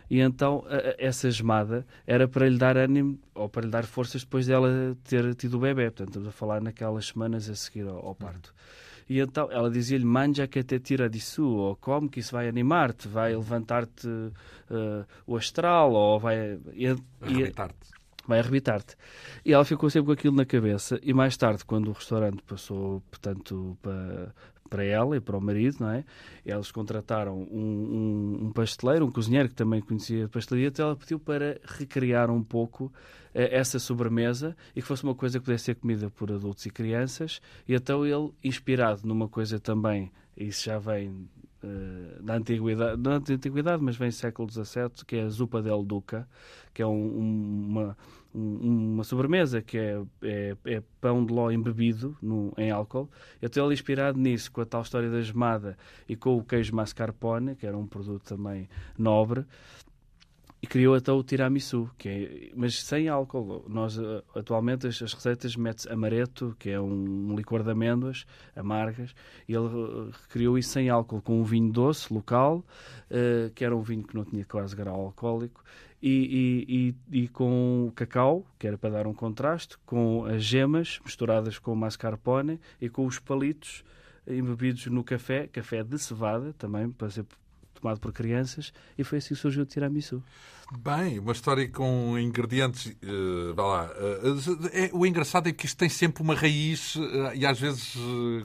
E 0.09 0.19
então 0.19 0.63
essa 0.97 1.29
gemada 1.31 1.85
era 2.05 2.27
para 2.27 2.47
lhe 2.47 2.57
dar 2.57 2.77
ânimo 2.77 3.19
ou 3.33 3.49
para 3.49 3.65
lhe 3.65 3.71
dar 3.71 3.85
forças 3.85 4.23
depois 4.23 4.47
dela 4.47 4.95
ter 5.03 5.33
tido 5.35 5.55
o 5.55 5.59
bebê. 5.59 5.85
Portanto, 5.85 6.09
estamos 6.09 6.27
a 6.27 6.31
falar 6.31 6.61
naquelas 6.61 7.07
semanas 7.07 7.49
a 7.49 7.55
seguir 7.55 7.87
ao, 7.87 8.05
ao 8.05 8.15
parto. 8.15 8.53
E 9.07 9.19
então 9.19 9.51
ela 9.51 9.69
dizia-lhe: 9.69 10.05
manja 10.05 10.47
que 10.47 10.59
até 10.59 10.79
tira 10.79 11.09
disso, 11.09 11.45
ou 11.45 11.75
come 11.75 12.09
que 12.09 12.19
isso 12.19 12.31
vai 12.31 12.47
animar-te, 12.47 13.07
vai 13.07 13.35
levantar-te 13.35 14.07
uh, 14.07 15.05
o 15.27 15.35
astral, 15.35 15.93
ou 15.93 16.19
vai. 16.19 16.59
Arrebitar-te. 17.21 17.95
Vai 18.27 18.39
arrebitar-te. 18.39 18.95
E 19.45 19.53
ela 19.53 19.63
ficou 19.63 19.87
sempre 19.89 20.07
com 20.07 20.11
aquilo 20.13 20.35
na 20.35 20.45
cabeça. 20.45 20.99
E 21.03 21.13
mais 21.13 21.37
tarde, 21.37 21.63
quando 21.63 21.89
o 21.89 21.91
restaurante 21.91 22.41
passou, 22.41 23.01
portanto, 23.11 23.77
para, 23.83 24.33
para 24.69 24.83
ela 24.83 25.15
e 25.15 25.21
para 25.21 25.37
o 25.37 25.41
marido, 25.41 25.77
não 25.79 25.89
é? 25.89 26.03
Eles 26.45 26.71
contrataram 26.71 27.37
um, 27.39 28.37
um, 28.41 28.45
um 28.45 28.51
pasteleiro, 28.51 29.05
um 29.05 29.11
cozinheiro 29.11 29.49
que 29.49 29.55
também 29.55 29.81
conhecia 29.81 30.25
a 30.25 30.29
pastelaria, 30.29 30.67
então 30.67 30.87
ela 30.87 30.95
pediu 30.95 31.19
para 31.19 31.59
recriar 31.63 32.29
um 32.31 32.43
pouco 32.43 32.85
uh, 32.85 32.91
essa 33.33 33.79
sobremesa 33.79 34.55
e 34.75 34.81
que 34.81 34.87
fosse 34.87 35.03
uma 35.03 35.15
coisa 35.15 35.39
que 35.39 35.45
pudesse 35.45 35.65
ser 35.65 35.75
comida 35.75 36.09
por 36.09 36.31
adultos 36.31 36.65
e 36.65 36.69
crianças. 36.69 37.41
E 37.67 37.73
então 37.73 38.05
ele, 38.05 38.31
inspirado 38.43 39.01
numa 39.05 39.27
coisa 39.27 39.59
também, 39.59 40.11
isso 40.35 40.65
já 40.65 40.79
vem 40.79 41.09
uh, 41.63 42.23
da 42.23 42.35
antiguidade, 42.35 43.01
não 43.01 43.19
da 43.19 43.33
antiguidade, 43.33 43.83
mas 43.83 43.95
vem 43.95 44.11
século 44.11 44.49
XVII, 44.51 45.05
que 45.05 45.17
é 45.17 45.23
a 45.23 45.29
Zupa 45.29 45.61
del 45.61 45.83
Duca, 45.83 46.27
que 46.73 46.81
é 46.81 46.87
um, 46.87 47.67
uma 47.69 47.97
uma 48.35 49.03
sobremesa 49.03 49.61
que 49.61 49.77
é, 49.77 50.01
é, 50.21 50.57
é, 50.65 50.83
pão 50.99 51.25
de 51.25 51.31
ló 51.31 51.49
embebido 51.49 52.17
no, 52.21 52.53
em 52.57 52.69
álcool. 52.69 53.09
Eu 53.41 53.47
estou 53.47 53.71
inspirado 53.71 54.19
nisso, 54.19 54.51
com 54.51 54.61
a 54.61 54.65
tal 54.65 54.81
história 54.81 55.09
da 55.09 55.21
gemada 55.21 55.77
e 56.07 56.15
com 56.15 56.37
o 56.37 56.43
queijo 56.43 56.75
mascarpone, 56.75 57.55
que 57.55 57.65
era 57.65 57.77
um 57.77 57.87
produto 57.87 58.23
também 58.23 58.67
nobre. 58.97 59.45
E 60.65 60.67
criou 60.67 60.95
até 60.95 61.11
o 61.11 61.21
tiramisu, 61.21 61.91
que 61.95 62.09
é, 62.09 62.51
mas 62.55 62.81
sem 62.81 63.07
álcool. 63.07 63.63
Nós, 63.69 63.99
eh, 63.99 64.23
atualmente, 64.33 64.87
as, 64.87 64.99
as 64.99 65.13
receitas 65.13 65.55
metem 65.55 65.93
amareto, 65.93 66.55
que 66.57 66.71
é 66.71 66.81
um, 66.81 67.35
licor 67.35 67.61
de 67.61 67.69
amêndoas 67.69 68.25
amargas, 68.55 69.13
e 69.47 69.53
ele 69.53 69.67
uh, 69.67 70.11
criou 70.27 70.57
isso 70.57 70.69
sem 70.69 70.89
álcool, 70.89 71.21
com 71.21 71.39
um 71.39 71.43
vinho 71.43 71.71
doce 71.71 72.11
local, 72.11 72.65
uh, 73.11 73.51
que 73.53 73.63
era 73.63 73.77
um 73.77 73.83
vinho 73.83 74.01
que 74.01 74.15
não 74.15 74.25
tinha 74.25 74.43
quase 74.43 74.75
grau 74.75 75.01
alcoólico, 75.01 75.63
e, 76.01 76.95
e, 77.11 77.25
e, 77.25 77.27
com 77.27 77.91
cacau, 77.95 78.43
que 78.57 78.65
era 78.65 78.75
para 78.75 78.89
dar 78.89 79.05
um 79.05 79.13
contraste, 79.13 79.77
com 79.85 80.25
as 80.25 80.43
gemas 80.43 80.99
misturadas 81.05 81.59
com 81.59 81.75
mascarpone 81.75 82.59
e 82.81 82.89
com 82.89 83.05
os 83.05 83.19
palitos 83.19 83.83
embebidos 84.25 84.87
no 84.87 85.03
café, 85.03 85.45
café 85.45 85.83
de 85.83 85.99
cevada, 85.99 86.53
também 86.53 86.89
para 86.89 87.11
ser 87.11 87.23
tomado 87.81 87.99
por 87.99 88.11
crianças, 88.11 88.73
e 88.97 89.03
foi 89.03 89.19
assim 89.19 89.35
que 89.35 89.39
surgiu 89.39 89.63
o 89.63 89.65
tiramisu. 89.65 90.23
Bem, 90.79 91.19
uma 91.19 91.31
história 91.31 91.69
com 91.69 92.17
ingredientes. 92.17 92.87
Uh, 93.03 93.53
vá 93.53 93.63
lá. 93.63 93.85
Uh, 93.85 94.67
é, 94.73 94.89
o 94.91 95.05
engraçado 95.05 95.47
é 95.47 95.51
que 95.51 95.67
isto 95.67 95.77
tem 95.77 95.87
sempre 95.87 96.23
uma 96.23 96.33
raiz, 96.33 96.95
uh, 96.95 97.31
e 97.35 97.45
às 97.45 97.59
vezes 97.59 97.95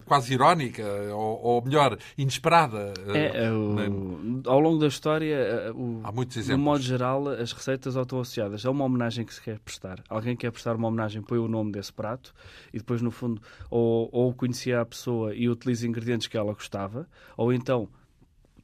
quase 0.05 0.35
irónica, 0.35 0.85
ou, 1.15 1.43
ou 1.43 1.65
melhor, 1.65 1.97
inesperada. 2.19 2.93
É, 3.07 3.51
o, 3.51 4.43
ao 4.45 4.61
longo 4.61 4.79
da 4.79 4.87
história, 4.87 5.73
o, 5.75 6.01
há 6.05 6.13
muitos 6.13 6.37
exemplos. 6.37 6.59
No 6.59 6.65
modo 6.65 6.83
geral, 6.83 7.29
as 7.29 7.53
receitas 7.53 7.97
estão 7.97 8.21
associadas 8.21 8.67
a 8.67 8.71
uma 8.71 8.85
homenagem 8.85 9.25
que 9.25 9.33
se 9.33 9.41
quer 9.41 9.59
prestar. 9.59 10.05
Alguém 10.07 10.37
quer 10.37 10.53
prestar 10.53 10.77
uma 10.77 10.89
homenagem, 10.89 11.23
põe 11.23 11.39
o 11.39 11.49
nome 11.49 11.73
desse 11.73 11.93
prato, 11.93 12.35
e 12.73 12.77
depois, 12.77 13.01
no 13.01 13.11
fundo, 13.11 13.41
ou, 13.71 14.11
ou 14.13 14.35
conhecia 14.35 14.83
a 14.83 14.85
pessoa 14.85 15.35
e 15.35 15.49
utiliza 15.49 15.87
ingredientes 15.87 16.27
que 16.27 16.37
ela 16.37 16.53
gostava, 16.53 17.09
ou 17.35 17.51
então 17.51 17.89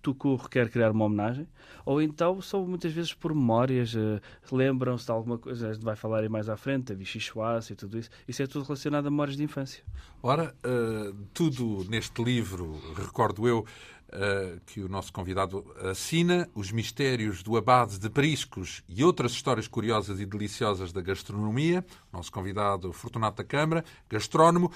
Tucurro 0.07 0.49
quer 0.49 0.71
criar 0.71 0.93
uma 0.93 1.05
homenagem, 1.05 1.49
ou 1.85 2.01
então 2.01 2.41
são 2.41 2.65
muitas 2.65 2.93
vezes 2.93 3.13
por 3.13 3.35
memórias, 3.35 3.93
uh, 3.95 4.21
lembram-se 4.53 5.05
de 5.05 5.11
alguma 5.11 5.37
coisa, 5.37 5.69
a 5.69 5.73
gente 5.73 5.85
vai 5.85 5.97
falar 5.97 6.21
aí 6.21 6.29
mais 6.29 6.49
à 6.49 6.57
frente, 6.57 6.93
a 6.93 6.95
Vichychoas 6.95 7.71
e 7.71 7.75
tudo 7.75 7.99
isso. 7.99 8.09
Isso 8.29 8.41
é 8.41 8.47
tudo 8.47 8.65
relacionado 8.65 9.09
a 9.09 9.11
memórias 9.11 9.37
de 9.37 9.43
infância. 9.43 9.83
Ora, 10.23 10.55
uh, 10.65 11.13
tudo 11.35 11.85
neste 11.91 12.23
livro, 12.23 12.81
recordo 12.97 13.49
eu, 13.49 13.61
uh, 13.61 14.61
que 14.65 14.81
o 14.81 14.89
nosso 14.89 15.13
convidado 15.13 15.67
assina, 15.91 16.49
Os 16.55 16.71
Mistérios 16.71 17.43
do 17.43 17.57
Abade 17.57 17.99
de 17.99 18.09
Priscos 18.09 18.85
e 18.89 19.03
outras 19.03 19.33
histórias 19.33 19.67
curiosas 19.67 20.21
e 20.21 20.25
deliciosas 20.25 20.93
da 20.93 21.01
gastronomia. 21.01 21.85
Nosso 22.13 22.31
convidado, 22.31 22.93
Fortunato 22.93 23.39
da 23.39 23.45
Câmara, 23.45 23.85
gastrónomo 24.09 24.71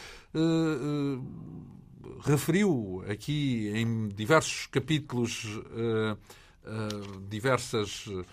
referiu 2.22 3.04
aqui 3.09 3.70
em 3.74 4.09
diversos 4.09 4.66
capítulos 4.66 5.44
uh, 5.44 6.16
uh, 6.64 7.20
diversas 7.28 8.06
uh, 8.06 8.24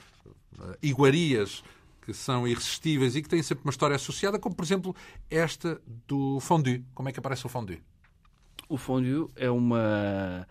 iguarias 0.82 1.64
que 2.02 2.14
são 2.14 2.48
irresistíveis 2.48 3.16
e 3.16 3.22
que 3.22 3.28
têm 3.28 3.44
sempre 3.44 3.66
uma 3.66 3.72
história 3.72 3.96
associada, 3.96 4.40
como 4.40 4.56
por 4.56 4.64
exemplo 4.64 4.96
esta 5.30 5.82
do 6.08 6.40
fondue. 6.40 6.86
Como 6.94 7.10
é 7.10 7.12
que 7.12 7.20
aparece 7.20 7.46
o 7.46 7.50
fondue? 7.50 7.84
O 8.70 8.78
fondue 8.78 9.28
é 9.36 9.50
uma. 9.50 10.48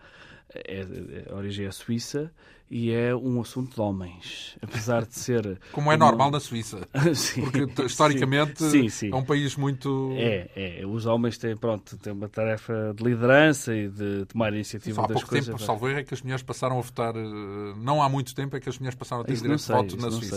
É, 0.65 0.81
é, 0.81 1.31
a 1.31 1.35
origem 1.35 1.65
é 1.65 1.71
suíça 1.71 2.31
e 2.69 2.91
é 2.91 3.15
um 3.15 3.39
assunto 3.39 3.75
de 3.75 3.81
homens, 3.81 4.57
apesar 4.61 5.05
de 5.05 5.15
ser... 5.17 5.57
Como 5.71 5.89
é 5.89 5.95
uma... 5.95 6.05
normal 6.05 6.31
na 6.31 6.39
Suíça, 6.39 6.85
sim, 7.15 7.41
porque 7.41 7.83
historicamente 7.83 8.61
sim, 8.61 8.89
sim, 8.89 9.09
é 9.09 9.15
um 9.15 9.23
país 9.23 9.55
muito... 9.55 10.11
É, 10.17 10.81
é, 10.81 10.85
os 10.85 11.05
homens 11.05 11.37
têm, 11.37 11.55
pronto, 11.55 11.97
têm 11.97 12.11
uma 12.11 12.27
tarefa 12.27 12.93
de 12.93 13.03
liderança 13.03 13.73
e 13.73 13.87
de 13.87 14.25
tomar 14.25 14.53
iniciativa 14.53 14.95
Só 14.95 15.03
há 15.03 15.07
pouco 15.07 15.29
coisas. 15.29 15.47
tempo, 15.47 15.61
salvo 15.61 15.87
é 15.87 16.03
que 16.03 16.13
as 16.13 16.21
mulheres 16.21 16.43
passaram 16.43 16.77
a 16.77 16.81
votar, 16.81 17.15
eh, 17.15 17.73
não 17.77 18.03
há 18.03 18.09
muito 18.09 18.35
tempo 18.35 18.57
é 18.57 18.59
que 18.59 18.67
as 18.67 18.77
mulheres 18.77 18.97
passaram 18.97 19.21
a 19.21 19.25
ter 19.25 19.35
direito 19.35 19.61
de 19.61 19.71
voto 19.71 19.97
na 19.97 20.11
Suíça. 20.11 20.35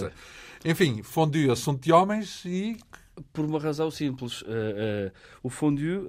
Sei. 0.62 0.70
Enfim, 0.70 1.02
fondue 1.02 1.50
assunto 1.50 1.83
de 1.83 1.90
homens 1.90 2.44
e 2.44 2.76
por 3.33 3.44
uma 3.44 3.59
razão 3.59 3.90
simples. 3.90 4.42
Uh, 4.42 4.46
uh, 4.46 5.12
o 5.42 5.48
fondue, 5.48 5.96
uh, 5.96 6.09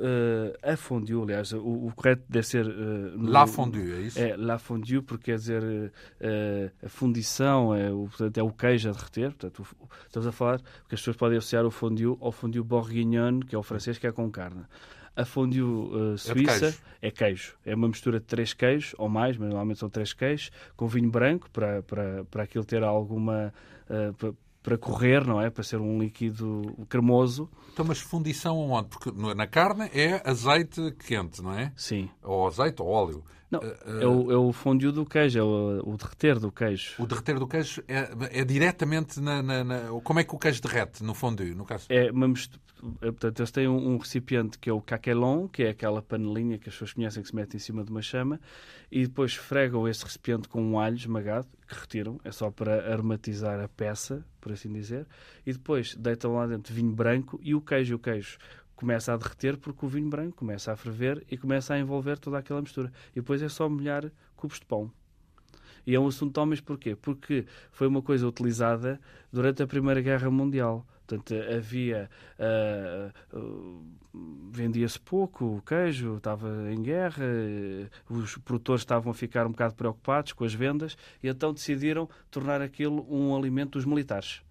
a 0.63 0.75
fondue, 0.77 1.21
aliás, 1.21 1.53
o, 1.53 1.87
o, 1.87 1.91
correto 1.95 2.23
deve 2.29 2.45
ser... 2.45 2.65
la 3.17 3.47
fondue, 3.47 3.91
é 3.91 3.99
isso? 4.01 4.19
É, 4.19 4.35
la 4.35 4.57
fondue, 4.57 5.01
porque 5.01 5.31
quer 5.31 5.37
dizer 5.37 5.91
a 6.83 6.89
fundição, 6.89 7.75
é 7.75 7.91
o, 7.91 8.07
portanto, 8.07 8.37
é 8.37 8.43
o 8.43 8.51
queijo 8.51 8.89
a 8.89 8.91
derreter. 8.91 9.29
Portanto, 9.31 9.65
o, 9.79 9.87
estamos 10.05 10.27
a 10.27 10.31
falar 10.31 10.59
que 10.59 10.95
as 10.95 11.01
pessoas 11.01 11.15
podem 11.15 11.37
associar 11.37 11.65
o 11.65 11.71
fondue 11.71 12.17
ao 12.19 12.31
fondue 12.31 12.61
bourguignon, 12.61 13.39
que 13.39 13.55
é 13.55 13.57
o 13.57 13.63
francês, 13.63 13.97
que 13.97 14.07
é 14.07 14.11
com 14.11 14.29
carne. 14.31 14.65
A 15.15 15.25
fondue 15.25 15.61
uh, 15.61 16.17
suíça 16.17 16.53
é 16.53 16.59
queijo. 16.59 16.77
é 17.01 17.11
queijo. 17.11 17.55
É 17.65 17.75
uma 17.75 17.87
mistura 17.87 18.19
de 18.19 18.25
três 18.25 18.53
queijos, 18.53 18.95
ou 18.97 19.09
mais, 19.09 19.37
mas 19.37 19.49
normalmente 19.49 19.79
são 19.79 19.89
três 19.89 20.13
queijos, 20.13 20.51
com 20.75 20.87
vinho 20.87 21.09
branco, 21.09 21.49
para, 21.51 21.83
para, 21.83 22.23
para 22.25 22.43
aquilo 22.43 22.63
ter 22.63 22.83
alguma... 22.83 23.53
Uh, 23.89 24.13
para 24.13 24.33
correr, 24.77 25.25
não 25.25 25.41
é? 25.41 25.49
Para 25.49 25.63
ser 25.63 25.77
um 25.77 25.99
líquido 25.99 26.75
cremoso. 26.87 27.49
Então, 27.73 27.85
mas 27.85 27.99
fundição 27.99 28.57
onde? 28.57 28.89
Porque 28.89 29.11
na 29.11 29.47
carne 29.47 29.89
é 29.93 30.21
azeite 30.23 30.95
quente, 31.07 31.41
não 31.41 31.53
é? 31.53 31.71
Sim. 31.75 32.09
Ou 32.21 32.47
azeite 32.47 32.81
ou 32.81 32.87
óleo. 32.87 33.23
Não, 33.49 33.59
uh, 33.59 34.01
é, 34.01 34.07
o, 34.07 34.31
é 34.31 34.37
o 34.37 34.53
fondue 34.53 34.93
do 34.93 35.05
queijo, 35.05 35.37
é 35.37 35.43
o, 35.43 35.81
o, 35.85 35.97
derreter 35.97 36.39
do 36.39 36.51
queijo. 36.51 36.93
O 36.97 37.05
derreter 37.05 37.37
do 37.37 37.45
queijo 37.45 37.83
é, 37.85 38.39
é 38.39 38.45
diretamente 38.45 39.19
na, 39.19 39.43
na, 39.43 39.63
na, 39.63 39.79
Como 40.03 40.19
é 40.21 40.23
que 40.23 40.33
o 40.33 40.39
queijo 40.39 40.61
derrete 40.61 41.03
no 41.03 41.13
fondue, 41.13 41.53
no 41.53 41.65
caso? 41.65 41.85
É 41.89 42.11
mistura, 42.13 42.61
é, 43.01 43.05
portanto, 43.05 43.39
eles 43.39 43.51
têm 43.51 43.67
um, 43.67 43.93
um, 43.93 43.97
recipiente 43.97 44.57
que 44.57 44.69
é 44.69 44.73
o 44.73 44.81
caquelon, 44.81 45.47
que 45.47 45.63
é 45.63 45.69
aquela 45.69 46.01
panelinha 46.01 46.57
que 46.57 46.69
as 46.69 46.75
pessoas 46.75 46.93
conhecem 46.93 47.21
que 47.21 47.29
se 47.29 47.35
mete 47.35 47.55
em 47.55 47.59
cima 47.59 47.83
de 47.83 47.91
uma 47.91 48.01
chama, 48.01 48.39
e 48.91 49.05
depois 49.05 49.35
fregam 49.35 49.87
esse 49.87 50.03
recipiente 50.03 50.47
com 50.47 50.61
um 50.61 50.79
alho 50.79 50.95
esmagado, 50.95 51.47
que 51.71 51.79
retiram, 51.79 52.19
é 52.23 52.31
só 52.31 52.51
para 52.51 52.91
aromatizar 52.91 53.59
a 53.59 53.67
peça, 53.67 54.25
por 54.41 54.51
assim 54.51 54.71
dizer, 54.73 55.07
e 55.45 55.53
depois 55.53 55.95
deitam 55.95 56.35
lá 56.35 56.45
dentro 56.45 56.73
vinho 56.73 56.91
branco 56.91 57.39
e 57.41 57.55
o 57.55 57.61
queijo. 57.61 57.95
O 57.95 57.99
queijo 57.99 58.37
começa 58.75 59.13
a 59.13 59.17
derreter 59.17 59.57
porque 59.57 59.85
o 59.85 59.87
vinho 59.89 60.09
branco 60.09 60.37
começa 60.37 60.71
a 60.71 60.75
ferver 60.75 61.25
e 61.31 61.37
começa 61.37 61.73
a 61.73 61.79
envolver 61.79 62.17
toda 62.17 62.37
aquela 62.37 62.61
mistura. 62.61 62.91
E 63.11 63.15
depois 63.15 63.41
é 63.41 63.47
só 63.47 63.69
molhar 63.69 64.11
cubos 64.35 64.59
de 64.59 64.65
pão. 64.65 64.91
E 65.85 65.95
é 65.95 65.99
um 65.99 66.07
assunto 66.07 66.37
homens 66.37 66.61
porquê? 66.61 66.95
Porque 66.95 67.45
foi 67.71 67.87
uma 67.87 68.01
coisa 68.01 68.27
utilizada 68.27 68.99
durante 69.31 69.63
a 69.63 69.67
Primeira 69.67 70.01
Guerra 70.01 70.29
Mundial. 70.29 70.85
Portanto, 71.11 71.33
havia. 71.53 72.09
Uh, 72.39 74.01
vendia-se 74.51 74.99
pouco 74.99 75.57
o 75.57 75.61
queijo, 75.61 76.17
estava 76.17 76.71
em 76.71 76.81
guerra, 76.81 77.23
os 78.09 78.37
produtores 78.37 78.81
estavam 78.81 79.11
a 79.11 79.13
ficar 79.13 79.47
um 79.47 79.51
bocado 79.51 79.73
preocupados 79.73 80.33
com 80.33 80.43
as 80.43 80.53
vendas 80.53 80.97
e 81.23 81.29
então 81.29 81.53
decidiram 81.53 82.09
tornar 82.29 82.61
aquilo 82.61 83.05
um 83.09 83.33
alimento 83.33 83.71
dos 83.77 83.85
militares. 83.85 84.41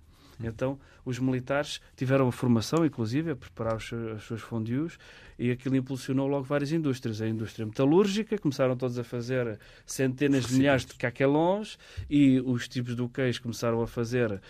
Então, 0.43 0.79
os 1.05 1.19
militares 1.19 1.81
tiveram 1.97 2.29
a 2.29 2.33
formação, 2.33 2.85
inclusive, 2.85 3.31
a 3.31 3.37
preparar 3.37 3.77
os, 3.77 3.87
seus 4.25 4.41
fondios 4.41 4.99
e 5.41 5.51
aquilo 5.51 5.75
impulsionou 5.75 6.27
logo 6.27 6.45
várias 6.45 6.71
indústrias. 6.71 7.23
A 7.23 7.27
indústria 7.27 7.65
metalúrgica, 7.65 8.37
começaram 8.37 8.77
todos 8.77 8.99
a 8.99 9.03
fazer 9.03 9.59
centenas 9.87 10.47
de 10.47 10.55
milhares 10.57 10.85
de 10.85 10.95
caquelons 10.95 11.79
e 12.11 12.39
os 12.41 12.69
tipos 12.69 12.95
do 12.95 13.09
queijo 13.09 13.41
começaram 13.41 13.81
a 13.81 13.87
fazer 13.87 14.31
uh, 14.33 14.41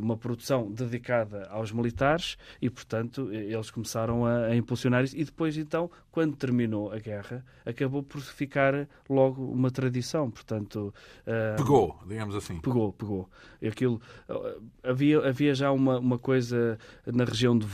uma 0.00 0.16
produção 0.16 0.72
dedicada 0.72 1.46
aos 1.50 1.72
militares 1.72 2.38
e, 2.60 2.70
portanto, 2.70 3.30
eles 3.30 3.70
começaram 3.70 4.24
a, 4.24 4.46
a, 4.46 4.56
impulsionar 4.56 5.04
isso. 5.04 5.14
E 5.14 5.24
depois, 5.24 5.58
então, 5.58 5.90
quando 6.10 6.34
terminou 6.36 6.90
a 6.90 6.98
guerra, 6.98 7.44
acabou 7.66 8.02
por 8.02 8.22
ficar 8.22 8.88
logo 9.10 9.44
uma 9.44 9.70
tradição. 9.70 10.30
Portanto, 10.30 10.94
uh, 11.26 11.56
pegou, 11.58 11.98
digamos 12.06 12.34
assim. 12.34 12.58
Pegou, 12.60 12.94
pegou. 12.94 13.28
Aquilo, 13.62 14.00
uh, 14.26 14.62
havia, 14.82 15.18
havia 15.18 15.54
já 15.54 15.70
uma, 15.70 15.89
uma 15.98 16.18
coisa 16.18 16.78
na 17.06 17.24
região 17.24 17.58
de 17.58 17.66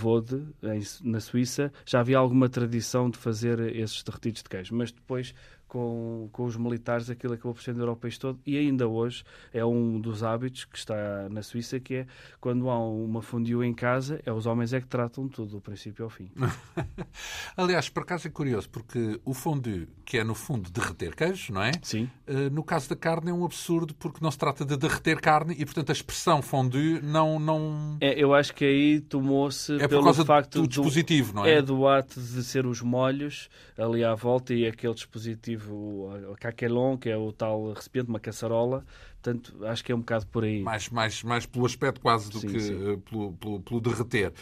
em, 0.62 0.82
na 1.08 1.20
Suíça, 1.20 1.72
já 1.84 2.00
havia 2.00 2.18
alguma 2.18 2.48
tradição 2.48 3.10
de 3.10 3.18
fazer 3.18 3.60
esses 3.74 4.02
derretidos 4.02 4.42
de 4.42 4.48
queijo, 4.48 4.74
mas 4.74 4.92
depois 4.92 5.34
com, 5.68 6.28
com 6.32 6.44
os 6.44 6.56
militares 6.56 7.10
aquilo 7.10 7.34
acabou 7.34 7.54
por 7.54 7.62
ser 7.62 7.74
no 7.74 7.82
Europa 7.82 8.08
todo 8.20 8.38
e 8.46 8.56
ainda 8.56 8.86
hoje 8.86 9.24
é 9.52 9.64
um 9.64 10.00
dos 10.00 10.22
hábitos 10.22 10.64
que 10.64 10.78
está 10.78 11.28
na 11.28 11.42
Suíça 11.42 11.80
que 11.80 11.94
é 11.94 12.06
quando 12.40 12.70
há 12.70 12.78
uma 12.78 13.20
fondue 13.20 13.66
em 13.66 13.74
casa 13.74 14.20
é 14.24 14.32
os 14.32 14.46
homens 14.46 14.72
é 14.72 14.80
que 14.80 14.86
tratam 14.86 15.28
tudo 15.28 15.52
do 15.52 15.60
princípio 15.60 16.04
ao 16.04 16.10
fim 16.10 16.30
aliás 17.56 17.88
por 17.88 18.04
acaso 18.04 18.28
é 18.28 18.30
curioso 18.30 18.70
porque 18.70 19.20
o 19.24 19.34
fondue 19.34 19.88
que 20.04 20.18
é 20.18 20.24
no 20.24 20.34
fundo 20.34 20.70
derreter 20.70 21.14
queijo 21.16 21.52
não 21.52 21.62
é? 21.62 21.72
Sim 21.82 22.08
uh, 22.28 22.50
no 22.50 22.62
caso 22.62 22.88
da 22.88 22.96
carne 22.96 23.30
é 23.30 23.34
um 23.34 23.44
absurdo 23.44 23.94
porque 23.94 24.18
não 24.22 24.30
se 24.30 24.38
trata 24.38 24.64
de 24.64 24.76
derreter 24.76 25.20
carne 25.20 25.54
e 25.58 25.64
portanto 25.64 25.90
a 25.90 25.92
expressão 25.92 26.40
fondue 26.42 27.00
não 27.02 27.40
não 27.40 27.96
é, 28.00 28.22
eu 28.22 28.34
acho 28.34 28.54
que 28.54 28.64
aí 28.64 29.00
tomou-se 29.00 29.80
é 29.80 29.88
pelo 29.88 30.12
facto 30.14 30.60
do 30.60 30.68
dispositivo 30.68 31.34
não 31.34 31.44
é? 31.44 31.54
é 31.54 31.62
do 31.62 31.88
ato 31.88 32.20
de 32.20 32.44
ser 32.44 32.66
os 32.66 32.80
molhos 32.80 33.48
ali 33.76 34.04
à 34.04 34.14
volta 34.14 34.54
e 34.54 34.66
aquele 34.66 34.94
dispositivo 34.94 35.56
o, 35.70 36.32
o 36.32 36.36
caquelon, 36.38 36.96
que 36.96 37.08
é 37.08 37.16
o 37.16 37.32
tal 37.32 37.72
recipiente, 37.72 38.08
uma 38.08 38.20
caçarola. 38.20 38.84
Portanto, 39.22 39.64
acho 39.66 39.84
que 39.84 39.92
é 39.92 39.94
um 39.94 40.00
bocado 40.00 40.26
por 40.26 40.44
aí. 40.44 40.62
Mais, 40.62 40.88
mais, 40.88 41.22
mais 41.22 41.46
pelo 41.46 41.66
aspecto 41.66 42.00
quase 42.00 42.30
do 42.30 42.38
sim, 42.38 42.48
que 42.48 42.60
sim. 42.60 42.74
Uh, 42.74 42.98
pelo, 42.98 43.32
pelo, 43.32 43.60
pelo 43.60 43.80
derreter. 43.80 44.32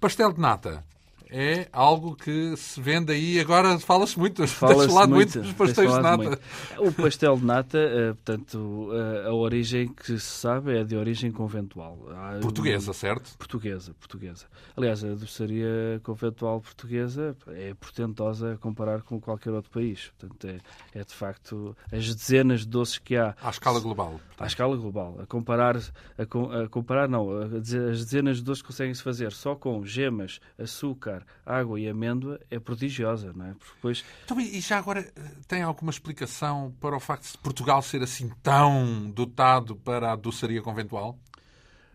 Pastel 0.00 0.32
de 0.32 0.40
nata 0.40 0.84
é 1.32 1.66
algo 1.72 2.14
que 2.14 2.54
se 2.56 2.80
vende 2.80 3.12
aí. 3.12 3.40
Agora 3.40 3.78
fala-se 3.78 4.18
muito, 4.18 4.46
fala 4.46 4.74
deixa 4.84 4.92
lá 4.92 5.06
muito 5.06 5.40
dos 5.40 5.52
pastéis 5.52 5.90
de 5.90 6.00
nata. 6.00 6.16
Muito. 6.22 6.40
O 6.78 6.92
pastel 6.92 7.36
de 7.36 7.44
nata, 7.44 7.78
eh, 7.78 8.12
portanto, 8.12 8.90
eh, 8.92 9.28
a 9.28 9.32
origem 9.32 9.88
que 9.88 10.18
se 10.18 10.20
sabe 10.20 10.76
é 10.76 10.84
de 10.84 10.94
origem 10.94 11.32
conventual. 11.32 11.98
Portuguesa, 12.42 12.92
certo? 12.92 13.36
Portuguesa, 13.38 13.94
portuguesa. 13.94 14.46
Aliás, 14.76 15.02
a 15.02 15.14
doçaria 15.14 16.00
conventual 16.02 16.60
portuguesa 16.60 17.34
é 17.48 17.72
portentosa 17.74 18.52
a 18.52 18.58
comparar 18.58 19.00
com 19.02 19.18
qualquer 19.18 19.50
outro 19.50 19.70
país. 19.70 20.12
Portanto, 20.18 20.46
é, 20.46 21.00
é 21.00 21.04
de 21.04 21.14
facto 21.14 21.74
as 21.90 22.14
dezenas 22.14 22.60
de 22.60 22.68
doces 22.68 22.98
que 22.98 23.16
há. 23.16 23.34
À 23.42 23.50
escala 23.50 23.80
global. 23.80 24.20
À 24.38 24.46
escala 24.46 24.76
global. 24.76 25.18
A 25.22 25.26
comparar, 25.26 25.76
a, 25.76 26.62
a 26.62 26.68
comparar 26.68 27.08
não, 27.08 27.30
as 27.30 28.04
dezenas 28.04 28.38
de 28.38 28.42
doces 28.42 28.60
que 28.60 28.68
conseguem-se 28.68 29.02
fazer 29.02 29.32
só 29.32 29.54
com 29.54 29.84
gemas, 29.84 30.40
açúcar, 30.58 31.21
água 31.44 31.78
e 31.78 31.88
amêndoa 31.88 32.40
é 32.50 32.58
prodigiosa, 32.58 33.32
não 33.34 33.46
é? 33.46 33.54
Porque 33.54 33.74
depois... 33.74 34.04
Então, 34.24 34.40
e 34.40 34.60
já 34.60 34.78
agora 34.78 35.00
eh, 35.00 35.30
tem 35.46 35.62
alguma 35.62 35.90
explicação 35.90 36.74
para 36.80 36.96
o 36.96 37.00
facto 37.00 37.30
de 37.32 37.38
Portugal 37.38 37.82
ser 37.82 38.02
assim 38.02 38.30
tão 38.42 39.10
dotado 39.10 39.76
para 39.76 40.12
a 40.12 40.16
doçaria 40.16 40.62
conventual? 40.62 41.18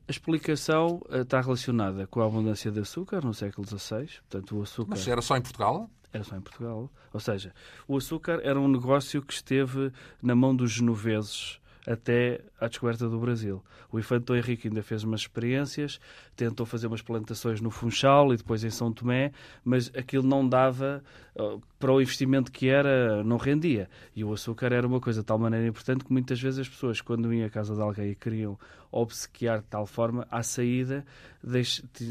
A 0.07 0.11
explicação 0.11 1.01
uh, 1.09 1.17
está 1.17 1.41
relacionada 1.41 2.07
com 2.07 2.21
a 2.21 2.25
abundância 2.25 2.71
de 2.71 2.79
açúcar 2.79 3.23
no 3.23 3.33
século 3.33 3.67
XVI. 3.67 4.07
Portanto, 4.29 4.57
o 4.57 4.61
açúcar... 4.61 4.91
Mas 4.91 5.07
era 5.07 5.21
só 5.21 5.35
em 5.35 5.41
Portugal? 5.41 5.89
Era 6.13 6.23
só 6.23 6.35
em 6.35 6.41
Portugal. 6.41 6.89
Ou 7.11 7.19
seja, 7.19 7.53
o 7.87 7.97
açúcar 7.97 8.39
era 8.43 8.59
um 8.59 8.67
negócio 8.67 9.21
que 9.21 9.33
esteve 9.33 9.91
na 10.21 10.33
mão 10.33 10.55
dos 10.55 10.71
genoveses 10.71 11.59
até 11.87 12.41
à 12.59 12.67
descoberta 12.67 13.07
do 13.07 13.17
Brasil. 13.17 13.63
O 13.89 13.97
infante 13.97 14.33
Henrique 14.33 14.67
ainda 14.67 14.83
fez 14.83 15.05
umas 15.05 15.21
experiências, 15.21 16.01
tentou 16.35 16.65
fazer 16.65 16.87
umas 16.87 17.01
plantações 17.01 17.61
no 17.61 17.71
Funchal 17.71 18.33
e 18.33 18.37
depois 18.37 18.63
em 18.65 18.69
São 18.69 18.91
Tomé, 18.91 19.31
mas 19.63 19.89
aquilo 19.95 20.27
não 20.27 20.47
dava 20.47 21.01
uh, 21.35 21.61
para 21.79 21.93
o 21.93 22.01
investimento 22.01 22.51
que 22.51 22.67
era, 22.67 23.23
não 23.23 23.37
rendia. 23.37 23.89
E 24.13 24.23
o 24.23 24.33
açúcar 24.33 24.73
era 24.73 24.85
uma 24.85 24.99
coisa 24.99 25.21
de 25.21 25.25
tal 25.25 25.39
maneira 25.39 25.65
importante 25.65 26.03
que 26.03 26.11
muitas 26.11 26.41
vezes 26.41 26.59
as 26.59 26.67
pessoas, 26.67 26.99
quando 26.99 27.33
iam 27.33 27.47
à 27.47 27.49
casa 27.49 27.73
de 27.73 27.81
alguém 27.81 28.11
e 28.11 28.15
queriam 28.15 28.59
obsequiar 28.91 29.59
de 29.59 29.65
tal 29.65 29.85
forma, 29.85 30.27
à 30.29 30.43
saída 30.43 31.05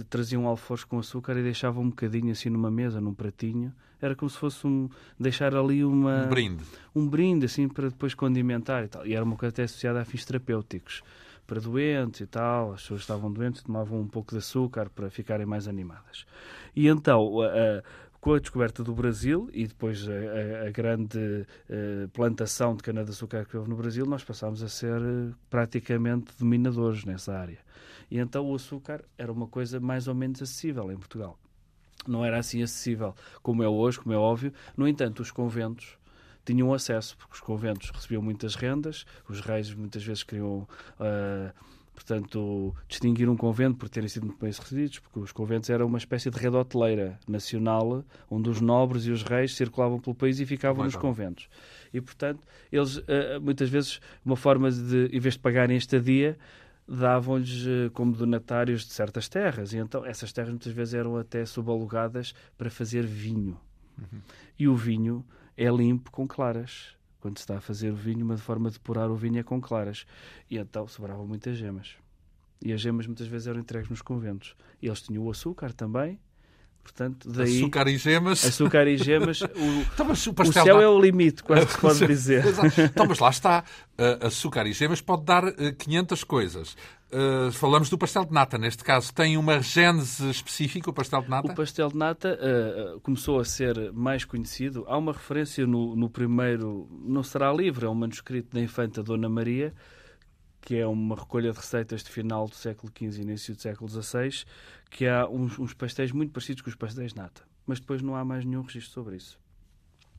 traziam 0.09 0.47
alforjes 0.47 0.85
com 0.85 0.99
açúcar 0.99 1.37
e 1.37 1.43
deixavam 1.43 1.83
um 1.83 1.91
bocadinho 1.91 2.33
assim 2.33 2.49
numa 2.49 2.71
mesa, 2.71 3.01
num 3.01 3.13
pratinho. 3.13 3.73
Era 4.01 4.15
como 4.15 4.29
se 4.29 4.37
fosse 4.37 4.67
um 4.67 4.89
deixar 5.19 5.55
ali 5.55 5.85
uma 5.85 6.25
um 6.25 6.29
brinde, 6.29 6.65
um 6.95 7.09
brinde 7.09 7.47
assim 7.47 7.69
para 7.69 7.89
depois 7.89 8.15
condimentar 8.15 8.85
e 8.85 8.89
tal. 8.89 9.07
E 9.07 9.15
era 9.15 9.25
uma 9.25 9.37
coisa 9.37 9.53
até 9.53 9.63
associada 9.63 10.01
a 10.01 10.05
fins 10.05 10.25
terapêuticos 10.25 11.03
para 11.47 11.61
doentes 11.61 12.21
e 12.21 12.27
tal. 12.27 12.73
As 12.73 12.83
pessoas 12.83 13.01
estavam 13.03 13.33
doentes, 13.33 13.63
tomavam 13.63 14.01
um 14.01 14.09
pouco 14.09 14.33
de 14.33 14.39
açúcar 14.39 14.91
para 14.91 15.09
ficarem 15.09 15.47
mais 15.47 15.67
animadas. 15.69 16.27
E 16.75 16.89
então, 16.89 17.41
a, 17.41 17.83
com 18.21 18.35
a 18.35 18.41
descoberta 18.41 18.83
do 18.83 18.93
Brasil 18.93 19.49
e 19.53 19.69
depois 19.69 20.05
a, 20.09 20.67
a 20.67 20.71
grande 20.71 21.47
uh, 21.71 22.09
plantação 22.13 22.75
de 22.75 22.83
cana-de-açúcar 22.83 23.45
que 23.45 23.57
houve 23.57 23.71
no 23.71 23.77
Brasil, 23.77 24.05
nós 24.05 24.25
passámos 24.25 24.63
a 24.65 24.69
ser 24.69 25.01
uh, 25.01 25.33
praticamente 25.49 26.33
dominadores 26.37 27.05
nessa 27.05 27.33
área. 27.33 27.59
E 28.11 28.19
então 28.19 28.51
o 28.51 28.55
açúcar 28.55 29.05
era 29.17 29.33
uma 29.33 29.47
coisa 29.47 29.79
mais 29.79 30.09
ou 30.09 30.15
menos 30.15 30.43
acessível 30.43 30.91
em 30.91 30.97
Portugal. 30.97 31.39
Não 32.11 32.25
era 32.25 32.39
assim 32.39 32.63
acessível 32.63 33.15
como 33.43 33.63
é 33.63 33.69
hoje, 33.69 33.99
como 33.99 34.15
é 34.15 34.19
óbvio. 34.19 34.53
No 34.77 34.87
entanto, 34.87 35.21
os 35.21 35.31
conventos 35.31 35.97
tinham 36.47 36.73
acesso, 36.73 37.17
porque 37.19 37.35
os 37.35 37.41
conventos 37.41 37.91
recebiam 37.91 38.23
muitas 38.23 38.55
rendas, 38.55 39.05
os 39.29 39.41
reis 39.41 39.75
muitas 39.75 40.05
vezes 40.05 40.23
queriam, 40.23 40.67
uh, 41.01 41.53
portanto, 41.93 42.75
distinguir 42.87 43.29
um 43.29 43.37
convento 43.37 43.77
por 43.77 43.89
terem 43.89 44.09
sido 44.09 44.27
muito 44.27 44.39
bem 44.39 44.53
sucedidos, 44.53 45.01
porque 45.01 45.19
os 45.19 45.33
conventos 45.33 45.69
eram 45.69 45.87
uma 45.87 45.99
espécie 45.99 46.31
de 46.31 46.39
rede 46.39 46.57
hoteleira 46.57 47.19
nacional, 47.27 48.05
onde 48.31 48.49
os 48.49 48.61
nobres 48.61 49.07
e 49.07 49.11
os 49.11 49.25
reis 49.25 49.57
circulavam 49.57 49.99
pelo 49.99 50.15
país 50.15 50.39
e 50.39 50.47
ficavam 50.47 50.85
nos 50.85 50.95
conventos. 50.95 51.49
E, 51.93 52.01
portanto, 52.01 52.41
eles, 52.71 52.99
uh, 52.99 53.41
muitas 53.43 53.69
vezes, 53.69 54.01
uma 54.25 54.37
forma 54.37 54.71
de, 54.71 55.09
em 55.13 55.19
vez 55.19 55.35
de 55.35 55.41
pagarem 55.41 55.77
estadia, 55.77 56.39
davam-lhes 56.89 57.67
uh, 57.67 57.91
como 57.93 58.13
donatários 58.13 58.87
de 58.87 58.93
certas 58.93 59.29
terras. 59.29 59.73
E 59.73 59.79
então 59.79 60.05
essas 60.05 60.33
terras 60.33 60.51
muitas 60.51 60.73
vezes 60.73 60.95
eram 60.95 61.17
até 61.17 61.45
subalugadas 61.45 62.35
para 62.57 62.71
fazer 62.71 63.05
vinho. 63.05 63.59
Uhum. 63.99 64.21
E 64.59 64.69
o 64.69 64.77
vinho 64.77 65.25
é 65.57 65.69
limpo 65.69 66.11
com 66.11 66.27
claras. 66.27 66.95
Quando 67.21 67.39
se 67.39 67.43
está 67.43 67.57
a 67.57 67.61
fazer 67.61 67.91
o 67.91 67.97
vinho, 67.97 68.25
uma 68.25 68.37
forma 68.37 68.69
de 68.69 68.75
depurar 68.75 69.11
o 69.11 69.17
vinho 69.17 69.39
é 69.39 69.43
com 69.43 69.61
claras. 69.61 70.07
E 70.51 70.59
então 70.59 70.87
sobravam 70.87 71.27
muitas 71.27 71.57
gemas. 71.57 71.97
E 72.63 72.73
as 72.73 72.81
gemas 72.81 73.07
muitas 73.07 73.27
vezes 73.27 73.49
eram 73.49 73.61
entregues 73.61 73.89
nos 73.89 74.03
conventos. 74.03 74.55
E 74.81 74.87
eles 74.87 75.03
tinham 75.03 75.25
o 75.25 75.31
açúcar 75.31 75.73
também, 75.73 76.21
Portanto, 76.87 77.29
daí, 77.29 77.59
açúcar 77.59 77.89
e 77.89 77.99
gemas. 77.99 78.45
Açúcar 78.45 78.87
e 78.87 78.97
gemas. 78.97 79.41
O, 79.41 79.47
então, 79.93 80.07
o, 80.07 80.13
o 80.13 80.53
céu 80.53 80.81
é 80.81 80.89
o 80.89 81.01
limite, 81.01 81.43
quase 81.43 81.67
se 81.67 81.79
pode 81.83 82.07
dizer. 82.07 82.45
então, 82.79 83.07
mas 83.07 83.19
lá 83.19 83.29
está. 83.29 83.65
Uh, 83.99 84.27
açúcar 84.27 84.67
e 84.67 84.73
gemas 84.73 85.01
pode 85.01 85.25
dar 85.25 85.43
uh, 85.45 85.75
500 85.77 86.23
coisas. 86.23 86.77
Uh, 87.11 87.51
falamos 87.51 87.91
do 87.91 87.99
pastel 87.99 88.25
de 88.25 88.33
nata, 88.33 88.57
neste 88.57 88.85
caso. 88.85 89.13
Tem 89.13 89.37
uma 89.37 89.61
gênese 89.61 90.31
específica 90.31 90.89
o 90.89 90.93
pastel 90.93 91.23
de 91.23 91.29
nata? 91.29 91.51
O 91.51 91.57
pastel 91.57 91.89
de 91.89 91.97
nata 91.97 92.39
uh, 92.39 93.01
começou 93.01 93.41
a 93.41 93.45
ser 93.45 93.93
mais 93.93 94.25
conhecido. 94.25 94.85
Há 94.87 94.97
uma 94.97 95.13
referência 95.13 95.67
no, 95.67 95.97
no 95.97 96.09
primeiro, 96.09 96.89
não 97.05 97.25
será 97.25 97.53
livre, 97.53 97.85
é 97.85 97.89
um 97.89 97.95
manuscrito 97.97 98.55
da 98.55 98.61
infanta 98.61 99.03
Dona 99.03 99.29
Maria, 99.29 99.75
que 100.67 100.75
é 100.75 100.85
uma 100.85 101.15
recolha 101.15 101.53
de 101.53 101.59
receitas 101.59 102.03
de 102.03 102.11
final 102.11 102.49
do 102.49 102.57
século 102.57 102.93
XV 102.93 103.21
e 103.21 103.23
início 103.23 103.55
do 103.55 103.63
século 103.63 103.89
XVI, 103.89 104.45
que 104.91 105.07
há 105.07 105.25
uns, 105.29 105.57
uns 105.61 105.73
pastéis 105.73 106.11
muito 106.11 106.33
parecidos 106.33 106.61
com 106.61 106.69
os 106.69 106.75
pastéis 106.75 107.15
nata. 107.15 107.43
Mas 107.65 107.79
depois 107.79 108.03
não 108.03 108.17
há 108.17 108.25
mais 108.25 108.45
nenhum 108.45 108.63
registro 108.63 108.93
sobre 108.93 109.15
isso. 109.15 109.39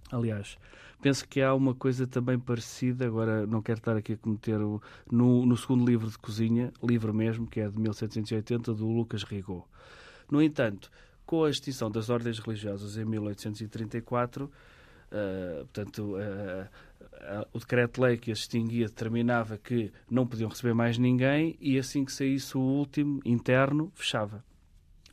Aliás, 0.09 0.57
penso 1.01 1.27
que 1.27 1.41
há 1.41 1.53
uma 1.53 1.75
coisa 1.75 2.07
também 2.07 2.39
parecida, 2.39 3.05
agora 3.05 3.45
não 3.45 3.61
quero 3.61 3.79
estar 3.79 3.97
aqui 3.97 4.13
a 4.13 4.17
cometer, 4.17 4.57
o, 4.61 4.81
no, 5.11 5.45
no 5.45 5.57
segundo 5.57 5.85
livro 5.85 6.09
de 6.09 6.17
cozinha, 6.17 6.71
livro 6.81 7.13
mesmo, 7.13 7.45
que 7.45 7.59
é 7.59 7.67
de 7.67 7.77
1780, 7.77 8.73
do 8.73 8.87
Lucas 8.87 9.23
Rigaud. 9.23 9.65
No 10.31 10.41
entanto, 10.41 10.89
com 11.25 11.43
a 11.43 11.49
extinção 11.49 11.91
das 11.91 12.09
ordens 12.09 12.39
religiosas 12.39 12.95
em 12.95 13.03
1834, 13.03 14.45
uh, 14.45 14.51
eh, 15.11 15.65
portanto, 15.73 16.15
uh, 16.15 16.69
o 17.53 17.59
decreto-lei 17.59 18.17
que 18.17 18.31
as 18.31 18.39
extinguia 18.39 18.87
determinava 18.87 19.57
que 19.57 19.91
não 20.09 20.25
podiam 20.25 20.49
receber 20.49 20.73
mais 20.73 20.97
ninguém 20.97 21.57
e 21.59 21.77
assim 21.77 22.05
que 22.05 22.11
saísse 22.11 22.57
o 22.57 22.61
último 22.61 23.21
interno, 23.25 23.91
fechava. 23.95 24.43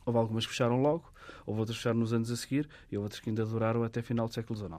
Houve 0.05 0.19
algumas 0.19 0.45
que 0.45 0.51
fecharam 0.51 0.81
logo, 0.81 1.11
houve 1.45 1.59
outras 1.59 1.77
que 1.77 1.83
fecharam 1.83 1.99
nos 1.99 2.13
anos 2.13 2.29
a 2.31 2.35
seguir 2.35 2.69
e 2.91 2.97
outras 2.97 3.19
que 3.19 3.29
ainda 3.29 3.45
duraram 3.45 3.83
até 3.83 4.01
final 4.01 4.27
do 4.27 4.33
século 4.33 4.57
XIX. 4.57 4.71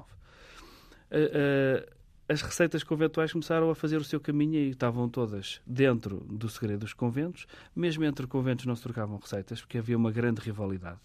as 2.29 2.43
receitas 2.43 2.83
conventuais 2.83 3.33
começaram 3.33 3.71
a 3.71 3.75
fazer 3.75 3.97
o 3.97 4.05
seu 4.05 4.21
caminho 4.21 4.55
e 4.55 4.71
estavam 4.71 5.09
todas 5.09 5.61
dentro 5.67 6.25
do 6.29 6.49
segredo 6.49 6.81
dos 6.81 6.93
conventos. 6.93 7.47
Mesmo 7.75 8.05
entre 8.05 8.27
conventos 8.27 8.67
não 8.67 8.77
se 8.77 8.83
trocavam 8.83 9.19
receitas 9.19 9.61
porque 9.61 9.79
havia 9.79 9.97
uma 9.97 10.11
grande 10.11 10.41
rivalidade. 10.41 11.01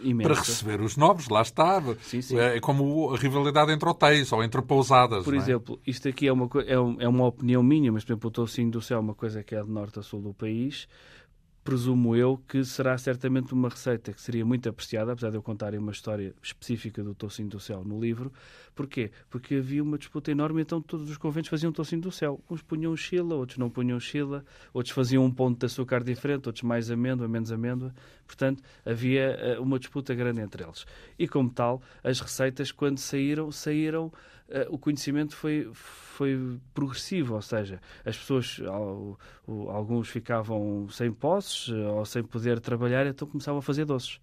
Imensa. 0.00 0.28
Para 0.28 0.40
receber 0.40 0.80
os 0.80 0.96
nobres, 0.96 1.28
lá 1.28 1.42
está. 1.42 1.82
Sim, 2.02 2.22
sim. 2.22 2.38
É 2.38 2.60
como 2.60 3.12
a 3.12 3.16
rivalidade 3.16 3.72
entre 3.72 3.88
hotéis 3.88 4.30
ou 4.32 4.42
entre 4.42 4.62
pousadas. 4.62 5.24
Por 5.24 5.34
é? 5.34 5.36
exemplo, 5.36 5.80
isto 5.84 6.08
aqui 6.08 6.28
é 6.28 6.32
uma, 6.32 6.48
é, 6.64 6.74
é 6.74 7.08
uma 7.08 7.26
opinião 7.26 7.62
minha, 7.62 7.90
mas, 7.90 8.04
por 8.04 8.12
exemplo, 8.12 8.28
o 8.28 8.30
Tocinho 8.30 8.70
do 8.70 8.80
Céu 8.80 8.98
é 8.98 9.00
uma 9.00 9.14
coisa 9.14 9.42
que 9.42 9.54
é 9.54 9.62
de 9.62 9.70
norte 9.70 9.98
a 9.98 10.02
sul 10.02 10.20
do 10.20 10.32
país 10.32 10.86
presumo 11.64 12.14
eu 12.14 12.38
que 12.46 12.62
será 12.62 12.96
certamente 12.98 13.54
uma 13.54 13.70
receita 13.70 14.12
que 14.12 14.20
seria 14.20 14.44
muito 14.44 14.68
apreciada, 14.68 15.12
apesar 15.12 15.30
de 15.30 15.36
eu 15.36 15.42
contarem 15.42 15.80
uma 15.80 15.92
história 15.92 16.34
específica 16.42 17.02
do 17.02 17.14
tocinho 17.14 17.48
do 17.48 17.58
céu 17.58 17.82
no 17.82 17.98
livro. 17.98 18.30
Porquê? 18.74 19.10
Porque 19.30 19.54
havia 19.54 19.82
uma 19.82 19.96
disputa 19.96 20.30
enorme, 20.30 20.60
então 20.60 20.82
todos 20.82 21.08
os 21.08 21.16
conventos 21.16 21.48
faziam 21.48 21.72
tocinho 21.72 22.02
do 22.02 22.12
céu. 22.12 22.38
Uns 22.50 22.60
punham 22.60 22.94
chila, 22.94 23.34
outros 23.34 23.56
não 23.56 23.70
punham 23.70 23.98
chila, 23.98 24.44
outros 24.74 24.94
faziam 24.94 25.24
um 25.24 25.30
ponto 25.30 25.58
de 25.58 25.66
açúcar 25.66 26.04
diferente, 26.04 26.46
outros 26.46 26.62
mais 26.62 26.90
amêndoa, 26.90 27.26
menos 27.26 27.50
amêndoa. 27.50 27.94
Portanto, 28.26 28.62
havia 28.84 29.56
uh, 29.58 29.62
uma 29.62 29.78
disputa 29.78 30.14
grande 30.14 30.42
entre 30.42 30.62
eles. 30.62 30.84
E 31.18 31.26
como 31.26 31.48
tal, 31.48 31.80
as 32.02 32.20
receitas, 32.20 32.70
quando 32.70 32.98
saíram, 32.98 33.50
saíram 33.50 34.12
o 34.68 34.78
conhecimento 34.78 35.34
foi, 35.34 35.70
foi 35.72 36.60
progressivo, 36.74 37.34
ou 37.34 37.42
seja, 37.42 37.80
as 38.04 38.16
pessoas, 38.16 38.60
alguns 39.46 40.08
ficavam 40.08 40.88
sem 40.90 41.10
posses 41.10 41.70
eh, 41.70 41.88
ou 41.88 42.04
sem 42.04 42.22
poder 42.22 42.60
trabalhar, 42.60 43.06
então 43.06 43.26
começavam 43.26 43.58
a 43.58 43.62
fazer 43.62 43.84
doces. 43.84 44.20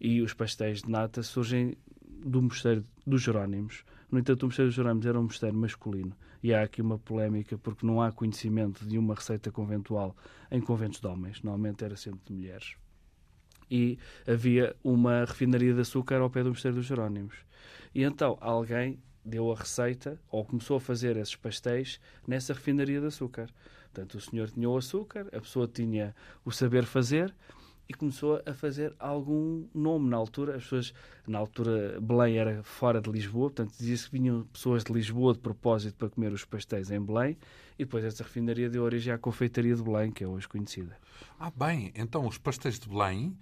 E 0.00 0.22
os 0.22 0.32
pastéis 0.32 0.82
de 0.82 0.90
nata 0.90 1.22
surgem 1.22 1.76
do 2.24 2.40
mosteiro 2.40 2.84
dos 3.06 3.22
Jerónimos. 3.22 3.84
No 4.10 4.18
entanto, 4.18 4.44
o 4.44 4.46
mosteiro 4.46 4.68
dos 4.68 4.76
Jerónimos 4.76 5.06
era 5.06 5.18
um 5.18 5.24
mosteiro 5.24 5.56
masculino. 5.56 6.16
E 6.42 6.54
há 6.54 6.62
aqui 6.62 6.80
uma 6.80 6.98
polémica 6.98 7.58
porque 7.58 7.86
não 7.86 8.00
há 8.00 8.12
conhecimento 8.12 8.86
de 8.86 8.96
uma 8.96 9.14
receita 9.14 9.50
conventual 9.50 10.16
em 10.50 10.60
conventos 10.60 11.00
de 11.00 11.06
homens. 11.06 11.42
Normalmente 11.42 11.84
era 11.84 11.96
sempre 11.96 12.20
de 12.26 12.32
mulheres. 12.32 12.76
E 13.70 13.98
havia 14.26 14.76
uma 14.84 15.24
refinaria 15.24 15.74
de 15.74 15.80
açúcar 15.80 16.20
ao 16.20 16.30
pé 16.30 16.42
do 16.42 16.50
mosteiro 16.50 16.76
dos 16.76 16.86
Jerónimos. 16.86 17.34
E 17.94 18.02
então 18.02 18.36
alguém 18.40 18.98
deu 19.24 19.50
a 19.50 19.56
receita 19.56 20.20
ou 20.30 20.44
começou 20.44 20.76
a 20.76 20.80
fazer 20.80 21.16
esses 21.16 21.36
pastéis 21.36 22.00
nessa 22.26 22.52
refinaria 22.52 23.00
de 23.00 23.06
açúcar. 23.06 23.48
Portanto, 23.92 24.14
o 24.16 24.20
senhor 24.20 24.50
tinha 24.50 24.68
o 24.68 24.76
açúcar, 24.76 25.26
a 25.28 25.40
pessoa 25.40 25.68
tinha 25.68 26.14
o 26.44 26.50
saber 26.50 26.84
fazer 26.84 27.34
e 27.88 27.94
começou 27.94 28.42
a 28.44 28.54
fazer 28.54 28.94
algum 28.98 29.66
nome 29.74 30.08
na 30.08 30.16
altura. 30.16 30.56
As 30.56 30.64
pessoas, 30.64 30.94
na 31.26 31.38
altura, 31.38 32.00
Belém 32.00 32.38
era 32.38 32.62
fora 32.62 33.00
de 33.00 33.10
Lisboa, 33.10 33.50
portanto, 33.50 33.76
dizia-se 33.78 34.06
que 34.06 34.18
vinham 34.18 34.44
pessoas 34.52 34.82
de 34.82 34.92
Lisboa 34.92 35.34
de 35.34 35.38
propósito 35.38 35.94
para 35.96 36.08
comer 36.08 36.32
os 36.32 36.44
pastéis 36.44 36.90
em 36.90 37.00
Belém 37.00 37.36
e 37.78 37.84
depois 37.84 38.04
essa 38.04 38.22
refinaria 38.22 38.68
deu 38.68 38.82
origem 38.82 39.12
à 39.12 39.18
confeitaria 39.18 39.74
de 39.74 39.82
Belém, 39.82 40.10
que 40.10 40.24
é 40.24 40.26
hoje 40.26 40.48
conhecida. 40.48 40.96
Ah, 41.38 41.52
bem, 41.54 41.92
então 41.94 42.26
os 42.26 42.38
pastéis 42.38 42.78
de 42.78 42.88
Belém 42.88 43.36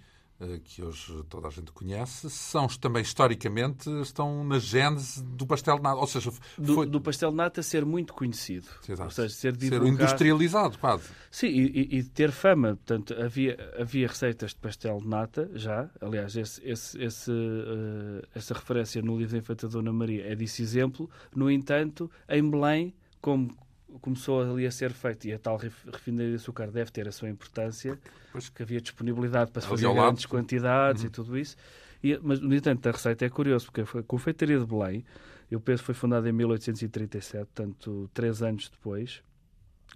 que 0.64 0.82
hoje 0.82 1.22
toda 1.28 1.48
a 1.48 1.50
gente 1.50 1.72
conhece, 1.72 2.28
são 2.30 2.66
também 2.66 3.02
historicamente 3.02 3.90
estão 4.00 4.44
na 4.44 4.58
gênese 4.58 5.22
do 5.22 5.46
pastel 5.46 5.76
de 5.76 5.82
nata, 5.82 5.96
ou 5.96 6.06
seja, 6.06 6.30
foi... 6.30 6.64
do, 6.64 6.86
do, 6.86 7.00
pastel 7.00 7.30
de 7.30 7.36
nata 7.36 7.62
ser 7.62 7.84
muito 7.84 8.12
conhecido, 8.12 8.66
Exato. 8.88 9.04
ou 9.04 9.10
seja, 9.10 9.28
ser, 9.28 9.56
divulgado... 9.56 9.84
ser 9.84 9.92
industrializado 9.92 10.78
quase. 10.78 11.08
Sim, 11.30 11.48
e, 11.48 11.98
e, 11.98 12.04
ter 12.04 12.30
fama, 12.30 12.76
portanto 12.76 13.14
havia 13.14 13.56
havia 13.78 14.08
receitas 14.08 14.50
de 14.50 14.56
pastel 14.56 14.98
de 14.98 15.08
nata 15.08 15.50
já, 15.54 15.88
aliás 16.00 16.36
esse, 16.36 16.60
esse, 16.64 17.02
esse 17.02 17.30
uh, 17.30 18.26
essa 18.34 18.54
referência 18.54 19.02
no 19.02 19.16
livro 19.16 19.32
da 19.32 19.38
Infanta 19.38 19.68
Dona 19.68 19.92
Maria 19.92 20.26
é 20.26 20.34
desse 20.34 20.62
exemplo. 20.62 21.08
No 21.34 21.50
entanto, 21.50 22.10
em 22.28 22.48
Belém 22.48 22.94
como 23.20 23.54
começou 24.00 24.40
ali 24.40 24.66
a 24.66 24.70
ser 24.70 24.92
feito 24.92 25.26
e 25.26 25.32
a 25.32 25.38
tal 25.38 25.56
refinaria 25.56 26.30
de 26.30 26.36
açúcar 26.36 26.70
deve 26.70 26.90
ter 26.90 27.06
a 27.08 27.12
sua 27.12 27.28
importância, 27.28 27.98
pois 28.30 28.48
que 28.48 28.62
havia 28.62 28.80
disponibilidade 28.80 29.50
para 29.50 29.62
se 29.62 29.68
fazer 29.68 29.92
grandes 29.92 30.26
quantidades 30.26 31.02
uhum. 31.02 31.08
e 31.08 31.10
tudo 31.10 31.38
isso. 31.38 31.56
E, 32.02 32.18
mas, 32.22 32.40
no 32.40 32.54
entanto, 32.54 32.86
a 32.88 32.92
receita 32.92 33.24
é 33.24 33.28
curiosa, 33.28 33.64
porque 33.64 33.82
a 33.82 34.02
confeitaria 34.02 34.58
de 34.58 34.66
Belém, 34.66 35.04
eu 35.50 35.60
penso 35.60 35.84
foi 35.84 35.94
fundada 35.94 36.28
em 36.28 36.32
1837, 36.32 37.44
portanto, 37.44 38.10
três 38.12 38.42
anos 38.42 38.68
depois 38.68 39.22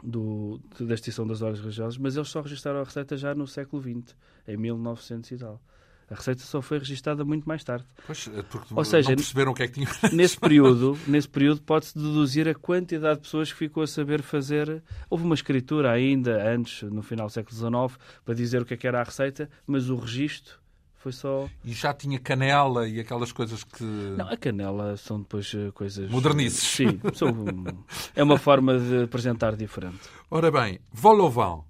do, 0.02 0.60
da 0.78 0.94
extinção 0.94 1.26
das 1.26 1.42
horas 1.42 1.58
religiosas, 1.58 1.98
mas 1.98 2.16
eles 2.16 2.28
só 2.28 2.40
registraram 2.40 2.80
a 2.80 2.84
receita 2.84 3.16
já 3.16 3.34
no 3.34 3.46
século 3.46 3.82
XX, 3.82 4.14
em 4.46 4.56
1900 4.56 5.30
e 5.30 5.36
tal. 5.38 5.60
A 6.10 6.14
receita 6.14 6.42
só 6.42 6.62
foi 6.62 6.78
registada 6.78 7.24
muito 7.24 7.48
mais 7.48 7.64
tarde. 7.64 7.84
Pois, 8.06 8.28
é 8.32 8.42
porque 8.42 8.72
Ou 8.74 8.84
seja, 8.84 9.08
não 9.10 9.16
perceberam 9.16 9.52
o 9.52 9.54
que 9.54 9.62
é 9.64 9.68
que 9.68 9.74
tinham. 9.74 9.90
Nesse 10.12 10.38
período, 10.38 10.96
nesse 11.06 11.28
período 11.28 11.60
pode-se 11.62 11.98
deduzir 11.98 12.48
a 12.48 12.54
quantidade 12.54 13.16
de 13.16 13.22
pessoas 13.22 13.52
que 13.52 13.58
ficou 13.58 13.82
a 13.82 13.86
saber 13.86 14.22
fazer. 14.22 14.82
Houve 15.10 15.24
uma 15.24 15.34
escritura 15.34 15.90
ainda 15.90 16.48
antes, 16.48 16.82
no 16.82 17.02
final 17.02 17.26
do 17.26 17.32
século 17.32 17.56
XIX, 17.56 17.98
para 18.24 18.34
dizer 18.34 18.62
o 18.62 18.64
que, 18.64 18.74
é 18.74 18.76
que 18.76 18.86
era 18.86 19.00
a 19.00 19.04
receita, 19.04 19.50
mas 19.66 19.90
o 19.90 19.96
registro 19.96 20.60
foi 21.06 21.12
só. 21.12 21.48
E 21.64 21.72
já 21.72 21.94
tinha 21.94 22.18
canela 22.18 22.88
e 22.88 22.98
aquelas 22.98 23.30
coisas 23.30 23.62
que. 23.62 23.84
Não, 23.84 24.28
a 24.28 24.36
canela 24.36 24.96
são 24.96 25.20
depois 25.20 25.52
eh, 25.54 25.70
coisas. 25.72 26.10
Modernices. 26.10 26.62
Sim, 26.62 27.00
são... 27.14 27.32
é 28.14 28.22
uma 28.22 28.38
forma 28.38 28.78
de 28.78 29.04
apresentar 29.04 29.54
diferente. 29.54 30.00
Ora 30.28 30.50
bem, 30.50 30.80
vol 30.92 31.20
au 31.20 31.30
vent. 31.30 31.64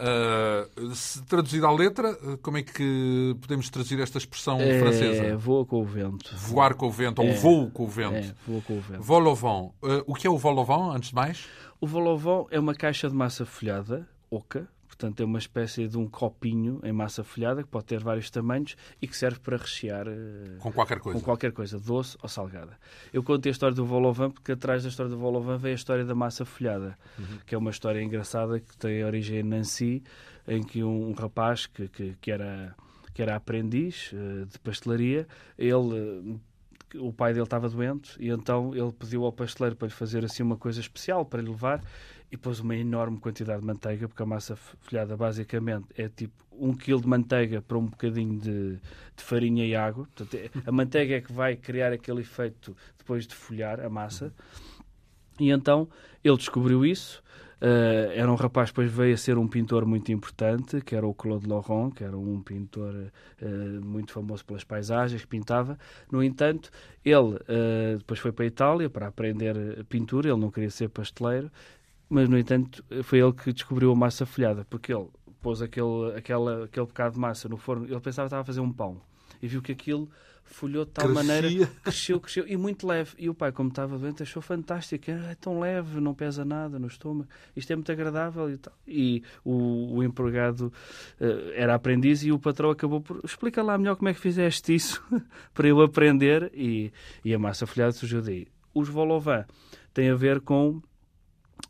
Uh, 0.00 0.94
se 0.94 1.22
traduzido 1.24 1.66
à 1.66 1.72
letra, 1.72 2.14
como 2.40 2.56
é 2.56 2.62
que 2.62 3.36
podemos 3.38 3.68
traduzir 3.68 4.00
esta 4.00 4.16
expressão 4.16 4.58
é, 4.58 4.78
francesa? 4.78 5.36
Voa 5.36 5.66
com 5.66 5.82
o 5.82 5.84
vento. 5.84 6.34
Voar 6.36 6.74
com 6.74 6.86
o 6.86 6.90
vento, 6.90 7.20
é, 7.20 7.26
ou 7.26 7.34
voo 7.34 7.70
com 7.70 7.84
o 7.84 7.88
vento. 7.88 8.14
É, 8.14 8.34
voa 8.46 8.62
com 8.62 8.78
o 8.78 8.80
vento. 8.80 9.02
Vol 9.02 9.28
au 9.28 9.34
vent. 9.34 9.72
Uh, 9.82 10.02
o 10.06 10.14
que 10.14 10.26
é 10.26 10.30
o 10.30 10.38
vol 10.38 10.58
au 10.58 10.64
vent, 10.64 10.96
antes 10.96 11.10
de 11.10 11.14
mais? 11.14 11.46
O 11.80 11.86
vol 11.86 12.08
au 12.08 12.16
vent 12.16 12.46
é 12.50 12.58
uma 12.58 12.74
caixa 12.74 13.10
de 13.10 13.14
massa 13.14 13.44
folhada, 13.44 14.08
oca, 14.30 14.66
Portanto, 14.90 15.20
é 15.20 15.24
uma 15.24 15.38
espécie 15.38 15.86
de 15.86 15.96
um 15.96 16.08
copinho 16.08 16.80
em 16.82 16.92
massa 16.92 17.22
folhada 17.22 17.62
que 17.62 17.68
pode 17.68 17.84
ter 17.84 18.00
vários 18.00 18.28
tamanhos 18.28 18.76
e 19.00 19.06
que 19.06 19.16
serve 19.16 19.38
para 19.38 19.56
rechear 19.56 20.08
uh, 20.08 20.58
com 20.58 20.72
qualquer 20.72 20.98
coisa. 20.98 21.18
Com 21.18 21.24
qualquer 21.24 21.52
coisa, 21.52 21.78
doce 21.78 22.18
ou 22.20 22.28
salgada. 22.28 22.76
Eu 23.12 23.22
conto 23.22 23.46
a 23.46 23.50
história 23.52 23.74
do 23.74 23.86
Volovan 23.86 24.32
porque 24.32 24.50
atrás 24.50 24.82
da 24.82 24.88
história 24.88 25.08
do 25.08 25.16
Volovan 25.16 25.56
vem 25.58 25.70
a 25.70 25.74
história 25.76 26.04
da 26.04 26.14
massa 26.14 26.44
folhada, 26.44 26.98
uhum. 27.16 27.38
que 27.46 27.54
é 27.54 27.58
uma 27.58 27.70
história 27.70 28.02
engraçada 28.02 28.58
que 28.58 28.76
tem 28.76 29.04
origem 29.04 29.38
em 29.38 29.42
Nancy, 29.44 30.02
em 30.46 30.60
que 30.60 30.82
um, 30.82 31.10
um 31.10 31.12
rapaz 31.12 31.66
que, 31.66 31.86
que, 31.86 32.16
que, 32.20 32.30
era, 32.32 32.74
que 33.14 33.22
era 33.22 33.36
aprendiz 33.36 34.10
uh, 34.12 34.44
de 34.44 34.58
pastelaria, 34.58 35.26
ele 35.56 36.40
o 36.96 37.12
pai 37.12 37.32
dele 37.32 37.44
estava 37.44 37.68
doente 37.68 38.16
e 38.18 38.30
então 38.30 38.74
ele 38.74 38.90
pediu 38.90 39.24
ao 39.24 39.32
pasteleiro 39.32 39.76
para 39.76 39.86
lhe 39.86 39.94
fazer 39.94 40.24
assim 40.24 40.42
uma 40.42 40.56
coisa 40.56 40.80
especial 40.80 41.24
para 41.24 41.40
lhe 41.40 41.48
levar 41.48 41.80
e 42.30 42.36
pôs 42.36 42.60
uma 42.60 42.76
enorme 42.76 43.18
quantidade 43.18 43.60
de 43.60 43.66
manteiga, 43.66 44.06
porque 44.08 44.22
a 44.22 44.26
massa 44.26 44.54
folhada 44.54 45.16
basicamente 45.16 45.86
é 45.96 46.08
tipo 46.08 46.32
um 46.52 46.74
quilo 46.74 47.00
de 47.00 47.08
manteiga 47.08 47.60
para 47.60 47.76
um 47.76 47.86
bocadinho 47.86 48.38
de, 48.38 48.76
de 49.16 49.22
farinha 49.22 49.66
e 49.66 49.74
água. 49.74 50.06
Portanto, 50.14 50.34
é, 50.34 50.50
a 50.64 50.70
manteiga 50.70 51.16
é 51.16 51.20
que 51.20 51.32
vai 51.32 51.56
criar 51.56 51.92
aquele 51.92 52.20
efeito 52.20 52.76
depois 52.98 53.26
de 53.26 53.34
folhar 53.34 53.80
a 53.80 53.88
massa. 53.88 54.32
E 55.38 55.50
então 55.50 55.88
ele 56.22 56.36
descobriu 56.36 56.84
isso. 56.84 57.22
Uh, 57.60 58.08
era 58.14 58.30
um 58.32 58.36
rapaz, 58.36 58.70
depois 58.70 58.90
veio 58.90 59.12
a 59.12 59.18
ser 59.18 59.36
um 59.36 59.46
pintor 59.46 59.84
muito 59.84 60.10
importante, 60.10 60.80
que 60.80 60.96
era 60.96 61.06
o 61.06 61.12
Claude 61.12 61.46
Laurent, 61.46 61.92
que 61.92 62.02
era 62.02 62.16
um 62.16 62.40
pintor 62.42 62.94
uh, 62.94 63.84
muito 63.84 64.12
famoso 64.12 64.42
pelas 64.46 64.64
paisagens 64.64 65.20
que 65.20 65.28
pintava. 65.28 65.78
No 66.10 66.22
entanto, 66.24 66.70
ele 67.04 67.34
uh, 67.34 67.98
depois 67.98 68.18
foi 68.18 68.32
para 68.32 68.44
a 68.44 68.48
Itália 68.48 68.88
para 68.88 69.08
aprender 69.08 69.84
pintura, 69.90 70.30
ele 70.30 70.40
não 70.40 70.50
queria 70.50 70.70
ser 70.70 70.88
pasteleiro, 70.88 71.50
mas 72.10 72.28
no 72.28 72.36
entanto 72.36 72.84
foi 73.04 73.20
ele 73.20 73.32
que 73.32 73.52
descobriu 73.52 73.92
a 73.92 73.96
massa 73.96 74.26
folhada, 74.26 74.66
porque 74.68 74.92
ele 74.92 75.08
pôs 75.40 75.62
aquele, 75.62 76.12
aquela, 76.16 76.64
aquele 76.64 76.86
bocado 76.86 77.14
de 77.14 77.20
massa 77.20 77.48
no 77.48 77.56
forno, 77.56 77.86
ele 77.86 78.00
pensava 78.00 78.26
que 78.26 78.28
estava 78.28 78.42
a 78.42 78.44
fazer 78.44 78.60
um 78.60 78.72
pão 78.72 79.00
e 79.40 79.48
viu 79.48 79.62
que 79.62 79.72
aquilo 79.72 80.10
folhou 80.50 80.84
de 80.84 80.90
tal 80.90 81.06
Crescia. 81.06 81.24
maneira, 81.24 81.66
cresceu, 81.82 82.20
cresceu 82.20 82.46
e 82.46 82.56
muito 82.56 82.86
leve. 82.86 83.12
E 83.18 83.30
o 83.30 83.34
pai, 83.34 83.52
como 83.52 83.68
estava 83.68 83.96
doente, 83.96 84.22
achou 84.22 84.42
fantástico, 84.42 85.10
é 85.10 85.34
tão 85.40 85.60
leve, 85.60 86.00
não 86.00 86.12
pesa 86.12 86.44
nada 86.44 86.78
no 86.78 86.88
estômago, 86.88 87.28
isto 87.56 87.72
é 87.72 87.76
muito 87.76 87.90
agradável 87.90 88.50
e 88.50 88.58
tal. 88.58 88.74
E 88.86 89.22
o, 89.44 89.96
o 89.96 90.02
empregado 90.02 90.72
uh, 91.20 91.52
era 91.54 91.74
aprendiz 91.74 92.24
e 92.24 92.32
o 92.32 92.38
patrão 92.38 92.70
acabou 92.70 93.00
por 93.00 93.20
explica 93.24 93.62
lá 93.62 93.78
melhor 93.78 93.96
como 93.96 94.08
é 94.08 94.14
que 94.14 94.20
fizeste 94.20 94.74
isso 94.74 95.02
para 95.54 95.68
eu 95.68 95.80
aprender 95.80 96.50
e, 96.52 96.92
e 97.24 97.32
a 97.32 97.38
massa 97.38 97.66
folhada 97.66 97.92
surgiu 97.92 98.20
daí. 98.20 98.48
Os 98.74 98.88
Volovan 98.88 99.44
têm 99.94 100.10
a 100.10 100.14
ver 100.14 100.40
com 100.40 100.80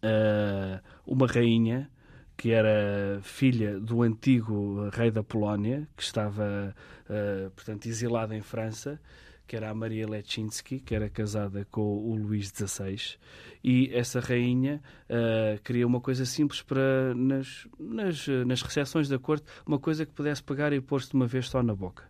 uh, 0.04 0.80
uma 1.06 1.26
rainha 1.26 1.90
que 2.36 2.52
era 2.52 3.20
filha 3.22 3.78
do 3.78 4.02
antigo 4.02 4.88
rei 4.90 5.10
da 5.10 5.22
Polónia, 5.22 5.86
que 5.94 6.02
estava, 6.02 6.74
uh, 7.04 7.50
portanto, 7.50 7.86
exilada 7.86 8.34
em 8.34 8.40
França, 8.40 8.98
que 9.46 9.56
era 9.56 9.68
a 9.68 9.74
Maria 9.74 10.08
Lechinsky, 10.08 10.80
que 10.80 10.94
era 10.94 11.10
casada 11.10 11.66
com 11.70 11.82
o 11.82 12.14
Luís 12.14 12.46
XVI, 12.48 13.18
e 13.62 13.90
essa 13.92 14.20
rainha 14.20 14.80
uh, 15.10 15.60
queria 15.62 15.86
uma 15.86 16.00
coisa 16.00 16.24
simples 16.24 16.62
para, 16.62 17.14
nas, 17.14 17.66
nas, 17.78 18.26
nas 18.46 18.62
recepções 18.62 19.08
da 19.08 19.18
corte, 19.18 19.44
uma 19.66 19.78
coisa 19.78 20.06
que 20.06 20.12
pudesse 20.12 20.42
pegar 20.42 20.72
e 20.72 20.80
pôr-se 20.80 21.10
de 21.10 21.16
uma 21.16 21.26
vez 21.26 21.48
só 21.48 21.62
na 21.62 21.74
boca. 21.74 22.04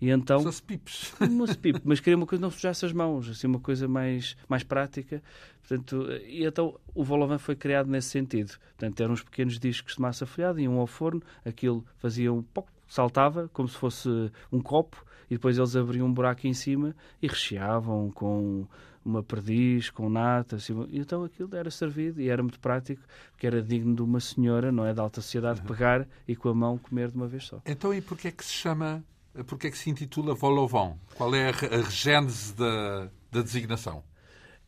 E 0.00 0.10
então, 0.10 0.40
Só 0.40 0.62
pipes. 0.64 1.14
pipe, 1.60 1.80
mas 1.84 2.00
queria 2.00 2.16
uma 2.16 2.26
coisa 2.26 2.38
que 2.38 2.42
não 2.42 2.50
sujasse 2.50 2.84
as 2.84 2.92
mãos, 2.92 3.28
assim, 3.28 3.46
uma 3.46 3.60
coisa 3.60 3.88
mais, 3.88 4.36
mais 4.48 4.62
prática. 4.62 5.22
Portanto, 5.66 6.06
e 6.26 6.44
então 6.44 6.78
o 6.94 7.02
Volovan 7.02 7.38
foi 7.38 7.56
criado 7.56 7.88
nesse 7.88 8.10
sentido. 8.10 8.56
Portanto, 8.76 9.00
eram 9.00 9.14
uns 9.14 9.22
pequenos 9.22 9.58
discos 9.58 9.94
de 9.94 10.02
massa 10.02 10.26
folhada, 10.26 10.60
iam 10.60 10.78
ao 10.78 10.86
forno, 10.86 11.22
aquilo 11.44 11.84
fazia 11.96 12.32
um 12.32 12.42
pouco, 12.42 12.70
saltava, 12.86 13.48
como 13.52 13.68
se 13.68 13.76
fosse 13.76 14.08
um 14.52 14.60
copo, 14.60 15.04
e 15.30 15.34
depois 15.34 15.56
eles 15.56 15.74
abriam 15.74 16.06
um 16.06 16.12
buraco 16.12 16.46
em 16.46 16.54
cima 16.54 16.94
e 17.20 17.26
recheavam 17.26 18.10
com 18.10 18.66
uma 19.04 19.22
perdiz, 19.22 19.88
com 19.88 20.10
nata, 20.10 20.56
assim, 20.56 20.74
e 20.90 20.98
então 20.98 21.22
aquilo 21.22 21.54
era 21.54 21.70
servido 21.70 22.20
e 22.20 22.28
era 22.28 22.42
muito 22.42 22.58
prático, 22.58 23.02
porque 23.30 23.46
era 23.46 23.62
digno 23.62 23.94
de 23.94 24.02
uma 24.02 24.18
senhora, 24.18 24.72
não 24.72 24.84
é, 24.84 24.92
da 24.92 25.02
alta 25.02 25.20
sociedade, 25.20 25.60
uhum. 25.60 25.66
pegar 25.66 26.08
e 26.26 26.34
com 26.34 26.48
a 26.48 26.54
mão 26.54 26.76
comer 26.76 27.10
de 27.10 27.16
uma 27.16 27.28
vez 27.28 27.44
só. 27.44 27.62
Então, 27.64 27.94
e 27.94 28.00
porquê 28.00 28.28
é 28.28 28.32
que 28.32 28.44
se 28.44 28.52
chama 28.52 29.04
porque 29.44 29.66
é 29.66 29.70
que 29.70 29.78
se 29.78 29.90
intitula 29.90 30.34
Volovon? 30.34 30.98
Qual 31.16 31.34
é 31.34 31.50
a, 31.50 31.90
gênese 31.90 32.54
da, 32.54 33.10
da 33.30 33.42
designação? 33.42 34.02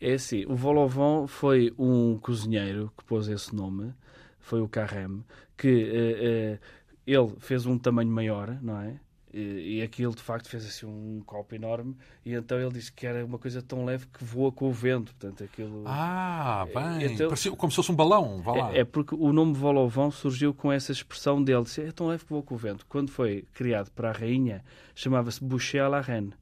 É 0.01 0.15
assim, 0.15 0.45
o 0.47 0.55
Volovon 0.55 1.27
foi 1.27 1.73
um 1.79 2.19
cozinheiro 2.19 2.93
que 2.97 3.05
pôs 3.05 3.29
esse 3.29 3.55
nome, 3.55 3.93
foi 4.39 4.61
o 4.61 4.69
Carrem, 4.69 5.25
que 5.57 5.69
uh, 5.69 6.55
uh, 6.55 6.59
ele 7.07 7.37
fez 7.41 7.67
um 7.67 7.79
tamanho 7.79 8.11
maior, 8.11 8.59
não 8.63 8.81
é? 8.81 9.01
E, 9.33 9.79
e 9.79 9.83
aquilo 9.83 10.15
de 10.15 10.23
facto 10.23 10.49
fez 10.49 10.65
assim 10.65 10.87
um 10.87 11.21
copo 11.27 11.55
enorme 11.55 11.95
e 12.25 12.33
então 12.33 12.59
ele 12.59 12.73
disse 12.73 12.91
que 12.91 13.07
era 13.07 13.23
uma 13.23 13.39
coisa 13.39 13.61
tão 13.61 13.85
leve 13.85 14.07
que 14.07 14.25
voa 14.25 14.51
com 14.51 14.69
o 14.69 14.73
vento 14.73 15.15
portanto 15.15 15.45
aquilo 15.45 15.83
ah 15.87 16.67
bem 16.75 17.13
então, 17.13 17.29
Parecia 17.29 17.53
como 17.53 17.71
se 17.71 17.77
fosse 17.77 17.93
um 17.93 17.95
balão 17.95 18.41
vá 18.41 18.55
lá. 18.55 18.75
É, 18.75 18.81
é 18.81 18.85
porque 18.85 19.15
o 19.15 19.31
nome 19.31 19.53
Volovão 19.53 20.11
surgiu 20.11 20.55
com 20.55 20.73
essa 20.73 20.93
expressão 20.93 21.43
dele 21.45 21.65
disse, 21.65 21.83
é 21.83 21.93
tão 21.93 22.07
leve 22.07 22.25
que 22.25 22.31
voa 22.31 22.43
com 22.43 22.55
o 22.55 22.59
vento 22.59 22.87
quando 22.87 23.11
foi 23.11 23.45
criado 23.53 23.91
para 23.91 24.09
a 24.09 24.13
rainha 24.13 24.65
chamava-se 24.95 25.45
boucher 25.45 25.83
à 25.83 25.89
la 25.89 26.01
reine 26.01 26.33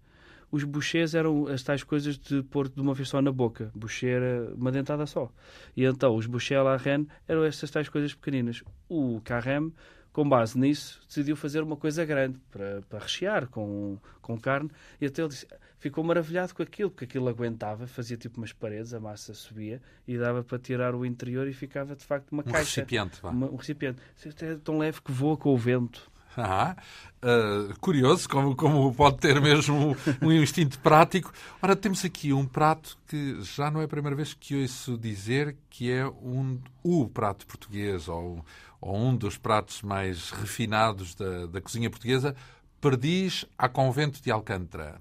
os 0.50 0.64
bouchers 0.64 1.14
eram 1.14 1.48
as 1.48 1.62
tais 1.62 1.82
coisas 1.82 2.16
de 2.16 2.42
pôr 2.42 2.68
de 2.68 2.80
uma 2.80 2.94
vez 2.94 3.08
só 3.08 3.20
na 3.20 3.32
boca. 3.32 3.70
Boucher 3.74 4.22
era 4.22 4.54
uma 4.54 4.70
dentada 4.70 5.04
só. 5.04 5.30
E 5.76 5.84
então 5.84 6.14
os 6.16 6.26
bouchers 6.26 6.60
à 6.60 6.62
la 6.62 6.76
reine 6.76 7.08
eram 7.26 7.44
estas 7.44 7.70
tais 7.70 7.88
coisas 7.88 8.14
pequeninas. 8.14 8.62
O 8.88 9.20
carême 9.22 9.72
com 10.16 10.26
base 10.26 10.58
nisso, 10.58 10.98
decidiu 11.06 11.36
fazer 11.36 11.62
uma 11.62 11.76
coisa 11.76 12.02
grande 12.02 12.38
para, 12.50 12.80
para 12.88 13.00
rechear 13.00 13.46
com, 13.48 13.98
com 14.22 14.40
carne. 14.40 14.70
E 14.98 15.04
até 15.04 15.20
ele 15.20 15.28
disse, 15.28 15.46
ficou 15.78 16.02
maravilhado 16.02 16.54
com 16.54 16.62
aquilo, 16.62 16.88
porque 16.90 17.04
aquilo 17.04 17.28
aguentava, 17.28 17.86
fazia 17.86 18.16
tipo 18.16 18.38
umas 18.38 18.50
paredes, 18.50 18.94
a 18.94 18.98
massa 18.98 19.34
subia 19.34 19.78
e 20.08 20.16
dava 20.16 20.42
para 20.42 20.58
tirar 20.58 20.94
o 20.94 21.04
interior 21.04 21.46
e 21.46 21.52
ficava 21.52 21.94
de 21.94 22.02
facto 22.02 22.32
uma 22.32 22.40
um 22.40 22.46
caixa. 22.46 22.80
Recipiente, 22.80 23.20
uma, 23.22 23.46
um 23.46 23.56
recipiente. 23.56 24.00
É 24.40 24.54
tão 24.54 24.78
leve 24.78 25.02
que 25.02 25.12
voa 25.12 25.36
com 25.36 25.52
o 25.52 25.58
vento. 25.58 26.10
Ah, 26.38 26.76
uh, 27.22 27.78
curioso, 27.80 28.28
como, 28.28 28.54
como 28.54 28.94
pode 28.94 29.18
ter 29.18 29.40
mesmo 29.40 29.96
um, 30.22 30.26
um 30.28 30.32
instinto 30.32 30.78
prático. 30.78 31.32
Ora, 31.62 31.74
temos 31.74 32.04
aqui 32.04 32.32
um 32.32 32.46
prato 32.46 32.98
que 33.06 33.40
já 33.42 33.70
não 33.70 33.80
é 33.80 33.84
a 33.84 33.88
primeira 33.88 34.14
vez 34.14 34.34
que 34.34 34.62
ouço 34.62 34.98
dizer 34.98 35.56
que 35.70 35.90
é 35.90 36.06
um, 36.06 36.58
o 36.82 37.08
prato 37.08 37.46
português, 37.46 38.06
ou 38.06 38.44
ou 38.80 38.96
um 38.96 39.16
dos 39.16 39.36
pratos 39.36 39.82
mais 39.82 40.30
refinados 40.30 41.14
da, 41.14 41.46
da 41.46 41.60
cozinha 41.60 41.90
portuguesa, 41.90 42.34
perdiz 42.80 43.44
a 43.56 43.68
convento 43.68 44.22
de 44.22 44.30
Alcântara. 44.30 45.00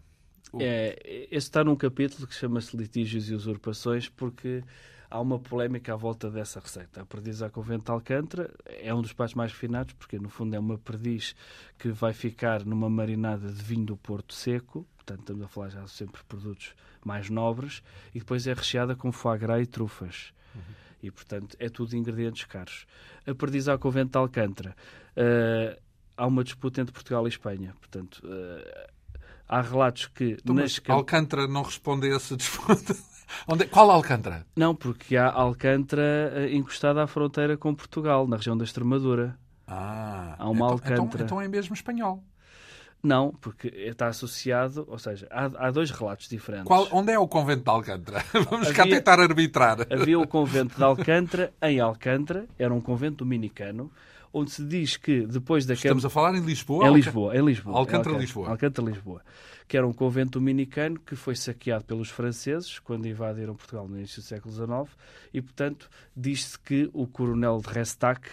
É, 0.60 1.28
esse 1.30 1.48
está 1.48 1.64
num 1.64 1.76
capítulo 1.76 2.28
que 2.28 2.34
chama-se 2.34 2.76
Litígios 2.76 3.30
e 3.30 3.34
Usurpações, 3.34 4.08
porque 4.08 4.64
há 5.10 5.20
uma 5.20 5.38
polémica 5.38 5.94
à 5.94 5.96
volta 5.96 6.30
dessa 6.30 6.60
receita. 6.60 7.02
A 7.02 7.06
perdiz 7.06 7.42
a 7.42 7.50
convento 7.50 7.86
de 7.86 7.92
Alcântara 7.92 8.54
é 8.66 8.94
um 8.94 9.02
dos 9.02 9.14
pratos 9.14 9.36
mais 9.36 9.52
refinados, 9.52 9.94
porque 9.94 10.18
no 10.18 10.30
fundo 10.30 10.56
é 10.56 10.60
uma 10.60 10.78
perdiz 10.78 11.36
que 11.78 11.90
vai 11.90 12.14
ficar 12.14 12.66
numa 12.66 12.90
marinada 12.90 13.52
de 13.52 13.62
vinho 13.62 13.86
do 13.86 13.98
Porto 13.98 14.34
Seco, 14.34 14.88
portanto 14.96 15.22
estamos 15.22 15.44
a 15.44 15.48
falar 15.48 15.70
já 15.70 15.86
sempre 15.88 16.22
de 16.22 16.28
produtos 16.28 16.74
mais 17.04 17.30
nobres, 17.30 17.84
e 18.14 18.20
depois 18.20 18.48
é 18.48 18.54
recheada 18.54 18.96
com 18.96 19.12
foie 19.12 19.38
gras 19.38 19.64
e 19.64 19.66
trufas. 19.66 20.34
Uhum 20.56 20.85
e, 21.02 21.12
portanto, 21.12 21.56
é 21.60 21.70
tudo 21.70 21.96
ingredientes 21.96 22.46
caros. 22.46 22.86
A 23.28 23.34
perdiz 23.34 23.68
ao 23.68 23.78
convento 23.80 24.12
de 24.12 24.18
Alcântara. 24.18 24.76
Uh, 25.16 25.80
há 26.18 26.26
uma 26.26 26.44
disputa 26.44 26.82
entre 26.82 26.94
Portugal 26.94 27.26
e 27.26 27.30
Espanha. 27.30 27.74
Portanto, 27.80 28.22
uh, 28.24 28.90
há 29.48 29.62
relatos 29.62 30.08
que... 30.08 30.38
Então, 30.42 30.56
nas... 30.56 30.82
Alcântara 30.88 31.48
não 31.48 31.64
responde 31.64 32.08
a 32.08 32.16
essa 32.16 32.36
disputa? 32.36 32.96
Onde... 33.48 33.66
Qual 33.66 33.90
Alcântara? 33.90 34.46
Não, 34.56 34.76
porque 34.76 35.18
há 35.18 35.32
Alcântara 35.32 36.34
uh, 36.36 36.56
encostada 36.56 37.04
à 37.04 37.08
fronteira 37.08 37.58
com 37.58 37.74
Portugal, 37.74 38.28
na 38.28 38.38
região 38.38 38.58
da 38.58 38.64
Extremadura. 38.64 39.38
Ah, 39.68 40.36
há 40.38 40.50
uma 40.50 40.58
então, 40.58 40.68
Alcântara. 40.68 41.04
Então, 41.04 41.26
então 41.26 41.42
é 41.42 41.48
mesmo 41.48 41.74
espanhol. 41.74 42.24
Não, 43.06 43.32
porque 43.40 43.68
está 43.68 44.08
associado, 44.08 44.84
ou 44.90 44.98
seja, 44.98 45.28
há, 45.30 45.68
há 45.68 45.70
dois 45.70 45.92
relatos 45.92 46.28
diferentes. 46.28 46.66
Qual, 46.66 46.88
onde 46.92 47.12
é 47.12 47.20
o 47.20 47.28
convento 47.28 47.64
de 47.64 47.70
Alcântara? 47.70 48.26
Vamos 48.50 48.68
havia, 48.68 48.74
cá 48.74 48.84
tentar 48.84 49.20
arbitrar. 49.20 49.78
Havia 49.92 50.18
o 50.18 50.26
convento 50.28 50.76
de 50.76 50.84
Alcântara, 50.84 51.54
em 51.62 51.80
Alcântara, 51.80 52.48
era 52.58 52.74
um 52.74 52.82
convento 52.82 53.18
dominicano, 53.24 53.92
onde 54.34 54.50
se 54.50 54.66
diz 54.66 54.98
que 54.98 55.22
depois 55.28 55.68
da 55.68 55.76
Estamos 55.76 56.04
a 56.04 56.10
falar 56.10 56.34
em 56.34 56.42
Lisboa? 56.42 56.88
Em 56.88 56.94
Lisboa, 56.96 57.38
em 57.38 57.46
Lisboa. 57.46 57.78
Alcântara, 57.78 58.18
Lisboa. 58.18 58.50
Alcântara, 58.50 58.88
Lisboa. 58.88 59.22
Que 59.68 59.78
era 59.78 59.88
um 59.88 59.94
convento 59.94 60.40
dominicano 60.40 61.00
que 61.00 61.16
foi 61.16 61.36
saqueado 61.36 61.86
pelos 61.86 62.10
franceses 62.10 62.80
quando 62.80 63.08
invadiram 63.08 63.56
Portugal 63.56 63.88
no 63.88 63.98
início 63.98 64.20
do 64.22 64.26
século 64.26 64.52
XIX 64.54 64.98
e, 65.32 65.42
portanto, 65.44 65.88
diz-se 66.18 66.58
que 66.58 66.90
o 66.92 67.06
coronel 67.06 67.62
de 67.62 67.72
Restac 67.72 68.28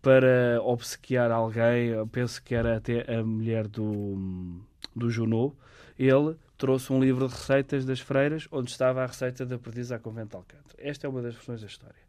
para 0.00 0.60
obsequiar 0.62 1.30
alguém, 1.30 1.92
penso 2.12 2.42
que 2.42 2.54
era 2.54 2.76
até 2.76 3.04
a 3.12 3.22
mulher 3.22 3.66
do, 3.66 4.60
do 4.94 5.10
Junot, 5.10 5.54
ele 5.98 6.36
trouxe 6.56 6.92
um 6.92 7.00
livro 7.00 7.26
de 7.28 7.34
receitas 7.34 7.84
das 7.84 8.00
freiras 8.00 8.46
onde 8.50 8.70
estava 8.70 9.02
a 9.02 9.06
receita 9.06 9.44
da 9.44 9.58
perdiz 9.58 9.90
à 9.90 9.98
convento 9.98 10.30
de 10.30 10.36
Alcântara. 10.36 10.78
Esta 10.78 11.06
é 11.06 11.10
uma 11.10 11.22
das 11.22 11.34
versões 11.34 11.60
da 11.60 11.66
história. 11.66 12.08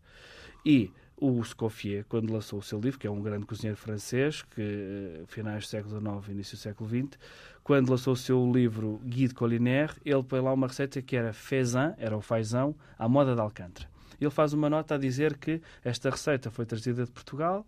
E 0.65 0.91
O 1.21 1.41
Escoffier, 1.41 2.05
quando 2.07 2.31
lançou 2.31 2.59
o 2.59 2.61
seu 2.61 2.79
livro, 2.79 2.99
que 2.99 3.07
é 3.07 3.11
um 3.11 3.21
grande 3.21 3.45
cozinheiro 3.45 3.77
francês, 3.77 4.41
que 4.41 4.61
uh, 4.61 5.27
finais 5.27 5.65
do 5.65 5.67
século 5.67 5.99
XIX, 5.99 6.33
início 6.33 6.57
do 6.57 6.61
século 6.61 6.89
XX, 6.89 7.19
quando 7.63 7.89
lançou 7.89 8.13
o 8.13 8.17
seu 8.17 8.51
livro 8.51 9.01
Guide 9.03 9.33
Culinaire, 9.33 9.93
ele 10.05 10.23
põe 10.23 10.39
lá 10.39 10.53
uma 10.53 10.67
receita 10.67 11.01
que 11.01 11.15
era 11.15 11.33
faisan, 11.33 11.93
era 11.97 12.15
o 12.15 12.21
fazão, 12.21 12.75
à 12.97 13.07
moda 13.07 13.35
de 13.35 13.41
Alcântara. 13.41 13.87
Ele 14.19 14.29
faz 14.29 14.53
uma 14.53 14.69
nota 14.69 14.95
a 14.95 14.97
dizer 14.97 15.37
que 15.37 15.61
esta 15.83 16.09
receita 16.09 16.51
foi 16.51 16.65
trazida 16.65 17.05
de 17.05 17.11
Portugal, 17.11 17.65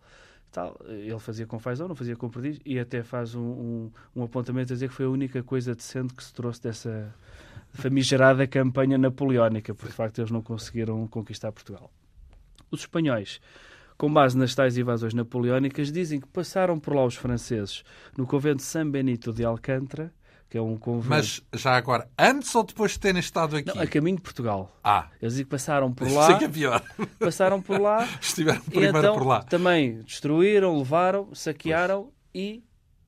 tal, 0.51 0.77
ele 0.87 1.17
fazia 1.19 1.47
com 1.47 1.57
fazão, 1.57 1.87
não 1.87 1.95
fazia 1.95 2.15
com 2.15 2.29
perdiz, 2.29 2.59
e 2.65 2.77
até 2.77 3.01
faz 3.01 3.33
um, 3.33 3.41
um, 3.41 3.91
um, 4.15 4.23
apontamento 4.23 4.73
a 4.73 4.75
dizer 4.75 4.89
que 4.89 4.93
foi 4.95 5.05
a 5.05 5.09
única 5.09 5.41
coisa 5.41 5.73
decente 5.73 6.13
que 6.13 6.23
se 6.23 6.33
trouxe 6.33 6.61
dessa 6.61 7.13
famigerada 7.73 8.45
campanha 8.45 8.97
napoleónica, 8.97 9.73
porque 9.73 9.89
de 9.89 9.95
facto 9.95 10.19
eles 10.19 10.31
não 10.31 10.41
conseguiram 10.41 11.07
conquistar 11.07 11.51
Portugal. 11.51 11.89
Os 12.69 12.81
espanhóis, 12.81 13.39
com 13.97 14.11
base 14.11 14.37
nas 14.37 14.53
tais 14.53 14.77
invasões 14.77 15.13
napoleónicas, 15.13 15.91
dizem 15.91 16.19
que 16.19 16.27
passaram 16.27 16.79
por 16.79 16.93
lá 16.93 17.05
os 17.05 17.15
franceses 17.15 17.83
no 18.17 18.27
convento 18.27 18.57
de 18.57 18.63
São 18.63 18.89
Benito 18.89 19.31
de 19.31 19.45
Alcântara, 19.45 20.13
que 20.51 20.57
é 20.57 20.61
um 20.61 20.75
convento... 20.75 21.07
Mas 21.07 21.41
já 21.53 21.77
agora, 21.77 22.09
antes 22.19 22.53
ou 22.53 22.65
depois 22.65 22.91
de 22.91 22.99
terem 22.99 23.21
estado 23.21 23.55
aqui? 23.55 23.73
Não, 23.73 23.81
a 23.81 23.87
caminho 23.87 24.17
de 24.17 24.21
Portugal. 24.21 24.77
Ah. 24.83 25.07
Eles 25.21 25.37
que 25.37 25.45
passaram 25.45 25.93
por 25.93 26.11
lá. 26.11 26.37
que 26.37 26.43
é 26.43 26.49
pior. 26.49 26.83
Passaram 27.17 27.61
por 27.61 27.79
lá. 27.79 28.05
Estiveram 28.19 28.59
primeiro 28.59 28.97
então, 28.97 29.13
por 29.13 29.25
lá. 29.25 29.43
Também 29.43 30.01
destruíram, 30.01 30.77
levaram, 30.77 31.33
saquearam 31.33 32.03
pois. 32.03 32.13
e 32.35 32.63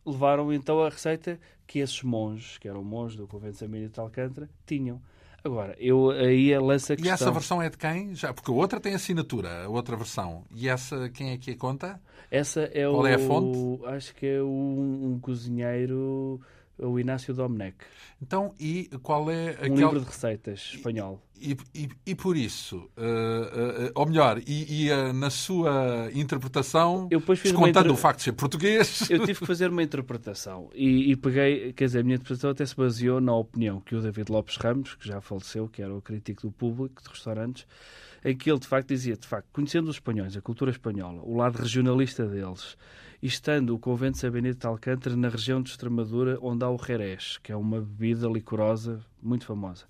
levaram 0.05 0.53
então 0.53 0.81
a 0.81 0.87
receita 0.87 1.37
que 1.67 1.79
esses 1.79 2.01
monges, 2.01 2.57
que 2.57 2.69
eram 2.69 2.81
monges 2.81 3.17
do 3.17 3.27
convento 3.27 3.51
de 3.51 3.59
São 3.59 3.67
Benito 3.67 3.93
de 3.93 3.99
Alcântara, 3.99 4.49
tinham. 4.65 5.01
Agora, 5.43 5.75
eu 5.77 6.11
aí 6.11 6.57
lanço 6.57 6.93
a 6.93 6.95
questão... 6.95 7.11
E 7.11 7.13
essa 7.13 7.29
versão 7.29 7.61
é 7.61 7.69
de 7.69 7.77
quem? 7.77 8.15
Já, 8.15 8.33
porque 8.33 8.49
a 8.49 8.53
outra 8.53 8.79
tem 8.79 8.93
assinatura, 8.93 9.65
a 9.65 9.67
outra 9.67 9.97
versão. 9.97 10.45
E 10.49 10.69
essa, 10.69 11.09
quem 11.09 11.31
é 11.31 11.37
que 11.37 11.51
a 11.51 11.57
conta? 11.57 11.99
Essa 12.31 12.61
é 12.73 12.87
Qual 12.87 13.01
o... 13.01 13.05
é 13.07 13.15
a 13.15 13.19
fonte? 13.19 13.85
Acho 13.87 14.15
que 14.15 14.27
é 14.27 14.41
um, 14.41 15.11
um 15.11 15.19
cozinheiro 15.19 16.39
o 16.78 16.99
Inácio 16.99 17.34
Domenech. 17.34 17.78
Então, 18.21 18.53
e 18.59 18.89
qual 19.01 19.30
é 19.30 19.49
aquele... 19.49 19.71
Um 19.71 19.76
livro 19.76 19.99
de 19.99 20.05
receitas 20.05 20.71
espanhol. 20.74 21.21
E, 21.39 21.57
e, 21.76 21.89
e 22.05 22.15
por 22.15 22.38
isso, 22.38 22.78
uh, 22.78 23.88
uh, 23.88 23.91
ou 23.95 24.05
melhor, 24.05 24.39
e, 24.47 24.86
e 24.86 24.91
uh, 24.91 25.11
na 25.11 25.30
sua 25.30 26.09
interpretação, 26.13 27.07
eu 27.11 27.19
depois 27.19 27.41
descontando 27.41 27.88
inter... 27.88 27.91
o 27.91 27.97
facto 27.97 28.19
de 28.19 28.24
ser 28.24 28.32
português... 28.32 29.09
Eu 29.09 29.19
tive 29.26 29.39
que 29.39 29.45
fazer 29.45 29.69
uma 29.69 29.84
interpretação 29.84 30.69
e, 30.74 31.11
e, 31.11 31.15
peguei, 31.17 31.74
quer 31.74 31.86
dizer, 31.86 31.99
a 31.99 32.03
minha 32.03 32.15
interpretação 32.15 32.49
até 32.49 32.65
se 32.65 32.76
baseou 32.76 33.19
na 33.19 33.36
opinião 33.36 33.82
que 33.82 33.95
o 33.95 34.01
David 34.01 34.32
Lopes 34.32 34.55
Ramos, 34.55 34.95
que 34.95 35.07
já 35.07 35.19
faleceu, 35.19 35.67
que 35.67 35.82
era 35.82 35.93
o 35.93 36.01
crítico 36.01 36.43
do 36.43 36.51
público 36.51 37.03
de 37.03 37.09
restaurantes, 37.09 37.67
em 38.24 38.36
que 38.36 38.49
ele 38.49 38.59
de 38.59 38.67
facto 38.67 38.88
dizia, 38.88 39.17
de 39.17 39.28
facto, 39.28 39.47
conhecendo 39.51 39.89
os 39.89 39.97
espanhóis, 39.97 40.38
a 40.38 40.41
cultura 40.41 40.71
espanhola, 40.71 41.21
o 41.24 41.36
lado 41.36 41.57
regionalista 41.57 42.26
deles, 42.26 42.78
estando 43.28 43.74
o 43.74 43.80
convento 43.80 44.19
de 44.19 44.30
Benito 44.30 44.59
de 44.59 44.67
Alcântara 44.67 45.15
na 45.15 45.30
região 45.30 45.61
de 45.61 45.69
Extremadura, 45.69 46.38
onde 46.41 46.65
há 46.65 46.69
o 46.69 46.78
Jerez, 46.78 47.38
que 47.41 47.53
é 47.53 47.55
uma 47.55 47.80
bebida 47.80 48.28
licorosa 48.28 48.99
muito 49.21 49.45
famosa. 49.45 49.86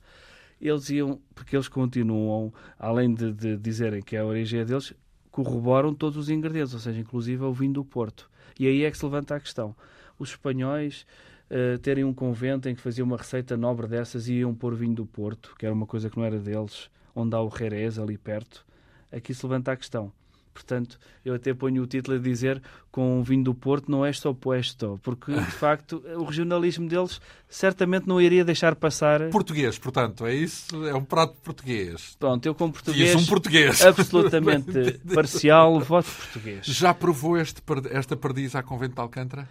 Eles 0.62 0.88
iam, 0.92 1.20
porque 1.34 1.56
eles 1.56 1.68
continuam, 1.68 2.54
além 2.78 3.12
de, 3.12 3.34
de 3.34 3.58
dizerem 3.58 4.04
que 4.04 4.16
é 4.16 4.20
a 4.20 4.26
origem 4.26 4.64
deles, 4.64 4.94
corroboram 5.32 5.96
todos 5.96 6.16
os 6.16 6.30
ingredientes, 6.30 6.76
ou 6.76 6.80
seja, 6.80 7.00
inclusive 7.00 7.44
o 7.44 7.52
vinho 7.52 7.74
do 7.74 7.84
Porto. 7.84 8.30
E 8.60 8.68
aí 8.68 8.84
é 8.84 8.92
que 8.92 8.98
se 9.00 9.04
levanta 9.04 9.36
a 9.36 9.40
questão. 9.40 9.76
Os 10.20 10.30
espanhóis 10.30 11.04
uh, 11.50 11.80
terem 11.80 12.04
um 12.04 12.14
convento 12.14 12.70
em 12.70 12.76
que 12.76 12.82
faziam 12.82 13.08
uma 13.08 13.18
receita 13.18 13.58
nobre 13.58 13.88
dessas 13.88 14.28
e 14.28 14.36
iam 14.36 14.54
pôr 14.54 14.76
vinho 14.76 14.94
do 14.94 15.08
Porto, 15.08 15.56
que 15.58 15.66
era 15.66 15.74
uma 15.74 15.88
coisa 15.88 16.08
que 16.08 16.18
não 16.18 16.24
era 16.24 16.38
deles, 16.38 16.88
onde 17.16 17.36
há 17.36 17.42
o 17.42 17.50
Jerez 17.50 17.98
ali 17.98 18.16
perto, 18.16 18.64
aqui 19.12 19.34
se 19.34 19.44
levanta 19.44 19.72
a 19.72 19.76
questão 19.76 20.14
Portanto, 20.54 21.00
eu 21.26 21.34
até 21.34 21.54
ponho 21.54 21.82
o 21.82 21.88
título 21.88 22.18
a 22.18 22.20
dizer 22.20 22.62
com 22.92 23.20
o 23.20 23.24
vinho 23.24 23.44
do 23.44 23.56
Porto 23.56 23.90
não 23.90 24.06
é 24.06 24.14
só 24.14 24.34
poesto, 24.34 25.00
porque 25.02 25.34
de 25.34 25.42
facto 25.52 26.04
o 26.16 26.24
regionalismo 26.24 26.88
deles 26.88 27.20
certamente 27.50 28.08
não 28.08 28.22
iria 28.22 28.46
deixar 28.46 28.76
passar. 28.76 29.30
Português, 29.30 29.78
portanto, 29.80 30.26
é 30.26 30.36
isso? 30.36 30.86
É 30.86 30.94
um 30.94 31.04
prato 31.04 31.36
português. 31.44 32.16
Pronto, 32.20 32.46
eu 32.46 32.54
como 32.54 32.72
português. 32.72 33.16
um 33.16 33.26
português. 33.26 33.82
Absolutamente 33.86 35.00
parcial, 35.14 35.80
voto 35.80 36.10
português. 36.10 36.66
Já 36.66 36.94
provou 36.94 37.38
este, 37.38 37.62
esta 37.90 38.16
perdiz 38.16 38.56
à 38.56 38.62
Convento 38.62 38.96
de 38.96 39.02
Alcântara? 39.02 39.50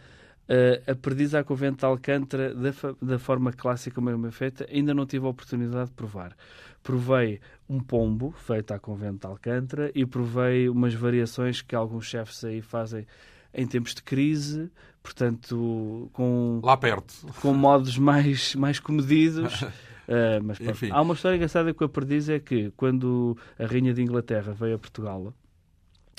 Uh, 0.52 0.90
a 0.90 0.94
perdiz 0.94 1.34
à 1.34 1.42
Convento 1.42 1.78
de 1.78 1.86
Alcântara, 1.86 2.54
da, 2.54 2.70
da 3.00 3.18
forma 3.18 3.54
clássica 3.54 3.94
como 3.94 4.26
é 4.26 4.30
feita, 4.30 4.66
ainda 4.70 4.92
não 4.92 5.06
tive 5.06 5.24
a 5.24 5.30
oportunidade 5.30 5.88
de 5.88 5.96
provar. 5.96 6.36
Provei 6.82 7.40
um 7.66 7.80
pombo 7.80 8.34
feito 8.36 8.74
à 8.74 8.78
convento 8.78 9.20
de 9.20 9.26
Alcântara 9.28 9.90
e 9.94 10.04
provei 10.04 10.68
umas 10.68 10.92
variações 10.92 11.62
que 11.62 11.74
alguns 11.74 12.04
chefes 12.04 12.44
aí 12.44 12.60
fazem 12.60 13.06
em 13.54 13.66
tempos 13.66 13.94
de 13.94 14.02
crise, 14.02 14.70
portanto, 15.02 16.10
com 16.12 16.60
lá 16.62 16.76
perto, 16.76 17.14
com 17.40 17.54
modos 17.54 17.96
mais 17.96 18.54
mais 18.54 18.78
comedidos. 18.78 19.62
uh, 19.62 19.72
mas 20.44 20.58
há 20.90 21.00
uma 21.00 21.14
história 21.14 21.36
engraçada 21.36 21.72
com 21.72 21.84
a 21.84 21.88
perdiz 21.88 22.28
é 22.28 22.38
que 22.38 22.70
quando 22.76 23.38
a 23.58 23.64
rainha 23.64 23.94
de 23.94 24.02
Inglaterra 24.02 24.52
veio 24.52 24.74
a 24.74 24.78
Portugal, 24.78 25.32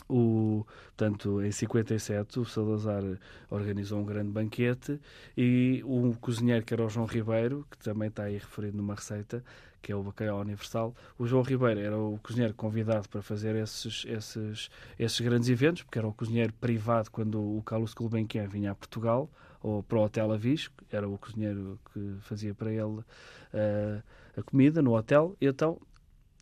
o, 0.10 0.66
portanto, 0.96 1.42
em 1.42 1.52
57, 1.52 2.40
o 2.40 2.46
Salazar 2.46 3.04
organizou 3.50 4.00
um 4.00 4.06
grande 4.06 4.30
banquete 4.30 5.00
e 5.36 5.82
o 5.86 6.16
cozinheiro, 6.20 6.66
que 6.66 6.74
era 6.74 6.86
o 6.86 6.90
João 6.90 7.06
Ribeiro, 7.06 7.66
que 7.70 7.78
também 7.78 8.10
está 8.10 8.24
aí 8.24 8.34
referido 8.34 8.78
numa 8.78 8.96
receita, 8.96 9.44
que 9.82 9.92
é 9.92 9.96
o 9.96 10.02
Bacalhau 10.02 10.40
Universal, 10.40 10.96
o 11.18 11.28
João 11.28 11.44
Ribeiro 11.44 11.80
era 11.80 11.98
o 11.98 12.18
cozinheiro 12.24 12.54
convidado 12.54 13.10
para 13.10 13.22
fazer 13.22 13.56
esses, 13.58 14.06
esses, 14.08 14.70
esses 14.98 15.20
grandes 15.20 15.50
eventos, 15.50 15.84
porque 15.84 16.00
era 16.00 16.08
o 16.08 16.14
cozinheiro 16.14 16.54
privado 16.54 17.12
quando 17.12 17.42
o 17.42 17.62
Carlos 17.64 17.94
Gulbenkian 17.94 18.48
vinha 18.48 18.72
a 18.72 18.76
Portugal, 18.76 19.30
ou 19.62 19.84
para 19.84 19.98
o 19.98 20.04
Hotel 20.04 20.32
Avis, 20.32 20.70
era 20.92 21.08
o 21.08 21.18
cozinheiro 21.18 21.80
que 21.92 22.16
fazia 22.22 22.54
para 22.54 22.72
ele 22.72 22.84
uh, 22.84 24.04
a 24.38 24.44
comida 24.44 24.82
no 24.82 24.96
hotel, 24.96 25.36
e 25.40 25.48
então 25.48 25.80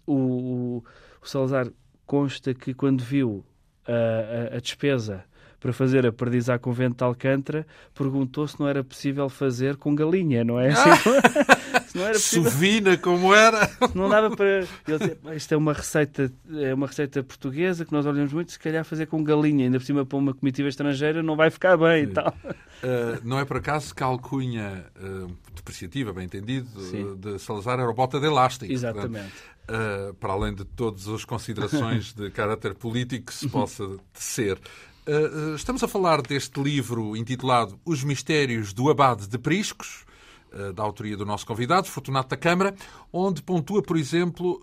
o, 0.05 0.13
o, 0.13 0.83
o 1.21 1.27
Salazar 1.27 1.71
consta 2.05 2.53
que 2.53 2.73
quando 2.73 3.03
viu 3.03 3.43
a, 3.93 4.55
a, 4.57 4.61
despesa 4.61 5.23
para 5.61 5.71
fazer 5.71 6.07
a 6.07 6.11
perdiz 6.11 6.49
à 6.49 6.57
convento 6.57 6.97
de 6.97 7.03
Alcântara, 7.03 7.67
perguntou 7.93 8.47
se 8.47 8.59
não 8.59 8.67
era 8.67 8.83
possível 8.83 9.29
fazer 9.29 9.77
com 9.77 9.93
galinha, 9.93 10.43
não 10.43 10.59
é? 10.59 10.71
Assim, 10.73 10.89
se 11.87 11.97
não 11.97 12.03
era 12.03 12.13
possível... 12.13 12.51
Sovina, 12.51 12.97
como 12.97 13.33
era? 13.33 13.69
Não 13.93 14.09
dava 14.09 14.35
para... 14.35 14.47
Ele 14.47 14.67
disse, 14.87 15.17
isto 15.35 15.53
é 15.53 15.57
uma 15.57 15.71
receita, 15.71 16.33
é 16.57 16.73
uma 16.73 16.87
receita 16.87 17.23
portuguesa 17.23 17.85
que 17.85 17.93
nós 17.93 18.07
olhamos 18.07 18.33
muito, 18.33 18.51
se 18.51 18.57
calhar 18.59 18.83
fazer 18.83 19.05
com 19.05 19.23
galinha, 19.23 19.65
ainda 19.65 19.77
por 19.77 19.85
cima 19.85 20.03
para 20.03 20.17
uma 20.17 20.33
comitiva 20.33 20.67
estrangeira 20.67 21.21
não 21.21 21.35
vai 21.35 21.51
ficar 21.51 21.77
bem 21.77 22.05
Sim. 22.05 22.11
e 22.11 22.13
tal. 22.13 22.35
Uh, 22.43 23.21
não 23.23 23.37
é 23.37 23.45
por 23.45 23.57
acaso 23.57 23.93
que 23.93 24.01
a 24.01 24.07
alcunha 24.07 24.83
uh, 24.99 25.31
depreciativa, 25.53 26.11
bem 26.11 26.25
entendido, 26.25 26.67
Sim. 26.81 27.15
de 27.17 27.37
Salazar 27.37 27.79
era 27.79 27.87
o 27.87 27.93
bota 27.93 28.19
de 28.19 28.25
elástico. 28.25 28.71
Exatamente. 28.71 29.31
Uh, 29.69 30.13
para 30.15 30.33
além 30.33 30.55
de 30.55 30.65
todas 30.65 31.07
as 31.07 31.23
considerações 31.23 32.13
de 32.17 32.31
caráter 32.31 32.73
político 32.73 33.27
que 33.27 33.33
se 33.33 33.47
possa 33.47 33.87
tecer. 34.11 34.59
Uh, 35.11 35.55
estamos 35.55 35.83
a 35.83 35.89
falar 35.89 36.21
deste 36.21 36.57
livro 36.63 37.17
intitulado 37.17 37.77
Os 37.83 38.01
Mistérios 38.01 38.71
do 38.71 38.89
Abade 38.89 39.27
de 39.27 39.37
Priscos, 39.37 40.05
uh, 40.53 40.71
da 40.71 40.81
autoria 40.83 41.17
do 41.17 41.25
nosso 41.25 41.45
convidado, 41.45 41.87
Fortunato 41.87 42.29
da 42.29 42.37
Câmara, 42.37 42.73
onde 43.11 43.43
pontua, 43.43 43.83
por 43.83 43.97
exemplo, 43.97 44.57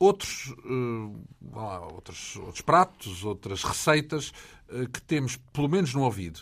outros, 0.00 0.52
outros, 1.94 2.34
outros 2.34 2.60
pratos, 2.60 3.24
outras 3.24 3.62
receitas 3.62 4.32
que 4.92 5.00
temos, 5.00 5.36
pelo 5.52 5.68
menos, 5.68 5.94
no 5.94 6.02
ouvido. 6.02 6.40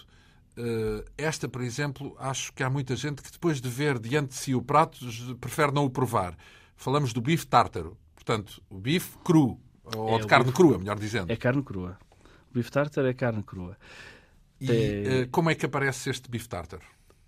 esta, 1.18 1.46
por 1.46 1.60
exemplo, 1.60 2.16
acho 2.18 2.54
que 2.54 2.62
há 2.62 2.70
muita 2.70 2.96
gente 2.96 3.22
que 3.22 3.30
depois 3.30 3.60
de 3.60 3.68
ver 3.68 3.98
diante 3.98 4.28
de 4.28 4.36
si 4.36 4.54
o 4.54 4.62
prato 4.62 4.98
prefere 5.38 5.72
não 5.72 5.84
o 5.84 5.90
provar 5.90 6.34
falamos 6.74 7.12
do 7.12 7.20
bife 7.20 7.46
tártaro. 7.46 7.96
Portanto, 8.14 8.62
o 8.70 8.78
bife 8.78 9.18
cru, 9.22 9.60
ou 9.94 10.16
é, 10.16 10.20
de 10.20 10.26
carne 10.26 10.46
bife... 10.46 10.56
crua, 10.56 10.78
melhor 10.78 10.98
dizendo. 10.98 11.30
É 11.30 11.36
carne 11.36 11.62
crua. 11.62 11.98
O 12.54 12.58
bife 12.58 12.70
tártaro 12.70 13.08
é 13.08 13.14
carne 13.14 13.42
crua. 13.42 13.76
E 14.60 15.24
uh, 15.24 15.28
como 15.32 15.50
é 15.50 15.56
que 15.56 15.66
aparece 15.66 16.08
este 16.08 16.30
bife 16.30 16.48
tártaro? 16.48 16.84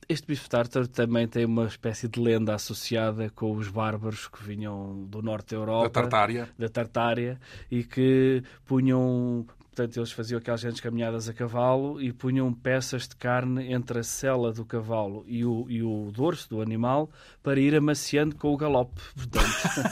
Este 0.08 0.28
bife 0.28 0.48
tártaro 0.48 0.86
também 0.86 1.26
tem 1.26 1.44
uma 1.44 1.66
espécie 1.66 2.06
de 2.06 2.20
lenda 2.20 2.54
associada 2.54 3.28
com 3.30 3.50
os 3.56 3.68
bárbaros 3.68 4.28
que 4.28 4.40
vinham 4.44 5.04
do 5.06 5.20
norte 5.20 5.50
da 5.50 5.56
Europa. 5.56 5.88
Da 5.88 5.90
Tartária. 5.90 6.48
Da 6.56 6.68
Tartária. 6.68 7.40
E 7.68 7.82
que 7.82 8.44
punham 8.64 9.44
Portanto, 9.76 9.98
eles 9.98 10.10
faziam 10.10 10.38
aquelas 10.38 10.62
grandes 10.62 10.80
caminhadas 10.80 11.28
a 11.28 11.34
cavalo 11.34 12.00
e 12.00 12.10
punham 12.10 12.50
peças 12.50 13.06
de 13.06 13.14
carne 13.14 13.70
entre 13.70 13.98
a 13.98 14.02
sela 14.02 14.50
do 14.50 14.64
cavalo 14.64 15.22
e 15.28 15.44
o, 15.44 15.66
e 15.68 15.82
o 15.82 16.10
dorso 16.10 16.48
do 16.48 16.62
animal 16.62 17.10
para 17.42 17.60
ir 17.60 17.74
amaciando 17.74 18.34
com 18.36 18.54
o 18.54 18.56
galope. 18.56 18.98
Portanto, 19.14 19.44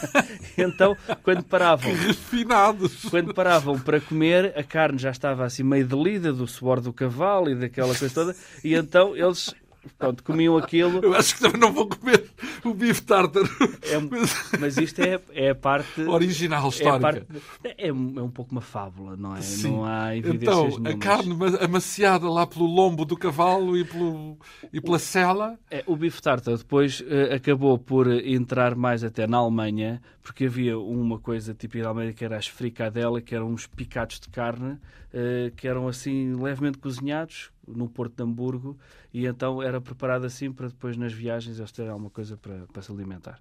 então, 0.56 0.96
quando 1.22 1.44
paravam, 1.44 1.92
refinados. 1.92 3.02
quando 3.10 3.34
paravam 3.34 3.78
para 3.78 4.00
comer, 4.00 4.54
a 4.56 4.62
carne 4.62 4.96
já 4.96 5.10
estava 5.10 5.44
assim 5.44 5.62
meio 5.62 5.86
delida 5.86 6.32
do 6.32 6.46
suor 6.46 6.80
do 6.80 6.90
cavalo 6.90 7.50
e 7.50 7.54
daquela 7.54 7.94
coisa 7.94 8.14
toda, 8.14 8.34
e 8.64 8.74
então 8.74 9.14
eles 9.14 9.54
Pronto, 9.98 10.22
comiam 10.22 10.56
aquilo. 10.56 11.00
Eu 11.02 11.14
acho 11.14 11.34
que 11.34 11.40
também 11.40 11.60
não 11.60 11.72
vou 11.72 11.88
comer 11.88 12.24
o 12.64 12.74
bife 12.74 13.02
tártaro. 13.02 13.48
É, 13.82 14.58
mas 14.58 14.76
isto 14.76 15.00
é, 15.00 15.20
é 15.32 15.50
a 15.50 15.54
parte. 15.54 16.00
Original, 16.02 16.68
histórica. 16.68 16.96
É, 16.96 17.00
parte, 17.00 17.26
é, 17.64 17.88
é, 17.88 17.92
um 17.92 18.30
pouco 18.30 18.52
uma 18.52 18.60
fábula, 18.60 19.16
não 19.16 19.36
é? 19.36 19.40
Sim. 19.40 19.72
Não 19.72 19.84
há 19.84 20.16
evidências 20.16 20.42
Então, 20.42 20.68
nenhumas. 20.68 20.94
a 20.94 20.98
carne 20.98 21.36
amaciada 21.60 22.28
lá 22.28 22.46
pelo 22.46 22.66
lombo 22.66 23.04
do 23.04 23.16
cavalo 23.16 23.76
e, 23.76 23.84
pelo, 23.84 24.38
e 24.72 24.80
pela 24.80 24.98
cela. 24.98 25.58
É, 25.70 25.82
o 25.86 25.96
bife 25.96 26.20
tártaro 26.20 26.56
depois 26.56 27.00
uh, 27.00 27.34
acabou 27.34 27.78
por 27.78 28.10
entrar 28.10 28.74
mais 28.74 29.04
até 29.04 29.26
na 29.26 29.38
Alemanha, 29.38 30.00
porque 30.22 30.46
havia 30.46 30.78
uma 30.78 31.18
coisa 31.18 31.54
típica 31.54 31.84
da 31.84 31.90
Alemanha 31.90 32.12
que 32.12 32.24
era 32.24 32.36
as 32.36 32.46
fricadela, 32.46 33.20
que 33.20 33.34
eram 33.34 33.50
uns 33.50 33.66
picados 33.66 34.18
de 34.18 34.28
carne, 34.28 34.72
uh, 34.72 35.50
que 35.56 35.68
eram 35.68 35.86
assim 35.88 36.34
levemente 36.34 36.78
cozinhados, 36.78 37.50
no 37.66 37.88
Porto 37.88 38.16
de 38.16 38.22
Hamburgo 38.22 38.76
e 39.12 39.26
então 39.26 39.62
era 39.62 39.80
preparado 39.80 40.24
assim 40.24 40.52
para 40.52 40.68
depois 40.68 40.96
nas 40.96 41.12
viagens 41.12 41.58
eles 41.58 41.70
terem 41.70 41.90
alguma 41.90 42.10
coisa 42.10 42.36
para, 42.36 42.66
para 42.72 42.82
se 42.82 42.90
alimentar. 42.90 43.40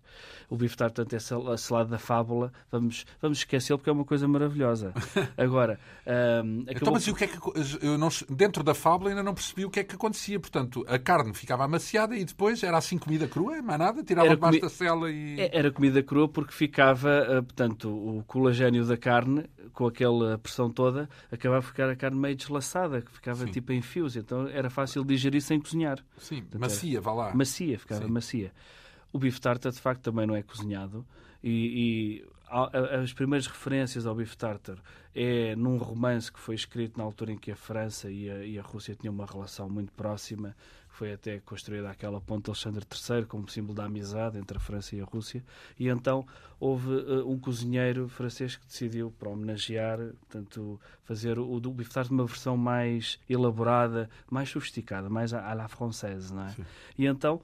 O 0.49 0.55
bife 0.55 0.78
tart, 0.78 0.93
portanto, 0.93 1.13
é 1.13 1.51
a 1.51 1.57
salada 1.57 1.89
da 1.89 1.97
fábula, 1.97 2.51
vamos, 2.71 3.05
vamos 3.21 3.39
esquecê-lo 3.39 3.80
porque 3.80 3.89
é 3.89 3.93
uma 3.93 4.05
coisa 4.05 4.28
maravilhosa. 4.28 4.93
Agora, 5.38 5.80
um, 6.05 6.61
acabou... 6.61 6.76
então, 6.76 6.93
mas 6.93 7.07
e 7.07 7.11
o 7.11 7.15
que 7.15 7.24
é 7.24 7.28
que 7.28 7.38
eu 7.82 7.97
não, 7.97 8.09
dentro 8.30 8.63
da 8.63 8.74
fábula 8.74 9.09
ainda 9.09 9.24
não 9.24 9.34
percebi 9.34 9.65
o 9.65 9.69
que 9.69 9.80
é 9.80 9.84
que 9.84 9.95
acontecia. 9.95 10.39
Portanto, 10.39 10.86
a 10.88 10.99
carne 10.99 11.34
ficava 11.34 11.65
amaciada 11.65 12.15
e 12.15 12.24
depois 12.24 12.61
era 12.61 12.78
assim 12.78 12.97
comida 12.97 13.28
crua, 13.28 13.61
mais 13.61 13.80
nada, 13.80 14.03
tirava 14.03 14.28
era 14.28 14.36
debaixo 14.36 14.59
comi... 14.59 14.69
da 14.69 14.76
cela 14.76 15.11
e 15.11 15.41
é, 15.41 15.57
era 15.57 15.71
comida 15.71 16.03
crua 16.03 16.28
porque 16.28 16.53
ficava, 16.53 17.09
eh, 17.09 17.41
portanto, 17.41 17.89
o 17.89 18.24
colagênio 18.28 18.86
da 18.86 18.95
carne 18.95 19.45
com 19.74 19.88
aquela 19.88 20.38
pressão 20.38 20.69
toda, 20.69 21.09
acabava 21.32 21.59
a 21.59 21.61
ficar 21.61 21.89
a 21.89 21.95
carne 21.95 22.17
meio 22.17 22.36
deslaçada, 22.36 23.01
que 23.01 23.11
ficava 23.11 23.45
Sim. 23.45 23.51
tipo 23.51 23.74
em 23.74 23.82
fios. 23.82 24.12
Então 24.20 24.47
era 24.47 24.70
fácil 24.70 25.03
digerir 25.03 25.41
sem 25.41 25.59
cozinhar. 25.59 26.03
Sim, 26.18 26.41
Portanto, 26.41 26.61
macia, 26.61 27.01
vá 27.01 27.14
lá. 27.14 27.34
Macia, 27.34 27.78
ficava 27.80 28.05
Sim. 28.05 28.11
macia. 28.11 28.51
O 29.11 29.20
bife 29.20 29.39
tarta, 29.39 29.72
de 29.72 29.80
facto, 29.80 30.01
também 30.01 30.26
não 30.26 30.36
é 30.36 30.41
cozinhado. 30.41 31.05
E, 31.43 32.22
e 32.24 32.26
as 33.01 33.14
primeiras 33.14 33.47
referências 33.47 34.06
ao 34.06 34.16
bife 34.16 34.38
tartar 34.38 34.78
é 35.16 35.56
num 35.56 35.78
romance 35.78 36.32
que 36.32 36.39
foi 36.39 36.56
escrito 36.56 36.97
na 36.97 37.04
altura 37.04 37.32
em 37.32 37.38
que 37.38 37.51
a 37.51 37.56
França 37.56 38.10
e 38.12 38.30
a, 38.30 38.45
e 38.45 38.60
a 38.60 38.62
Rússia 38.62 38.95
tinham 38.95 39.14
uma 39.14 39.26
relação 39.26 39.70
muito 39.70 39.91
próxima 39.93 40.56
foi 40.93 41.12
até 41.12 41.39
construída 41.39 41.89
aquela 41.89 42.22
ponte 42.22 42.51
Alexandre 42.51 42.86
III 42.86 43.26
como 43.26 43.49
símbolo 43.49 43.74
da 43.74 43.86
amizade 43.86 44.38
entre 44.38 44.58
a 44.58 44.60
França 44.60 44.95
e 44.95 45.01
a 45.01 45.04
Rússia. 45.04 45.43
E 45.78 45.88
então 45.88 46.26
houve 46.60 46.91
uh, 46.91 47.28
um 47.28 47.39
cozinheiro 47.39 48.08
francês 48.08 48.56
que 48.56 48.66
decidiu, 48.68 49.12
para 49.12 49.28
homenagear, 49.30 49.97
portanto, 49.97 50.80
fazer 51.04 51.39
o, 51.39 51.51
o 51.51 51.60
bife 51.60 51.91
tarte 51.91 52.12
uma 52.12 52.26
versão 52.26 52.56
mais 52.56 53.20
elaborada, 53.28 54.08
mais 54.30 54.49
sofisticada, 54.49 55.10
mais 55.10 55.34
à, 55.34 55.49
à 55.49 55.56
la 55.56 55.68
française, 55.68 56.32
não 56.32 56.45
é? 56.45 56.51
Sim. 56.51 56.66
E 56.95 57.08
então 57.08 57.41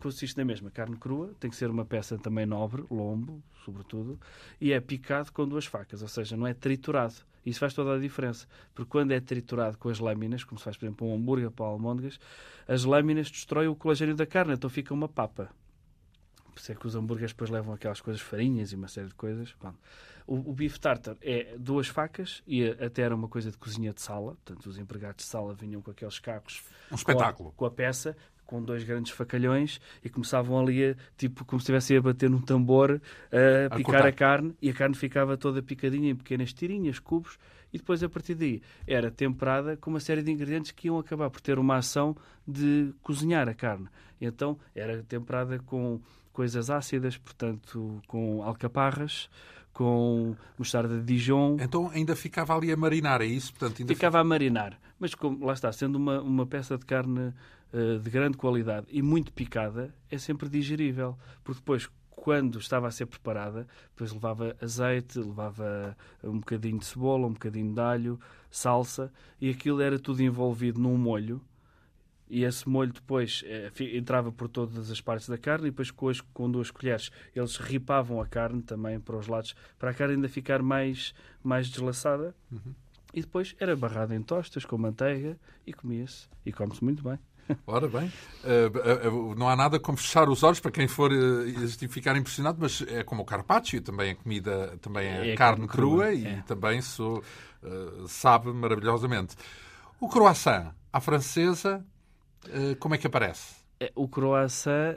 consiste 0.00 0.36
na 0.36 0.44
mesma 0.44 0.70
carne 0.70 0.96
crua, 0.96 1.34
tem 1.38 1.50
que 1.50 1.56
ser 1.56 1.70
uma 1.70 1.84
peça 1.84 2.18
também 2.18 2.46
nobre, 2.46 2.84
lombo, 2.90 3.42
sobretudo, 3.64 4.18
e 4.60 4.72
é 4.72 4.80
picado 4.80 5.32
com 5.32 5.46
duas 5.46 5.66
facas, 5.66 6.02
ou 6.02 6.08
seja, 6.08 6.36
não 6.36 6.46
é 6.46 6.54
triturado. 6.54 7.14
Isso 7.44 7.60
faz 7.60 7.72
toda 7.72 7.94
a 7.94 7.98
diferença, 7.98 8.46
porque 8.74 8.90
quando 8.90 9.12
é 9.12 9.20
triturado 9.20 9.78
com 9.78 9.88
as 9.88 9.98
lâminas, 9.98 10.44
como 10.44 10.58
se 10.58 10.64
faz, 10.64 10.76
por 10.76 10.84
exemplo, 10.84 11.06
um 11.06 11.14
hambúrguer 11.14 11.50
para 11.50 11.66
almôndegas, 11.66 12.18
as 12.68 12.84
lâminas 12.84 13.30
destroem 13.30 13.68
o 13.68 13.74
colagênio 13.74 14.14
da 14.14 14.26
carne, 14.26 14.54
então 14.54 14.68
fica 14.68 14.92
uma 14.92 15.08
papa. 15.08 15.50
Por 16.52 16.60
isso 16.60 16.72
é 16.72 16.74
que 16.74 16.86
os 16.86 16.94
hambúrgueres 16.94 17.32
depois 17.32 17.48
levam 17.48 17.72
aquelas 17.72 18.00
coisas, 18.00 18.20
farinhas 18.20 18.72
e 18.72 18.76
uma 18.76 18.88
série 18.88 19.08
de 19.08 19.14
coisas. 19.14 19.54
O, 20.26 20.50
o 20.50 20.52
bife 20.52 20.78
tartar 20.78 21.16
é 21.22 21.56
duas 21.58 21.88
facas 21.88 22.42
e 22.46 22.64
até 22.64 23.02
era 23.02 23.14
uma 23.14 23.28
coisa 23.28 23.50
de 23.50 23.56
cozinha 23.56 23.92
de 23.92 24.02
sala. 24.02 24.36
Portanto, 24.44 24.66
os 24.66 24.78
empregados 24.78 25.24
de 25.24 25.30
sala 25.30 25.54
vinham 25.54 25.80
com 25.80 25.90
aqueles 25.90 26.18
cacos. 26.18 26.62
Um 26.90 26.96
espetáculo. 26.96 27.52
Com 27.52 27.64
a, 27.64 27.68
com 27.70 27.72
a 27.72 27.76
peça, 27.76 28.16
com 28.50 28.60
dois 28.60 28.82
grandes 28.82 29.12
facalhões 29.12 29.80
e 30.04 30.08
começavam 30.10 30.58
ali, 30.58 30.84
a, 30.84 30.96
tipo, 31.16 31.44
como 31.44 31.60
se 31.60 31.62
estivessem 31.62 31.96
a 31.96 32.02
bater 32.02 32.28
num 32.28 32.40
tambor, 32.40 33.00
a, 33.30 33.72
a 33.72 33.76
picar 33.76 34.04
a 34.04 34.10
carne 34.10 34.56
e 34.60 34.68
a 34.68 34.74
carne 34.74 34.96
ficava 34.96 35.36
toda 35.36 35.62
picadinha 35.62 36.10
em 36.10 36.16
pequenas 36.16 36.52
tirinhas, 36.52 36.98
cubos, 36.98 37.38
e 37.72 37.78
depois 37.78 38.02
a 38.02 38.08
partir 38.08 38.34
daí 38.34 38.60
era 38.88 39.08
temperada 39.08 39.76
com 39.76 39.90
uma 39.90 40.00
série 40.00 40.20
de 40.20 40.32
ingredientes 40.32 40.72
que 40.72 40.88
iam 40.88 40.98
acabar 40.98 41.30
por 41.30 41.40
ter 41.40 41.60
uma 41.60 41.76
ação 41.76 42.16
de 42.44 42.92
cozinhar 43.04 43.48
a 43.48 43.54
carne. 43.54 43.86
Então 44.20 44.58
era 44.74 45.00
temperada 45.04 45.60
com 45.60 46.00
coisas 46.32 46.70
ácidas, 46.70 47.16
portanto, 47.16 48.02
com 48.08 48.42
alcaparras, 48.42 49.30
com 49.72 50.34
mostarda 50.58 50.98
de 50.98 51.04
Dijon. 51.04 51.56
Então 51.60 51.88
ainda 51.90 52.16
ficava 52.16 52.56
ali 52.56 52.72
a 52.72 52.76
marinar, 52.76 53.20
é 53.20 53.26
isso? 53.26 53.52
Portanto, 53.52 53.86
ficava 53.86 54.18
a 54.18 54.24
marinar. 54.24 54.76
Mas 54.98 55.14
como, 55.14 55.46
lá 55.46 55.52
está, 55.52 55.70
sendo 55.70 55.96
uma, 55.96 56.20
uma 56.20 56.46
peça 56.46 56.76
de 56.76 56.84
carne 56.84 57.32
uh, 57.72 57.98
de 57.98 58.10
grande 58.10 58.36
qualidade 58.36 58.86
e 58.90 59.02
muito 59.02 59.32
picada, 59.32 59.94
é 60.10 60.18
sempre 60.18 60.48
digerível. 60.48 61.16
Porque 61.44 61.60
depois, 61.60 61.88
quando 62.10 62.58
estava 62.58 62.88
a 62.88 62.90
ser 62.90 63.06
preparada, 63.06 63.66
depois 63.90 64.12
levava 64.12 64.56
azeite, 64.60 65.18
levava 65.18 65.96
um 66.22 66.38
bocadinho 66.38 66.78
de 66.78 66.86
cebola, 66.86 67.26
um 67.26 67.32
bocadinho 67.32 67.72
de 67.72 67.80
alho, 67.80 68.20
salsa, 68.50 69.12
e 69.40 69.50
aquilo 69.50 69.80
era 69.80 69.98
tudo 69.98 70.22
envolvido 70.22 70.80
num 70.80 70.96
molho 70.96 71.40
e 72.30 72.44
esse 72.44 72.66
molho 72.68 72.92
depois 72.92 73.42
eh, 73.44 73.72
entrava 73.92 74.30
por 74.30 74.48
todas 74.48 74.88
as 74.88 75.00
partes 75.00 75.28
da 75.28 75.36
carne 75.36 75.66
e 75.66 75.70
depois 75.70 75.90
com, 75.90 76.08
as, 76.08 76.20
com 76.20 76.48
duas 76.48 76.70
colheres 76.70 77.10
eles 77.34 77.56
ripavam 77.56 78.20
a 78.20 78.26
carne 78.26 78.62
também 78.62 79.00
para 79.00 79.16
os 79.16 79.26
lados 79.26 79.54
para 79.76 79.90
a 79.90 79.94
carne 79.94 80.14
ainda 80.14 80.28
ficar 80.28 80.62
mais, 80.62 81.12
mais 81.42 81.68
deslaçada 81.68 82.34
uhum. 82.50 82.72
e 83.12 83.20
depois 83.20 83.56
era 83.58 83.74
barrada 83.74 84.14
em 84.14 84.22
tostas 84.22 84.64
com 84.64 84.78
manteiga 84.78 85.36
e 85.66 85.72
comia-se 85.72 86.28
e 86.46 86.52
come-se 86.52 86.82
muito 86.84 87.02
bem. 87.02 87.18
Ora 87.66 87.88
bem, 87.88 88.12
uh, 88.44 89.08
uh, 89.08 89.34
não 89.34 89.48
há 89.48 89.56
nada 89.56 89.78
como 89.78 89.98
fechar 89.98 90.28
os 90.28 90.42
olhos 90.42 90.60
para 90.60 90.70
quem 90.70 90.88
for 90.88 91.12
uh, 91.12 91.88
ficar 91.88 92.16
impressionado, 92.16 92.58
mas 92.60 92.82
é 92.88 93.02
como 93.02 93.22
o 93.22 93.24
carpaccio, 93.24 93.80
também 93.80 94.10
é 94.10 94.14
comida, 94.14 94.78
também 94.80 95.06
é, 95.06 95.30
é 95.32 95.36
carne, 95.36 95.66
crua, 95.66 96.04
crua 96.04 96.14
e 96.14 96.26
é. 96.26 96.42
também 96.46 96.80
so, 96.80 97.22
sabe 98.06 98.52
maravilhosamente. 98.52 99.36
O 100.00 100.08
croissant 100.08 100.72
à 100.92 101.00
francesa 101.00 101.84
eh, 102.48 102.74
como 102.76 102.94
é 102.94 102.98
que 102.98 103.06
aparece? 103.06 103.60
É, 103.78 103.90
o 103.94 104.08
croissant, 104.08 104.94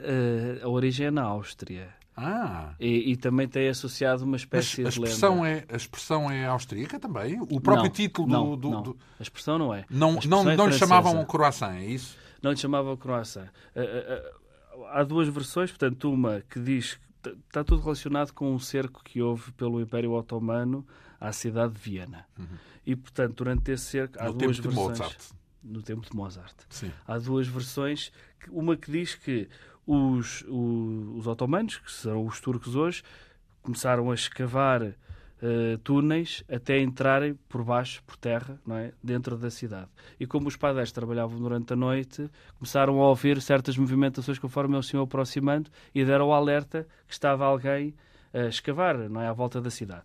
a 0.62 0.68
origem 0.68 1.06
é 1.06 1.10
na 1.10 1.22
Áustria. 1.22 1.88
Ah. 2.16 2.74
E, 2.78 3.10
e, 3.10 3.16
também 3.16 3.48
tem 3.48 3.68
associado 3.68 4.24
uma 4.24 4.36
espécie 4.36 4.82
Mas 4.82 4.86
a 4.86 4.88
expressão 4.90 5.36
de 5.36 5.42
lenda. 5.42 5.64
É, 5.68 5.74
a 5.74 5.76
expressão 5.76 6.30
é 6.30 6.46
austríaca 6.46 7.00
também? 7.00 7.40
O 7.40 7.60
próprio 7.60 7.86
não, 7.86 7.90
título 7.90 8.28
não, 8.28 8.50
do, 8.50 8.56
do, 8.56 8.70
não. 8.70 8.96
A 9.18 9.22
expressão 9.22 9.58
não 9.58 9.74
é. 9.74 9.84
Não, 9.90 10.20
não, 10.24 10.48
é 10.48 10.56
não 10.56 10.68
lhe 10.68 10.78
chamavam 10.78 11.24
croissant, 11.24 11.72
é 11.72 11.84
isso? 11.84 12.16
Não 12.44 12.52
lhe 12.52 12.56
chamavam 12.56 12.96
croissant. 12.96 13.48
Uh, 13.74 14.86
há 14.90 15.02
duas 15.02 15.28
versões, 15.28 15.70
portanto, 15.70 16.12
uma 16.12 16.42
que 16.42 16.60
diz 16.60 16.94
que 17.22 17.30
está 17.30 17.64
tudo 17.64 17.82
relacionado 17.82 18.32
com 18.32 18.54
um 18.54 18.58
cerco 18.58 19.02
que 19.02 19.22
houve 19.22 19.50
pelo 19.52 19.80
Império 19.80 20.12
Otomano 20.12 20.86
à 21.18 21.32
cidade 21.32 21.72
de 21.72 21.80
Viena. 21.80 22.26
Uhum. 22.38 22.46
E, 22.86 22.94
portanto, 22.94 23.36
durante 23.36 23.72
esse 23.72 23.84
cerco 23.84 24.18
há 24.20 24.26
no 24.26 24.34
duas 24.34 24.58
tempo 24.58 24.68
versões. 24.68 24.98
De 24.98 25.02
Mozart 25.02 25.34
no 25.64 25.82
tempo 25.82 26.08
de 26.08 26.14
Mozart. 26.14 26.54
Sim. 26.68 26.92
Há 27.06 27.18
duas 27.18 27.48
versões, 27.48 28.12
uma 28.50 28.76
que 28.76 28.90
diz 28.90 29.14
que 29.14 29.48
os, 29.86 30.44
os, 30.46 31.18
os 31.18 31.26
otomanos, 31.26 31.78
que 31.78 31.90
são 31.90 32.26
os 32.26 32.40
turcos 32.40 32.76
hoje, 32.76 33.02
começaram 33.62 34.10
a 34.10 34.14
escavar 34.14 34.94
uh, 35.44 35.78
túneis 35.78 36.42
até 36.48 36.80
entrarem 36.80 37.34
por 37.48 37.62
baixo, 37.62 38.02
por 38.04 38.16
terra, 38.16 38.58
não 38.66 38.76
é? 38.76 38.92
dentro 39.02 39.36
da 39.36 39.50
cidade. 39.50 39.88
E 40.18 40.26
como 40.26 40.48
os 40.48 40.56
padres 40.56 40.90
trabalhavam 40.90 41.38
durante 41.38 41.74
a 41.74 41.76
noite, 41.76 42.30
começaram 42.58 43.00
a 43.00 43.08
ouvir 43.08 43.40
certas 43.42 43.76
movimentações 43.76 44.38
conforme 44.38 44.74
eles 44.74 44.86
se 44.86 44.96
iam 44.96 45.04
aproximando 45.04 45.70
e 45.94 46.04
deram 46.04 46.28
o 46.28 46.32
alerta 46.32 46.86
que 47.06 47.12
estava 47.12 47.44
alguém 47.44 47.94
a 48.32 48.46
escavar 48.46 48.96
não 49.08 49.20
é? 49.20 49.28
à 49.28 49.32
volta 49.32 49.60
da 49.60 49.70
cidade. 49.70 50.04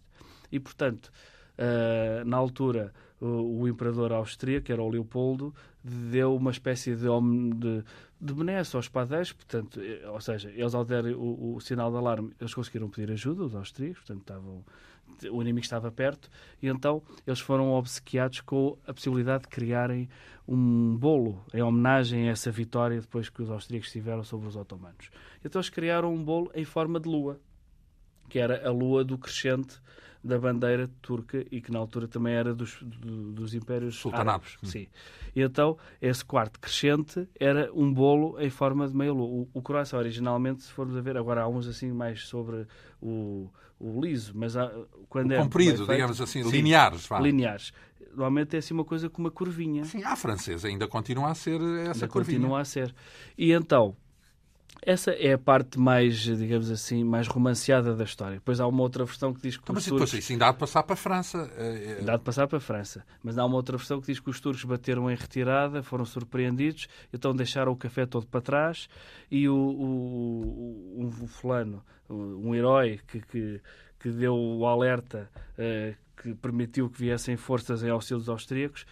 E, 0.51 0.59
portanto, 0.59 1.11
uh, 1.57 2.25
na 2.25 2.37
altura 2.37 2.93
o, 3.21 3.61
o 3.61 3.67
imperador 3.67 4.11
austríaco, 4.13 4.71
era 4.71 4.81
o 4.81 4.89
Leopoldo, 4.89 5.53
deu 5.83 6.35
uma 6.35 6.51
espécie 6.51 6.95
de, 6.95 7.07
de, 7.55 7.83
de 8.19 8.33
benesse 8.33 8.75
aos 8.75 8.87
padeiros, 8.87 9.33
portanto, 9.33 9.79
eh, 9.81 10.07
ou 10.09 10.21
seja, 10.21 10.49
eles 10.49 10.73
ao 10.73 10.85
derem 10.85 11.13
o, 11.13 11.55
o, 11.55 11.61
sinal 11.61 11.91
de 11.91 11.97
alarme, 11.97 12.33
eles 12.39 12.53
conseguiram 12.53 12.89
pedir 12.89 13.11
ajuda, 13.11 13.43
os 13.43 13.55
austríacos, 13.55 13.99
portanto, 13.99 14.21
estavam, 14.21 14.63
o 15.31 15.41
inimigo 15.41 15.63
estava 15.63 15.91
perto, 15.91 16.29
e 16.61 16.67
então 16.67 17.01
eles 17.25 17.39
foram 17.39 17.71
obsequiados 17.71 18.41
com 18.41 18.77
a 18.85 18.93
possibilidade 18.93 19.43
de 19.43 19.49
criarem 19.49 20.09
um 20.47 20.95
bolo 20.97 21.43
em 21.53 21.61
homenagem 21.61 22.27
a 22.27 22.31
essa 22.31 22.51
vitória 22.51 22.99
depois 22.99 23.29
que 23.29 23.41
os 23.41 23.51
austríacos 23.51 23.91
tiveram 23.91 24.23
sobre 24.23 24.47
os 24.47 24.55
otomanos. 24.55 25.09
Então 25.43 25.59
eles 25.59 25.69
criaram 25.69 26.13
um 26.13 26.23
bolo 26.23 26.51
em 26.55 26.65
forma 26.65 26.99
de 26.99 27.07
lua, 27.07 27.39
que 28.27 28.39
era 28.39 28.67
a 28.67 28.71
lua 28.71 29.03
do 29.03 29.17
crescente 29.17 29.79
da 30.29 30.39
bandeira 30.39 30.89
turca 31.01 31.45
e 31.51 31.59
que 31.59 31.71
na 31.71 31.79
altura 31.79 32.07
também 32.07 32.33
era 32.33 32.53
dos, 32.53 32.77
do, 32.81 33.31
dos 33.31 33.53
impérios 33.53 33.95
Sultanatos. 33.95 34.57
Sim. 34.63 34.87
E 35.35 35.41
então, 35.41 35.77
esse 36.01 36.23
quarto 36.23 36.59
crescente 36.59 37.27
era 37.39 37.69
um 37.73 37.91
bolo 37.93 38.39
em 38.39 38.49
forma 38.49 38.87
de 38.87 38.95
meia 38.95 39.11
lua. 39.11 39.25
O, 39.25 39.49
o 39.53 39.61
croissant, 39.61 39.99
originalmente, 39.99 40.63
se 40.63 40.71
formos 40.71 40.95
a 40.95 41.01
ver, 41.01 41.17
agora 41.17 41.41
há 41.41 41.47
uns 41.47 41.67
assim 41.67 41.91
mais 41.91 42.27
sobre 42.27 42.65
o, 43.01 43.49
o 43.79 43.99
liso, 44.01 44.31
mas 44.35 44.55
há, 44.55 44.71
quando 45.09 45.31
o 45.31 45.33
é 45.33 45.37
comprido, 45.37 45.77
feito, 45.77 45.91
digamos 45.91 46.21
assim, 46.21 46.43
sim, 46.43 46.51
lineares. 46.51 47.07
Vá. 47.07 47.19
Lineares. 47.19 47.73
normalmente 48.11 48.55
é 48.55 48.59
assim 48.59 48.73
uma 48.73 48.85
coisa 48.85 49.09
com 49.09 49.21
uma 49.21 49.31
curvinha. 49.31 49.83
Sim, 49.85 50.03
a 50.03 50.15
francesa 50.15 50.67
ainda 50.67 50.87
continua 50.87 51.31
a 51.31 51.35
ser 51.35 51.59
essa 51.61 52.05
ainda 52.05 52.07
curvinha. 52.07 52.39
Continua 52.39 52.61
a 52.61 52.65
ser. 52.65 52.93
E 53.37 53.51
então, 53.51 53.95
essa 54.81 55.11
é 55.11 55.33
a 55.33 55.37
parte 55.37 55.79
mais, 55.79 56.15
digamos 56.17 56.71
assim, 56.71 57.03
mais 57.03 57.27
romanceada 57.27 57.95
da 57.95 58.03
história. 58.03 58.35
Depois 58.35 58.59
há 58.59 58.67
uma 58.67 58.81
outra 58.81 59.03
versão 59.05 59.33
que 59.33 59.41
diz 59.41 59.57
que 59.57 59.63
os 59.63 59.75
mas 59.75 59.85
turcos... 59.85 60.13
isso 60.13 60.31
ainda 60.31 60.47
há 60.47 60.51
de 60.51 60.57
passar 60.57 60.83
para 60.83 60.93
a 60.93 60.97
França. 60.97 61.51
Eh, 61.57 62.01
dá 62.03 62.15
de 62.15 62.23
passar 62.23 62.47
para 62.47 62.57
a 62.57 62.61
França. 62.61 63.05
Mas 63.23 63.37
há 63.37 63.45
uma 63.45 63.55
outra 63.55 63.77
versão 63.77 63.99
que 63.99 64.07
diz 64.07 64.19
que 64.19 64.29
os 64.29 64.39
turcos 64.39 64.63
bateram 64.63 65.09
em 65.11 65.15
retirada, 65.15 65.83
foram 65.83 66.05
surpreendidos, 66.05 66.87
então 67.13 67.35
deixaram 67.35 67.71
o 67.71 67.75
café 67.75 68.05
todo 68.05 68.25
para 68.27 68.41
trás 68.41 68.87
e 69.29 69.49
o, 69.49 69.55
o, 69.55 71.01
o 71.01 71.05
um 71.05 71.27
fulano, 71.27 71.83
um 72.09 72.55
herói 72.55 72.99
que, 73.07 73.21
que, 73.21 73.61
que 73.99 74.09
deu 74.09 74.33
o 74.33 74.65
alerta 74.65 75.29
uh, 75.57 75.95
que 76.21 76.33
permitiu 76.35 76.89
que 76.89 76.99
viessem 76.99 77.35
forças 77.37 77.83
em 77.83 77.89
auxílio 77.89 78.19
dos 78.19 78.29
austríacos, 78.29 78.85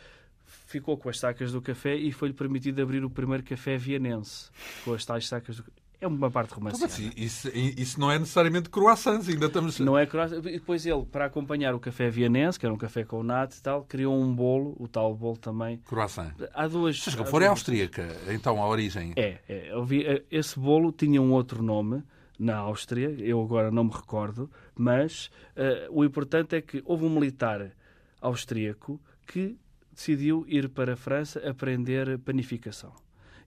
ficou 0.45 0.97
com 0.97 1.09
as 1.09 1.19
sacas 1.19 1.51
do 1.51 1.61
café 1.61 1.95
e 1.95 2.11
foi-lhe 2.11 2.33
permitido 2.33 2.81
abrir 2.81 3.03
o 3.03 3.09
primeiro 3.09 3.43
café 3.43 3.77
vienense 3.77 4.49
com 4.83 4.93
as 4.93 5.05
tais 5.05 5.27
sacas 5.27 5.57
do 5.57 5.65
é 5.99 6.07
uma 6.07 6.29
parte 6.29 6.53
romanceada. 6.53 6.93
Então, 6.93 7.11
isso, 7.15 7.49
isso 7.53 7.99
não 7.99 8.11
é 8.11 8.19
necessariamente 8.19 8.69
croissants, 8.69 9.27
ainda 9.27 9.47
estamos... 9.47 9.79
Não 9.79 9.97
é 9.97 10.05
croissants. 10.05 10.45
E 10.45 10.51
depois 10.51 10.85
ele, 10.85 11.05
para 11.05 11.25
acompanhar 11.25 11.73
o 11.73 11.79
café 11.79 12.09
vienense, 12.09 12.59
que 12.59 12.65
era 12.65 12.73
um 12.73 12.77
café 12.77 13.03
com 13.03 13.23
nata 13.23 13.55
e 13.57 13.61
tal, 13.61 13.83
criou 13.83 14.19
um 14.19 14.33
bolo, 14.33 14.75
o 14.79 14.87
tal 14.87 15.15
bolo 15.15 15.37
também. 15.37 15.77
Croissant. 15.79 16.33
Há 16.53 16.67
duas... 16.67 17.01
Se 17.01 17.11
for 17.25 17.41
é 17.41 17.47
austríaca, 17.47 18.07
então 18.29 18.61
a 18.61 18.67
origem... 18.67 19.13
É, 19.15 19.39
é. 19.47 19.71
Vi, 19.85 20.23
esse 20.29 20.59
bolo 20.59 20.91
tinha 20.91 21.21
um 21.21 21.31
outro 21.31 21.63
nome, 21.63 22.03
na 22.39 22.57
Áustria, 22.57 23.15
eu 23.19 23.41
agora 23.41 23.71
não 23.71 23.85
me 23.85 23.91
recordo, 23.91 24.49
mas 24.75 25.31
uh, 25.55 25.89
o 25.89 26.05
importante 26.05 26.55
é 26.55 26.61
que 26.61 26.83
houve 26.85 27.05
um 27.05 27.09
militar 27.09 27.71
austríaco 28.21 29.01
que 29.25 29.57
decidiu 29.91 30.45
ir 30.47 30.69
para 30.69 30.93
a 30.93 30.95
França 30.95 31.39
aprender 31.39 32.19
panificação. 32.19 32.93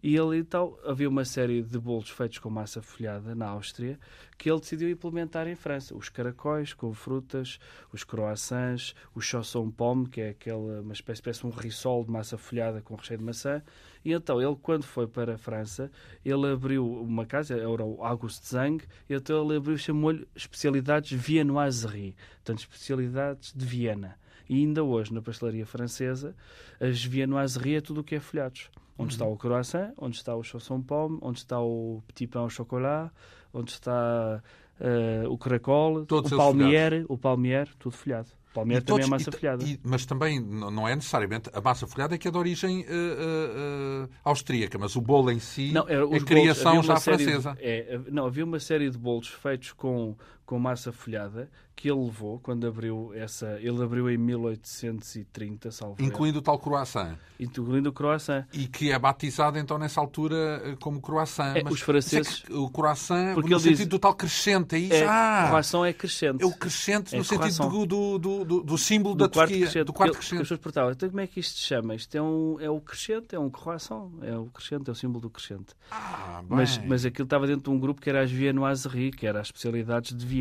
E 0.02 0.16
ele 0.16 0.38
então 0.38 0.78
havia 0.84 1.08
uma 1.08 1.24
série 1.24 1.62
de 1.62 1.78
bolos 1.78 2.08
feitos 2.08 2.38
com 2.38 2.48
massa 2.48 2.80
folhada 2.80 3.34
na 3.34 3.48
Áustria 3.48 3.98
que 4.38 4.50
ele 4.50 4.58
decidiu 4.58 4.88
implementar 4.88 5.46
em 5.46 5.54
França. 5.54 5.94
Os 5.94 6.08
caracóis 6.08 6.72
com 6.72 6.94
frutas, 6.94 7.58
os 7.92 8.02
croissants, 8.02 8.94
o 9.14 9.20
chausson 9.20 9.70
pomme, 9.70 10.08
que 10.08 10.22
é 10.22 10.30
aquela 10.30 10.80
uma 10.80 10.94
espécie, 10.94 11.20
parece 11.20 11.46
um 11.46 11.50
rissol 11.50 12.04
de 12.04 12.10
massa 12.10 12.38
folhada 12.38 12.80
com 12.80 12.94
recheio 12.94 13.18
de 13.18 13.24
maçã. 13.24 13.62
E 14.02 14.12
então 14.12 14.40
ele, 14.40 14.56
quando 14.62 14.84
foi 14.84 15.06
para 15.06 15.34
a 15.34 15.38
França, 15.38 15.90
ele 16.24 16.46
abriu 16.46 16.90
uma 16.90 17.26
casa, 17.26 17.54
era 17.54 17.84
o 17.84 18.02
Auguste 18.02 18.48
Zang, 18.48 18.82
e 19.10 19.14
então 19.14 19.44
ele 19.44 19.58
abriu, 19.58 19.76
chamou-lhe 19.76 20.26
especialidades 20.34 21.12
viennoiserie, 21.12 22.16
portanto, 22.36 22.60
especialidades 22.60 23.52
de 23.54 23.66
Viena. 23.66 24.18
E 24.48 24.54
ainda 24.54 24.82
hoje, 24.82 25.12
na 25.12 25.20
pastelaria 25.20 25.66
francesa, 25.66 26.34
as 26.80 27.04
viennoiseries 27.04 27.76
é 27.76 27.80
tudo 27.82 28.00
o 28.00 28.04
que 28.04 28.14
é 28.14 28.20
folhados. 28.20 28.70
Onde 29.00 29.14
uhum. 29.14 29.16
está 29.16 29.24
o 29.24 29.36
croissant, 29.36 29.92
onde 29.96 30.16
está 30.16 30.36
o 30.36 30.42
chausson 30.42 30.82
pomme, 30.82 31.18
onde 31.22 31.38
está 31.38 31.58
o 31.60 32.02
petit 32.06 32.26
pain 32.26 32.42
au 32.42 32.50
chocolat, 32.50 33.10
onde 33.52 33.70
está 33.70 34.42
uh, 34.80 35.30
o 35.30 35.38
caracol, 35.38 36.04
Todos 36.04 36.32
o 36.32 36.36
palmier, 36.36 37.06
o 37.08 37.16
palmier, 37.16 37.68
tudo 37.78 37.96
folhado. 37.96 38.28
Palmeira 38.52 38.82
também 38.82 39.04
é 39.04 39.08
massa 39.08 39.30
folhada. 39.30 39.64
E, 39.64 39.78
mas 39.84 40.04
também 40.04 40.40
não 40.40 40.88
é 40.88 40.94
necessariamente 40.96 41.48
a 41.52 41.60
massa 41.60 41.86
folhada 41.86 42.16
é 42.16 42.18
que 42.18 42.26
é 42.26 42.30
de 42.30 42.36
origem 42.36 42.80
uh, 42.80 42.84
uh, 42.84 44.08
austríaca, 44.24 44.76
mas 44.76 44.96
o 44.96 45.00
bolo 45.00 45.30
em 45.30 45.38
si, 45.38 45.70
não, 45.70 45.82
a 45.82 46.20
criação 46.24 46.72
bolos, 46.72 46.86
já 46.86 46.96
francesa. 46.96 47.54
De, 47.54 47.64
é, 47.64 48.00
não, 48.10 48.26
havia 48.26 48.44
uma 48.44 48.58
série 48.58 48.90
de 48.90 48.98
bolos 48.98 49.28
feitos 49.28 49.72
com, 49.72 50.16
com 50.50 50.58
massa 50.58 50.90
folhada 50.90 51.48
que 51.76 51.88
ele 51.88 52.04
levou 52.04 52.40
quando 52.40 52.66
abriu 52.66 53.12
essa. 53.14 53.58
Ele 53.60 53.82
abriu 53.82 54.10
em 54.10 54.18
1830, 54.18 55.70
salvo 55.70 56.02
Incluindo 56.02 56.40
o 56.40 56.42
tal 56.42 56.58
croissant. 56.58 57.16
Incluindo 57.38 57.88
o 57.88 57.92
croissant. 57.92 58.44
E 58.52 58.66
que 58.66 58.90
é 58.90 58.98
batizado 58.98 59.58
então 59.58 59.78
nessa 59.78 59.98
altura 59.98 60.60
eh, 60.64 60.76
como 60.78 61.00
croissant. 61.00 61.56
É, 61.56 61.62
mas, 61.62 61.74
os 61.74 61.80
franceses. 61.80 62.42
É 62.50 62.52
o 62.52 62.68
croissant 62.68 63.32
porque 63.32 63.48
no 63.48 63.60
sentido 63.60 63.78
diz, 63.78 63.86
do 63.86 63.98
tal 63.98 64.14
crescente. 64.14 64.74
É 64.74 64.78
isso? 64.78 64.94
É, 64.94 65.06
ah, 65.08 65.46
croissant 65.48 65.84
é 65.84 65.92
crescente. 65.92 66.42
É 66.42 66.46
o 66.46 66.52
crescente 66.52 67.14
é 67.14 67.18
no 67.18 67.24
sentido 67.24 67.86
do, 67.86 68.18
do, 68.18 68.44
do, 68.44 68.62
do, 68.62 68.78
símbolo 68.78 69.14
do 69.14 69.26
da 69.26 69.28
Turquia. 69.28 69.60
Crescente. 69.60 69.84
Do 69.84 69.92
quarto 69.92 70.14
crescente. 70.14 70.34
As 70.34 70.48
pessoas 70.48 70.60
perguntavam, 70.60 70.90
então 70.90 71.08
como 71.08 71.20
é 71.20 71.26
que 71.28 71.40
isto 71.40 71.58
se 71.58 71.64
chama? 71.64 71.94
Isto 71.94 72.14
é, 72.16 72.20
um, 72.20 72.60
é 72.60 72.68
o 72.68 72.80
crescente, 72.80 73.36
é 73.36 73.38
um 73.38 73.48
croissant. 73.48 74.10
É 74.20 74.36
o 74.36 74.46
crescente, 74.46 74.90
é 74.90 74.92
o 74.92 74.96
símbolo 74.96 75.20
do 75.20 75.30
crescente. 75.30 75.74
Ah, 75.92 76.42
mas, 76.48 76.76
mas 76.78 77.06
aquilo 77.06 77.24
estava 77.24 77.46
dentro 77.46 77.62
de 77.62 77.70
um 77.70 77.78
grupo 77.78 78.02
que 78.02 78.10
era 78.10 78.20
as 78.20 78.30
Viennoiseries, 78.30 79.14
que 79.14 79.26
era 79.26 79.40
as 79.40 79.46
especialidades 79.46 80.14
de 80.14 80.26
Viena. 80.26 80.39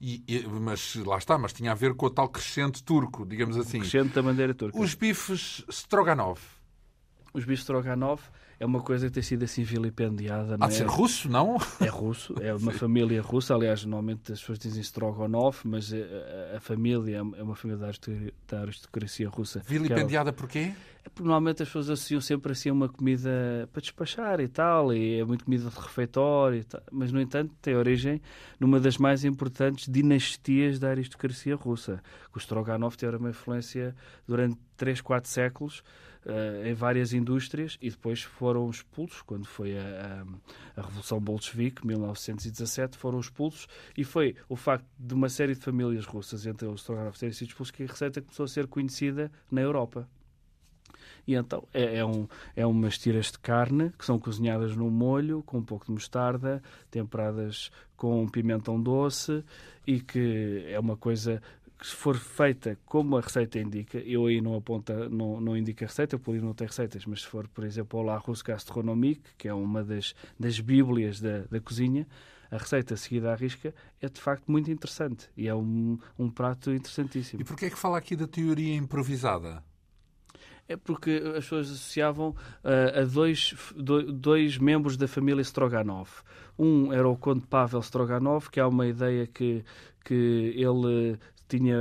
E, 0.00 0.22
e, 0.26 0.46
mas 0.48 0.96
lá 0.96 1.16
está, 1.16 1.38
mas 1.38 1.52
tinha 1.52 1.70
a 1.70 1.74
ver 1.74 1.94
com 1.94 2.06
o 2.06 2.10
tal 2.10 2.28
crescente 2.28 2.82
turco, 2.82 3.24
digamos 3.24 3.56
assim. 3.56 3.78
O 3.78 3.80
crescente 3.80 4.12
da 4.12 4.22
bandeira 4.22 4.52
turca. 4.52 4.76
Os 4.78 4.94
bifes 4.94 5.64
Stroganov. 5.68 6.40
Os 7.32 7.44
bifes 7.44 7.60
Stroganov 7.60 8.20
é 8.62 8.64
uma 8.66 8.80
coisa 8.80 9.08
que 9.08 9.12
tem 9.12 9.22
sido 9.24 9.42
assim 9.42 9.64
vilipendiada. 9.64 10.56
Há 10.60 10.68
de 10.68 10.74
é? 10.74 10.76
ser 10.78 10.86
russo, 10.86 11.28
não? 11.28 11.56
É 11.80 11.88
russo, 11.88 12.32
é 12.40 12.54
uma 12.54 12.70
família 12.72 13.20
russa. 13.20 13.56
Aliás, 13.56 13.84
normalmente 13.84 14.32
as 14.32 14.38
pessoas 14.38 14.56
dizem 14.56 14.80
Stroganov, 14.80 15.58
mas 15.64 15.92
a, 15.92 16.56
a, 16.56 16.60
família 16.60 17.16
é 17.16 17.42
uma 17.42 17.56
família 17.56 17.92
da 18.46 18.60
aristocracia 18.60 19.28
russa. 19.28 19.60
Vilipendiada 19.66 20.32
porquê? 20.32 20.72
É 21.04 21.08
porque 21.08 21.24
normalmente 21.24 21.60
as 21.64 21.68
pessoas 21.68 21.90
associam 21.90 22.20
sempre 22.20 22.52
assim 22.52 22.68
a 22.68 22.72
uma 22.72 22.88
comida 22.88 23.68
para 23.72 23.82
despachar 23.82 24.38
e 24.38 24.46
tal, 24.46 24.94
e 24.94 25.18
é 25.18 25.24
muito 25.24 25.44
comida 25.44 25.68
de 25.68 25.76
refeitório 25.76 26.60
e 26.60 26.64
tal. 26.64 26.82
Mas, 26.92 27.10
no 27.10 27.20
entanto, 27.20 27.52
tem 27.60 27.74
origem 27.74 28.22
numa 28.60 28.78
das 28.78 28.96
mais 28.96 29.24
importantes 29.24 29.88
dinastias 29.90 30.78
da 30.78 30.90
aristocracia 30.90 31.56
russa. 31.56 32.00
O 32.32 32.38
Stroganov 32.38 32.94
teve 32.96 33.16
uma 33.16 33.30
influência 33.30 33.92
durante 34.24 34.56
3, 34.76 35.00
4 35.00 35.28
séculos 35.28 35.82
uh, 36.26 36.66
em 36.66 36.74
várias 36.74 37.12
indústrias 37.12 37.78
e 37.80 37.90
depois 37.90 38.22
foram 38.22 38.68
expulsos, 38.70 39.22
quando 39.22 39.46
foi 39.46 39.76
a, 39.78 40.24
a, 40.76 40.80
a 40.80 40.84
Revolução 40.84 41.20
Bolchevique, 41.20 41.86
1917, 41.86 42.96
foram 42.96 43.20
expulsos 43.20 43.66
e 43.96 44.04
foi 44.04 44.36
o 44.48 44.56
facto 44.56 44.86
de 44.98 45.14
uma 45.14 45.28
série 45.28 45.54
de 45.54 45.60
famílias 45.60 46.04
russas, 46.04 46.46
entre 46.46 46.66
os 46.66 46.80
Stroganov 46.80 47.18
terem 47.18 47.32
sido 47.32 47.48
expulsos, 47.48 47.70
que 47.70 47.82
a 47.82 47.86
receita 47.86 48.20
começou 48.20 48.44
a 48.44 48.48
ser 48.48 48.66
conhecida 48.66 49.30
na 49.50 49.60
Europa. 49.60 50.08
E 51.26 51.34
então 51.34 51.66
é, 51.72 51.98
é, 51.98 52.04
um, 52.04 52.26
é 52.56 52.66
umas 52.66 52.98
tiras 52.98 53.30
de 53.30 53.38
carne 53.38 53.90
que 53.96 54.04
são 54.04 54.18
cozinhadas 54.18 54.74
no 54.76 54.90
molho 54.90 55.42
com 55.44 55.58
um 55.58 55.62
pouco 55.62 55.86
de 55.86 55.92
mostarda, 55.92 56.62
temperadas 56.90 57.70
com 57.96 58.26
pimentão 58.26 58.80
doce 58.80 59.44
e 59.86 60.00
que 60.00 60.64
é 60.66 60.78
uma 60.78 60.96
coisa 60.96 61.40
que 61.82 61.88
se 61.88 61.96
for 61.96 62.16
feita 62.16 62.78
como 62.86 63.16
a 63.16 63.20
receita 63.20 63.58
indica, 63.58 63.98
eu 63.98 64.26
aí 64.26 64.40
não 64.40 64.54
aponta, 64.54 65.08
não, 65.08 65.40
não 65.40 65.56
indica 65.56 65.84
a 65.84 65.88
receita, 65.88 66.16
por 66.16 66.32
não 66.36 66.54
tem 66.54 66.68
receitas, 66.68 67.04
mas 67.06 67.22
se 67.22 67.26
for, 67.26 67.48
por 67.48 67.64
exemplo, 67.64 67.98
o 67.98 68.02
La 68.04 68.16
Russe 68.18 68.44
Gastronomique, 68.44 69.24
que 69.36 69.48
é 69.48 69.52
uma 69.52 69.82
das, 69.82 70.14
das 70.38 70.60
bíblias 70.60 71.20
da, 71.20 71.40
da 71.50 71.60
cozinha, 71.60 72.06
a 72.52 72.56
receita 72.56 72.96
seguida 72.96 73.32
à 73.32 73.34
risca 73.34 73.74
é 74.00 74.08
de 74.08 74.20
facto 74.20 74.44
muito 74.46 74.70
interessante 74.70 75.28
e 75.36 75.48
é 75.48 75.54
um, 75.56 75.98
um 76.16 76.30
prato 76.30 76.70
interessantíssimo. 76.70 77.42
E 77.42 77.44
porquê 77.44 77.66
é 77.66 77.70
que 77.70 77.78
fala 77.78 77.98
aqui 77.98 78.14
da 78.14 78.28
teoria 78.28 78.76
improvisada? 78.76 79.64
É 80.68 80.76
porque 80.76 81.20
as 81.36 81.44
pessoas 81.44 81.68
associavam 81.68 82.28
uh, 82.28 83.00
a 83.00 83.04
dois, 83.04 83.56
dois 84.14 84.56
membros 84.56 84.96
da 84.96 85.08
família 85.08 85.42
Stroganov. 85.42 86.08
Um 86.56 86.92
era 86.92 87.08
o 87.08 87.16
Conde 87.16 87.44
Pavel 87.44 87.82
Stroganov, 87.82 88.50
que 88.50 88.60
há 88.60 88.68
uma 88.68 88.86
ideia 88.86 89.26
que, 89.26 89.64
que 90.04 90.54
ele 90.56 91.18
tinha 91.58 91.76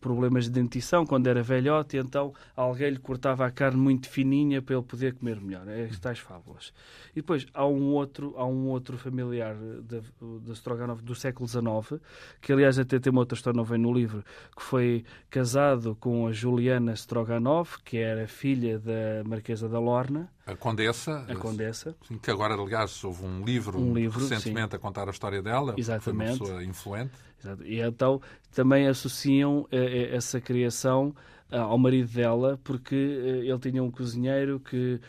problemas 0.00 0.44
de 0.44 0.50
dentição 0.50 1.06
quando 1.06 1.28
era 1.28 1.42
velhote, 1.42 1.96
e 1.96 2.00
então 2.00 2.34
alguém 2.56 2.90
lhe 2.90 2.98
cortava 2.98 3.46
a 3.46 3.50
carne 3.50 3.78
muito 3.78 4.08
fininha 4.08 4.60
para 4.60 4.74
ele 4.74 4.84
poder 4.84 5.14
comer 5.14 5.40
melhor. 5.40 5.68
É 5.68 5.82
estas 5.82 6.18
fábulas. 6.18 6.72
E 7.12 7.16
depois 7.16 7.46
há 7.54 7.64
um 7.64 7.92
outro, 7.92 8.34
há 8.36 8.44
um 8.44 8.66
outro 8.66 8.98
familiar 8.98 9.54
de, 9.54 10.02
de 10.40 10.52
Stroganov 10.52 11.02
do 11.02 11.14
século 11.14 11.48
XIX, 11.48 12.02
que 12.40 12.52
aliás 12.52 12.78
até 12.78 12.98
tem 12.98 13.12
uma 13.12 13.20
outra 13.20 13.36
história, 13.36 13.56
não 13.56 13.64
vem 13.64 13.78
no 13.78 13.92
livro, 13.92 14.24
que 14.56 14.62
foi 14.62 15.04
casado 15.30 15.96
com 16.00 16.26
a 16.26 16.32
Juliana 16.32 16.92
Stroganov, 16.94 17.78
que 17.84 17.98
era 17.98 18.26
filha 18.26 18.78
da 18.78 19.22
Marquesa 19.24 19.68
da 19.68 19.78
Lorna. 19.78 20.28
A 20.44 20.56
Condessa. 20.56 21.24
A 21.28 21.34
Condessa. 21.36 21.94
Sim, 22.06 22.18
que 22.18 22.30
agora, 22.30 22.54
aliás, 22.54 23.02
houve 23.04 23.24
um 23.24 23.44
livro, 23.44 23.78
um 23.78 23.94
livro 23.94 24.20
recentemente 24.20 24.70
sim. 24.70 24.76
a 24.76 24.78
contar 24.78 25.08
a 25.08 25.10
história 25.10 25.42
dela. 25.42 25.74
Exatamente. 25.76 26.04
Foi 26.04 26.12
uma 26.12 26.46
pessoa 26.46 26.64
influente. 26.64 27.26
Exato. 27.38 27.64
E 27.64 27.80
então 27.80 28.20
também 28.52 28.86
associam 28.88 29.66
eh, 29.70 29.76
eh, 29.76 30.16
essa 30.16 30.40
criação 30.40 31.14
eh, 31.50 31.58
ao 31.58 31.78
marido 31.78 32.10
dela, 32.12 32.58
porque 32.64 32.94
ele 32.94 33.58
tinha 33.58 33.82
um 33.82 33.90
cozinheiro 33.90 34.58
que 34.60 35.00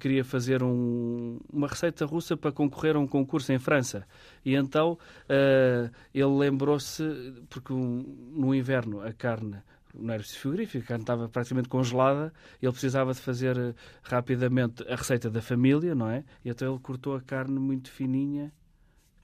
queria 0.00 0.24
fazer 0.24 0.62
um, 0.62 1.38
uma 1.52 1.68
receita 1.68 2.06
russa 2.06 2.36
para 2.36 2.50
concorrer 2.50 2.96
a 2.96 2.98
um 2.98 3.06
concurso 3.06 3.52
em 3.52 3.58
França. 3.58 4.06
E 4.44 4.54
então 4.54 4.98
ele 6.12 6.38
lembrou-se, 6.38 7.02
porque 7.48 7.72
no 7.72 8.54
inverno 8.54 9.00
a 9.02 9.12
carne 9.12 9.56
não 9.94 10.12
era 10.12 10.22
frigorífico, 10.24 10.84
a 10.84 10.88
carne 10.88 11.02
estava 11.04 11.28
praticamente 11.28 11.68
congelada, 11.68 12.32
ele 12.60 12.72
precisava 12.72 13.12
de 13.12 13.20
fazer 13.20 13.76
rapidamente 14.02 14.82
a 14.88 14.96
receita 14.96 15.30
da 15.30 15.40
família, 15.40 15.94
não 15.94 16.10
é? 16.10 16.24
E 16.44 16.48
então 16.50 16.72
ele 16.72 16.80
cortou 16.80 17.14
a 17.14 17.20
carne 17.20 17.60
muito 17.60 17.90
fininha 17.90 18.52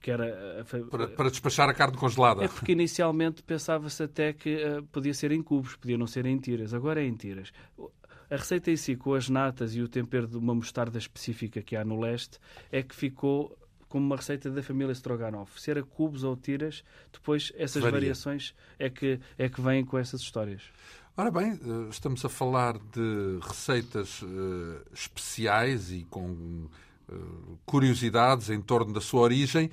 que 0.01 0.09
era 0.09 0.65
para, 0.89 1.07
para, 1.09 1.29
despachar 1.29 1.69
a 1.69 1.73
carne 1.73 1.95
congelada. 1.95 2.43
É 2.43 2.47
porque 2.47 2.71
inicialmente 2.71 3.43
pensava-se 3.43 4.01
até 4.01 4.33
que 4.33 4.55
uh, 4.55 4.83
podia 4.91 5.13
ser 5.13 5.31
em 5.31 5.43
cubos, 5.43 5.75
podia 5.75 5.97
não 5.97 6.07
ser 6.07 6.25
em 6.25 6.37
tiras. 6.37 6.73
Agora 6.73 7.01
é 7.01 7.05
em 7.05 7.13
tiras. 7.13 7.51
A 8.29 8.35
receita 8.35 8.71
em 8.71 8.77
si, 8.77 8.95
com 8.95 9.13
as 9.13 9.29
natas 9.29 9.75
e 9.75 9.81
o 9.81 9.87
tempero 9.87 10.27
de 10.27 10.37
uma 10.37 10.55
mostarda 10.55 10.97
específica 10.97 11.61
que 11.61 11.75
há 11.75 11.85
no 11.85 11.99
leste, 11.99 12.39
é 12.71 12.81
que 12.81 12.95
ficou 12.95 13.55
como 13.87 14.05
uma 14.05 14.15
receita 14.15 14.49
da 14.49 14.63
família 14.63 14.93
Stroganoff. 14.93 15.61
Se 15.61 15.69
era 15.69 15.83
cubos 15.83 16.23
ou 16.23 16.35
tiras, 16.37 16.83
depois 17.11 17.51
essas 17.57 17.83
Varia. 17.83 17.99
variações 17.99 18.55
é 18.79 18.89
que, 18.89 19.19
é 19.37 19.49
que 19.49 19.61
vêm 19.61 19.83
com 19.83 19.99
essas 19.99 20.21
histórias. 20.21 20.63
Ora 21.17 21.29
bem, 21.29 21.51
eh, 21.51 21.89
estamos 21.89 22.23
a 22.23 22.29
falar 22.29 22.77
de 22.77 23.37
receitas 23.41 24.21
uh, 24.21 24.81
especiais 24.93 25.91
e 25.91 26.05
com 26.09 26.69
curiosidades 27.65 28.49
em 28.49 28.61
torno 28.61 28.93
da 28.93 29.01
sua 29.01 29.21
origem. 29.21 29.69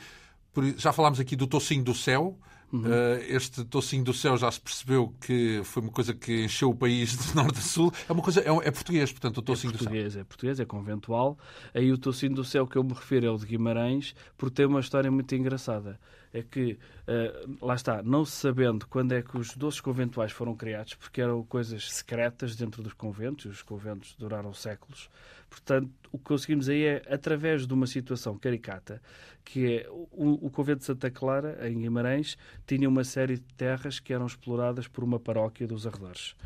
Já 0.76 0.92
falámos 0.92 1.20
aqui 1.20 1.36
do 1.36 1.46
tocinho 1.46 1.84
do 1.84 1.94
céu. 1.94 2.38
Uhum. 2.70 2.82
Uh, 2.82 3.18
este 3.28 3.64
tocinho 3.64 4.04
do 4.04 4.12
céu 4.12 4.36
já 4.36 4.50
se 4.50 4.60
percebeu 4.60 5.14
que 5.20 5.62
foi 5.64 5.82
uma 5.82 5.92
coisa 5.92 6.12
que 6.12 6.44
encheu 6.44 6.68
o 6.68 6.74
país 6.74 7.16
de 7.16 7.32
norte 7.36 7.58
a 7.58 7.62
sul. 7.62 7.92
É 8.06 8.12
uma 8.12 8.22
coisa, 8.22 8.40
é, 8.40 8.50
é 8.50 8.70
português, 8.70 9.10
portanto, 9.10 9.38
o 9.38 9.42
tocinho 9.42 9.72
é 9.72 9.76
do 9.76 9.84
céu. 9.84 10.20
É 10.20 10.24
português, 10.24 10.60
é 10.60 10.64
conventual. 10.66 11.38
Aí 11.72 11.90
o 11.90 11.96
tocinho 11.96 12.34
do 12.34 12.44
céu 12.44 12.66
que 12.66 12.76
eu 12.76 12.84
me 12.84 12.92
refiro 12.92 13.26
é 13.26 13.30
o 13.30 13.38
de 13.38 13.46
Guimarães, 13.46 14.14
porque 14.36 14.56
tem 14.56 14.66
uma 14.66 14.80
história 14.80 15.10
muito 15.10 15.34
engraçada. 15.34 15.98
É 16.32 16.42
que, 16.42 16.78
uh, 17.06 17.64
lá 17.64 17.74
está, 17.74 18.02
não 18.02 18.24
sabendo 18.24 18.86
quando 18.86 19.12
é 19.12 19.22
que 19.22 19.36
os 19.38 19.56
doces 19.56 19.80
conventuais 19.80 20.30
foram 20.30 20.54
criados, 20.54 20.94
porque 20.94 21.22
eram 21.22 21.42
coisas 21.42 21.90
secretas 21.90 22.54
dentro 22.54 22.82
dos 22.82 22.92
conventos, 22.92 23.46
e 23.46 23.48
os 23.48 23.62
conventos 23.62 24.14
duraram 24.18 24.52
séculos, 24.52 25.08
Portanto, 25.48 25.90
o 26.12 26.18
que 26.18 26.24
conseguimos 26.24 26.68
aí 26.68 26.84
é, 26.84 27.02
através 27.08 27.66
de 27.66 27.72
uma 27.72 27.86
situação 27.86 28.36
caricata, 28.38 29.00
que 29.44 29.78
é 29.78 29.86
o, 29.90 30.50
convento 30.50 30.80
de 30.80 30.84
Santa 30.84 31.10
Clara, 31.10 31.68
em 31.68 31.80
Guimarães, 31.80 32.36
tinha 32.66 32.88
uma 32.88 33.02
série 33.02 33.36
de 33.36 33.54
terras 33.56 33.98
que 33.98 34.12
eram 34.12 34.26
exploradas 34.26 34.86
por 34.86 35.02
uma 35.02 35.18
paróquia 35.18 35.66
dos 35.66 35.86
arredores, 35.86 36.36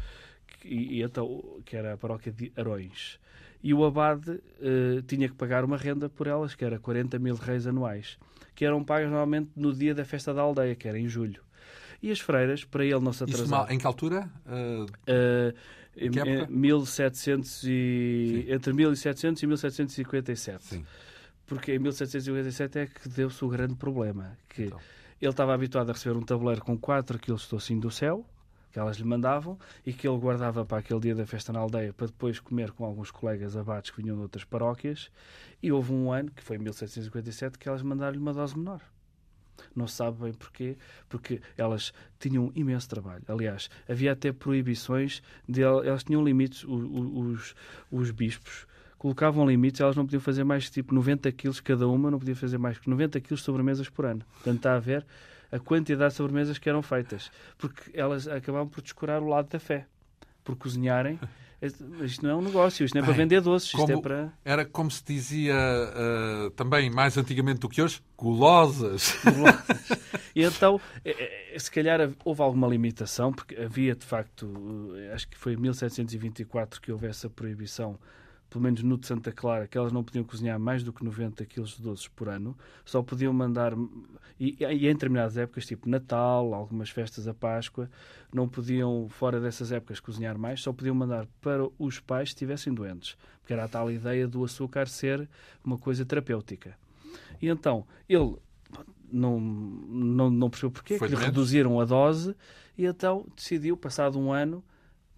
e, 0.64 0.98
e 0.98 1.02
então, 1.02 1.60
que 1.64 1.76
era 1.76 1.94
a 1.94 1.96
paróquia 1.96 2.30
de 2.30 2.52
Arões. 2.56 3.18
E 3.62 3.72
o 3.72 3.84
abade 3.84 4.40
eh, 4.60 5.02
tinha 5.06 5.28
que 5.28 5.36
pagar 5.36 5.64
uma 5.64 5.76
renda 5.76 6.08
por 6.08 6.26
elas, 6.26 6.52
que 6.52 6.64
era 6.64 6.80
40 6.80 7.16
mil 7.20 7.36
reis 7.36 7.64
anuais, 7.64 8.18
que 8.54 8.64
eram 8.64 8.82
pagas 8.84 9.08
normalmente 9.08 9.50
no 9.56 9.72
dia 9.72 9.94
da 9.94 10.04
festa 10.04 10.32
da 10.32 10.42
aldeia, 10.42 10.74
que 10.74 10.88
era 10.88 10.98
em 10.98 11.08
julho. 11.08 11.42
E 12.02 12.10
as 12.10 12.20
freiras, 12.20 12.64
para 12.64 12.84
ele 12.84 13.00
não 13.00 13.12
se 13.12 13.22
atrasar... 13.22 13.64
Isso 13.64 13.72
em 13.72 13.78
que 13.78 13.86
altura? 13.86 14.30
Uh... 14.46 14.84
Uh, 14.84 15.54
em, 15.96 16.10
1700 16.48 17.64
e, 17.64 18.46
entre 18.48 18.72
1700 18.72 19.42
e 19.42 19.46
1757. 19.46 20.64
Sim. 20.64 20.84
Porque 21.46 21.74
em 21.74 21.78
1757 21.78 22.78
é 22.78 22.86
que 22.86 23.08
deu-se 23.08 23.44
o 23.44 23.48
grande 23.48 23.74
problema. 23.74 24.36
Que 24.48 24.64
então. 24.64 24.80
ele 25.20 25.30
estava 25.30 25.54
habituado 25.54 25.90
a 25.90 25.92
receber 25.92 26.16
um 26.16 26.22
tabuleiro 26.22 26.62
com 26.62 26.78
4 26.78 27.18
quilos 27.18 27.42
de 27.42 27.48
tocinho 27.48 27.80
do 27.80 27.90
céu, 27.90 28.26
que 28.72 28.78
elas 28.78 28.96
lhe 28.96 29.04
mandavam, 29.04 29.58
e 29.84 29.92
que 29.92 30.08
ele 30.08 30.18
guardava 30.18 30.64
para 30.64 30.78
aquele 30.78 31.00
dia 31.00 31.14
da 31.14 31.26
festa 31.26 31.52
na 31.52 31.60
aldeia 31.60 31.92
para 31.92 32.06
depois 32.06 32.40
comer 32.40 32.72
com 32.72 32.84
alguns 32.84 33.10
colegas 33.10 33.56
abates 33.56 33.90
que 33.90 34.02
vinham 34.02 34.16
de 34.16 34.22
outras 34.22 34.44
paróquias. 34.44 35.10
E 35.62 35.70
houve 35.70 35.92
um 35.92 36.10
ano, 36.10 36.30
que 36.30 36.42
foi 36.42 36.56
em 36.56 36.60
1757, 36.60 37.58
que 37.58 37.68
elas 37.68 37.82
mandaram-lhe 37.82 38.18
uma 38.18 38.32
dose 38.32 38.56
menor. 38.56 38.80
Não 39.76 39.86
se 39.86 39.96
sabe 39.96 40.22
bem 40.22 40.32
porquê, 40.32 40.76
porque 41.08 41.40
elas 41.56 41.92
tinham 42.18 42.50
imenso 42.54 42.88
trabalho. 42.88 43.22
Aliás, 43.28 43.68
havia 43.88 44.12
até 44.12 44.32
proibições, 44.32 45.22
de, 45.48 45.62
elas 45.62 46.02
tinham 46.02 46.24
limites, 46.24 46.64
os, 46.64 46.84
os, 46.90 47.54
os 47.90 48.10
bispos 48.10 48.66
colocavam 49.02 49.44
limites, 49.44 49.80
elas 49.80 49.96
não 49.96 50.04
podiam 50.04 50.20
fazer 50.20 50.44
mais 50.44 50.70
tipo 50.70 50.94
90 50.94 51.32
quilos 51.32 51.58
cada 51.58 51.88
uma, 51.88 52.08
não 52.08 52.20
podiam 52.20 52.36
fazer 52.36 52.56
mais 52.56 52.78
que 52.78 52.88
90 52.88 53.20
quilos 53.20 53.42
sobremesas 53.42 53.88
por 53.88 54.06
ano. 54.06 54.24
Portanto, 54.34 54.56
está 54.58 54.76
a 54.76 54.78
ver 54.78 55.04
a 55.52 55.58
quantidade 55.58 56.12
de 56.12 56.16
sobremesas 56.16 56.58
que 56.58 56.68
eram 56.68 56.82
feitas, 56.82 57.30
porque 57.56 57.90
elas 57.94 58.26
acabavam 58.26 58.68
por 58.68 58.82
descurar 58.82 59.22
o 59.22 59.28
lado 59.28 59.48
da 59.48 59.60
fé, 59.60 59.86
por 60.42 60.56
cozinharem 60.56 61.20
isto 62.02 62.24
não 62.24 62.30
é 62.30 62.34
um 62.34 62.42
negócio, 62.42 62.84
isto 62.84 62.94
não 62.94 63.02
é 63.02 63.06
Bem, 63.06 63.14
para 63.14 63.22
vender 63.22 63.40
doces, 63.40 63.72
isto 63.72 63.92
é 63.92 64.00
para... 64.00 64.32
Era 64.44 64.64
como 64.64 64.90
se 64.90 65.04
dizia 65.04 65.54
uh, 65.54 66.50
também 66.50 66.90
mais 66.90 67.16
antigamente 67.16 67.60
do 67.60 67.68
que 67.68 67.80
hoje, 67.80 68.02
gulosas. 68.18 69.16
e 70.34 70.42
então, 70.42 70.80
eh, 71.04 71.52
eh, 71.54 71.58
se 71.58 71.70
calhar 71.70 72.10
houve 72.24 72.42
alguma 72.42 72.66
limitação, 72.66 73.32
porque 73.32 73.54
havia 73.54 73.94
de 73.94 74.04
facto, 74.04 74.92
acho 75.14 75.28
que 75.28 75.38
foi 75.38 75.52
em 75.52 75.56
1724 75.56 76.80
que 76.80 76.90
houve 76.90 77.06
essa 77.06 77.30
proibição 77.30 77.96
pelo 78.52 78.62
menos 78.62 78.82
no 78.82 78.98
de 78.98 79.06
Santa 79.06 79.32
Clara, 79.32 79.66
que 79.66 79.78
elas 79.78 79.92
não 79.92 80.04
podiam 80.04 80.22
cozinhar 80.22 80.60
mais 80.60 80.82
do 80.82 80.92
que 80.92 81.02
90 81.02 81.46
kg 81.46 81.64
de 81.64 81.80
doces 81.80 82.06
por 82.06 82.28
ano, 82.28 82.54
só 82.84 83.02
podiam 83.02 83.32
mandar, 83.32 83.72
e, 84.38 84.56
e 84.60 84.86
em 84.86 84.92
determinadas 84.92 85.38
épocas, 85.38 85.64
tipo 85.64 85.88
Natal, 85.88 86.52
algumas 86.52 86.90
festas 86.90 87.26
a 87.26 87.32
Páscoa, 87.32 87.90
não 88.30 88.46
podiam, 88.46 89.08
fora 89.08 89.40
dessas 89.40 89.72
épocas, 89.72 90.00
cozinhar 90.00 90.36
mais, 90.36 90.60
só 90.60 90.70
podiam 90.70 90.94
mandar 90.94 91.26
para 91.40 91.66
os 91.78 91.98
pais 91.98 92.28
se 92.28 92.34
estivessem 92.34 92.74
doentes, 92.74 93.16
porque 93.40 93.54
era 93.54 93.64
a 93.64 93.68
tal 93.68 93.90
ideia 93.90 94.28
do 94.28 94.44
açúcar 94.44 94.86
ser 94.86 95.26
uma 95.64 95.78
coisa 95.78 96.04
terapêutica. 96.04 96.76
E 97.40 97.48
então, 97.48 97.86
ele 98.06 98.36
não, 99.10 99.40
não, 99.40 100.30
não 100.30 100.50
percebeu 100.50 100.72
porquê, 100.72 100.98
Foi 100.98 101.08
que 101.08 101.14
lhe 101.14 101.20
reduziram 101.20 101.80
a 101.80 101.86
dose, 101.86 102.36
e 102.76 102.84
então 102.84 103.24
decidiu, 103.34 103.78
passado 103.78 104.18
um 104.18 104.30
ano, 104.30 104.62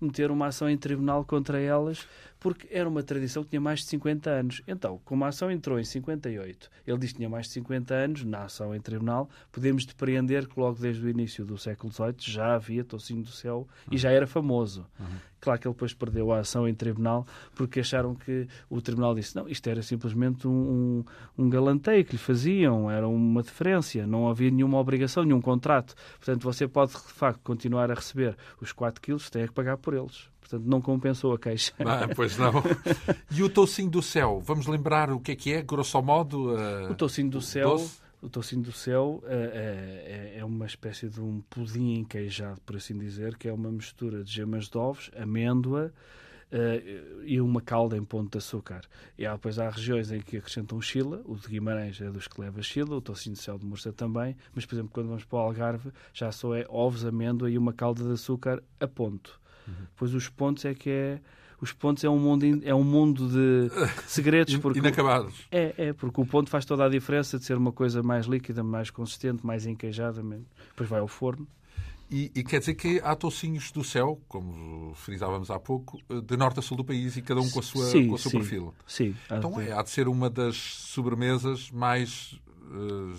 meter 0.01 0.31
uma 0.31 0.47
ação 0.47 0.69
em 0.69 0.77
tribunal 0.77 1.25
contra 1.25 1.61
elas 1.61 2.07
porque 2.45 2.69
era 2.71 2.87
uma 2.87 3.03
tradição 3.03 3.43
que 3.43 3.49
tinha 3.49 3.61
mais 3.61 3.81
de 3.81 3.87
50 3.87 4.29
anos. 4.29 4.63
Então, 4.69 5.01
como 5.03 5.25
a 5.25 5.29
ação 5.29 5.51
entrou 5.51 5.81
em 5.81 5.85
58, 5.85 6.71
ele 6.87 6.99
diz 6.99 7.13
que 7.13 7.17
tinha 7.17 7.29
mais 7.31 7.47
de 7.47 7.55
50 7.55 7.95
anos, 7.95 8.23
na 8.23 8.45
ação 8.45 8.75
em 8.75 8.81
tribunal, 8.83 9.31
podemos 9.51 9.87
depreender 9.87 10.47
que 10.47 10.61
logo 10.61 10.79
desde 10.79 11.07
o 11.07 11.09
início 11.09 11.43
do 11.43 11.57
século 11.57 11.91
XVIII 11.91 12.17
já 12.19 12.55
havia 12.55 12.85
Tocinho 12.85 13.23
do 13.23 13.31
Céu 13.31 13.67
e 13.91 13.97
já 13.97 14.11
era 14.11 14.27
famoso. 14.27 14.87
Uhum. 15.01 15.07
Claro 15.41 15.59
que 15.59 15.67
ele 15.67 15.75
depois 15.75 15.95
perdeu 15.95 16.33
a 16.33 16.41
ação 16.41 16.69
em 16.69 16.75
tribunal 16.75 17.27
porque 17.55 17.81
acharam 17.81 18.15
que 18.15 18.47
o 18.69 18.81
tribunal 18.83 19.15
disse 19.15 19.35
não, 19.37 19.49
isto 19.49 19.67
era 19.67 19.83
simplesmente 19.83 20.47
um, 20.47 21.05
um, 21.37 21.45
um 21.45 21.49
galanteio 21.49 22.05
que 22.05 22.13
lhe 22.13 22.19
faziam, 22.19 22.91
era 22.91 23.09
uma 23.09 23.43
deferência, 23.43 24.07
não 24.07 24.29
havia 24.29 24.51
nenhuma 24.51 24.79
obrigação, 24.79 25.25
nenhum 25.25 25.41
contrato. 25.41 25.95
Portanto, 26.19 26.43
você 26.43 26.69
pode 26.69 26.93
de 26.93 26.99
facto 26.99 27.41
continuar 27.43 27.91
a 27.91 27.95
receber 27.95 28.37
os 28.61 28.71
4 28.71 29.01
quilos, 29.01 29.31
tem 29.31 29.47
que 29.47 29.53
pagar 29.53 29.79
por 29.79 29.95
eles. 29.95 30.29
Portanto, 30.45 30.65
não 30.67 30.79
compensou 30.79 31.33
a 31.33 31.39
queixa. 31.39 31.73
Ah, 31.81 32.07
pois 32.15 32.37
não. 32.37 32.53
E 33.31 33.43
o 33.43 33.49
toucinho 33.49 33.91
do 33.91 34.03
céu? 34.03 34.43
Vamos 34.45 34.67
lembrar 34.67 35.11
o 35.11 35.19
que 35.19 35.33
é 35.33 35.37
que 35.37 35.53
é, 35.55 35.63
grosso 35.63 36.01
modo? 36.03 36.55
Uh, 36.55 36.91
o 36.91 36.95
toucinho 36.95 37.31
do 37.31 37.41
céu... 37.41 37.71
Doce? 37.71 38.05
O 38.21 38.29
toucinho 38.29 38.63
do 38.63 38.73
céu 38.73 39.23
é, 39.27 40.33
é, 40.35 40.39
é, 40.39 40.45
uma 40.45 40.65
espécie 40.65 41.11
de 41.11 41.21
um 41.21 41.43
pudim 41.51 41.97
enqueijado, 41.97 42.59
por 42.63 42.77
assim 42.77 42.97
dizer, 42.97 43.37
que 43.37 43.49
é 43.49 43.53
uma 43.53 43.71
mistura 43.71 44.25
de 44.25 44.33
gemas 44.33 44.67
de 44.67 44.79
ovos, 44.79 45.11
amêndoa 45.15 45.93
uh, 46.51 47.23
e 47.25 47.39
uma 47.39 47.61
calda 47.61 47.99
em 47.99 48.05
ponto 48.05 48.33
de 48.33 48.39
açúcar. 48.39 48.81
E 49.19 49.27
há, 49.27 49.33
depois 49.35 49.59
há 49.59 49.69
regiões 49.69 50.11
em 50.11 50.21
que 50.21 50.39
acrescentam 50.39 50.81
chila, 50.81 51.21
o 51.27 51.37
de 51.37 51.49
Guimarães 51.49 52.01
é 52.01 52.11
dos 52.11 52.27
que 52.27 52.41
leva 52.41 52.63
chila, 52.63 52.97
o 52.97 53.01
toucinho 53.03 53.35
do 53.37 53.43
céu 53.43 53.59
de 53.59 53.67
Mursa 53.67 53.93
também, 53.93 54.35
mas, 54.55 54.65
por 54.65 54.75
exemplo, 54.75 54.91
quando 54.93 55.09
vamos 55.09 55.25
para 55.25 55.39
o 55.39 55.43
Algarve, 55.43 55.91
já 56.15 56.33
só 56.33 56.55
é 56.55 56.67
ovos, 56.71 57.05
amêndoa 57.05 57.51
e 57.51 57.59
uma 57.59 57.75
calda 57.75 58.05
de 58.05 58.13
açúcar 58.13 58.63
a 58.81 58.89
ponto. 58.89 59.39
Uhum. 59.67 59.75
Pois 59.97 60.15
os 60.15 60.29
pontos 60.29 60.65
é 60.65 60.75
que 60.75 60.91
é 60.91 61.21
os 61.61 61.73
pontos 61.73 62.05
é 62.05 62.11
um 62.11 62.19
mundo 62.19 62.45
é 62.65 62.75
um 62.75 62.85
mundo 62.85 63.29
de 63.29 63.71
segredos 64.07 64.57
porque 64.59 64.81
inacabados 64.81 65.47
é 65.51 65.75
é 65.79 65.93
porque 65.93 66.21
o 66.21 66.27
ponto 66.27 66.51
faz 66.51 66.65
toda 66.65 66.85
a 66.85 66.89
diferença 66.89 67.39
de 67.39 67.45
ser 67.45 67.57
uma 67.57 67.73
coisa 67.73 68.03
mais 68.03 68.27
líquida 68.27 68.63
mais 68.63 68.91
consistente 68.91 69.47
mais 69.47 69.65
enqueijada 69.65 70.23
depois 70.23 70.89
vai 70.89 71.01
ao 71.01 71.09
forno 71.09 71.47
e, 72.11 72.31
e, 72.35 72.45
quer 72.45 72.61
dizer 72.61 72.75
que 72.75 73.01
há 73.03 73.17
tocinhos 73.17 73.73
do 73.73 73.83
céu, 73.83 74.21
como 74.29 74.95
frisávamos 74.95 75.51
há 75.51 75.59
pouco, 75.59 75.99
de 76.23 76.37
norte 76.37 76.61
a 76.61 76.63
sul 76.63 76.77
do 76.77 76.85
país 76.85 77.17
e 77.17 77.23
cada 77.23 77.41
um 77.41 77.51
com, 77.51 77.59
a 77.59 77.63
sua, 77.63 77.87
sim, 77.87 78.09
com 78.09 78.15
o 78.15 78.19
seu 78.19 78.31
sim, 78.31 78.39
perfil. 78.39 78.75
Sim. 78.87 79.17
Então 79.27 79.61
é, 79.61 79.73
há 79.73 79.83
de 79.83 79.91
ser 79.91 80.07
uma 80.07 80.29
das 80.29 80.57
sobremesas 80.57 81.71
mais 81.71 82.39
uh, 82.71 83.17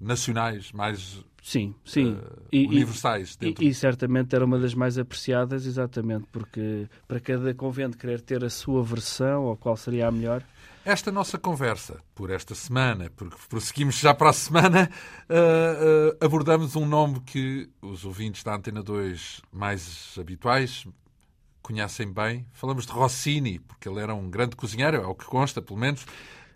nacionais, 0.00 0.72
mais 0.72 1.22
Sim, 1.42 1.74
sim. 1.84 2.12
Uh, 2.12 2.42
e, 2.52 2.66
universais. 2.66 3.38
E, 3.40 3.68
e, 3.68 3.74
certamente 3.74 4.34
era 4.34 4.44
uma 4.44 4.58
das 4.58 4.74
mais 4.74 4.98
apreciadas, 4.98 5.66
exatamente, 5.66 6.26
porque 6.30 6.86
para 7.08 7.18
cada 7.18 7.54
convento 7.54 7.96
querer 7.96 8.20
ter 8.20 8.44
a 8.44 8.50
sua 8.50 8.82
versão, 8.82 9.44
ou 9.44 9.56
qual 9.56 9.76
seria 9.76 10.08
a 10.08 10.12
melhor. 10.12 10.44
Esta 10.84 11.10
nossa 11.10 11.38
conversa, 11.38 11.98
por 12.14 12.30
esta 12.30 12.54
semana, 12.54 13.10
porque 13.14 13.36
prosseguimos 13.48 13.98
já 13.98 14.14
para 14.14 14.30
a 14.30 14.32
semana, 14.32 14.90
uh, 15.28 16.10
uh, 16.10 16.24
abordamos 16.24 16.76
um 16.76 16.86
nome 16.86 17.20
que 17.20 17.68
os 17.82 18.04
ouvintes 18.04 18.42
da 18.42 18.54
Antena 18.54 18.82
2 18.82 19.42
mais 19.52 20.14
habituais 20.18 20.86
conhecem 21.62 22.10
bem. 22.12 22.46
Falamos 22.52 22.86
de 22.86 22.92
Rossini, 22.92 23.58
porque 23.58 23.88
ele 23.88 24.00
era 24.00 24.14
um 24.14 24.30
grande 24.30 24.56
cozinheiro, 24.56 24.96
é 24.96 25.06
o 25.06 25.14
que 25.14 25.26
consta, 25.26 25.60
pelo 25.60 25.78
menos. 25.78 26.04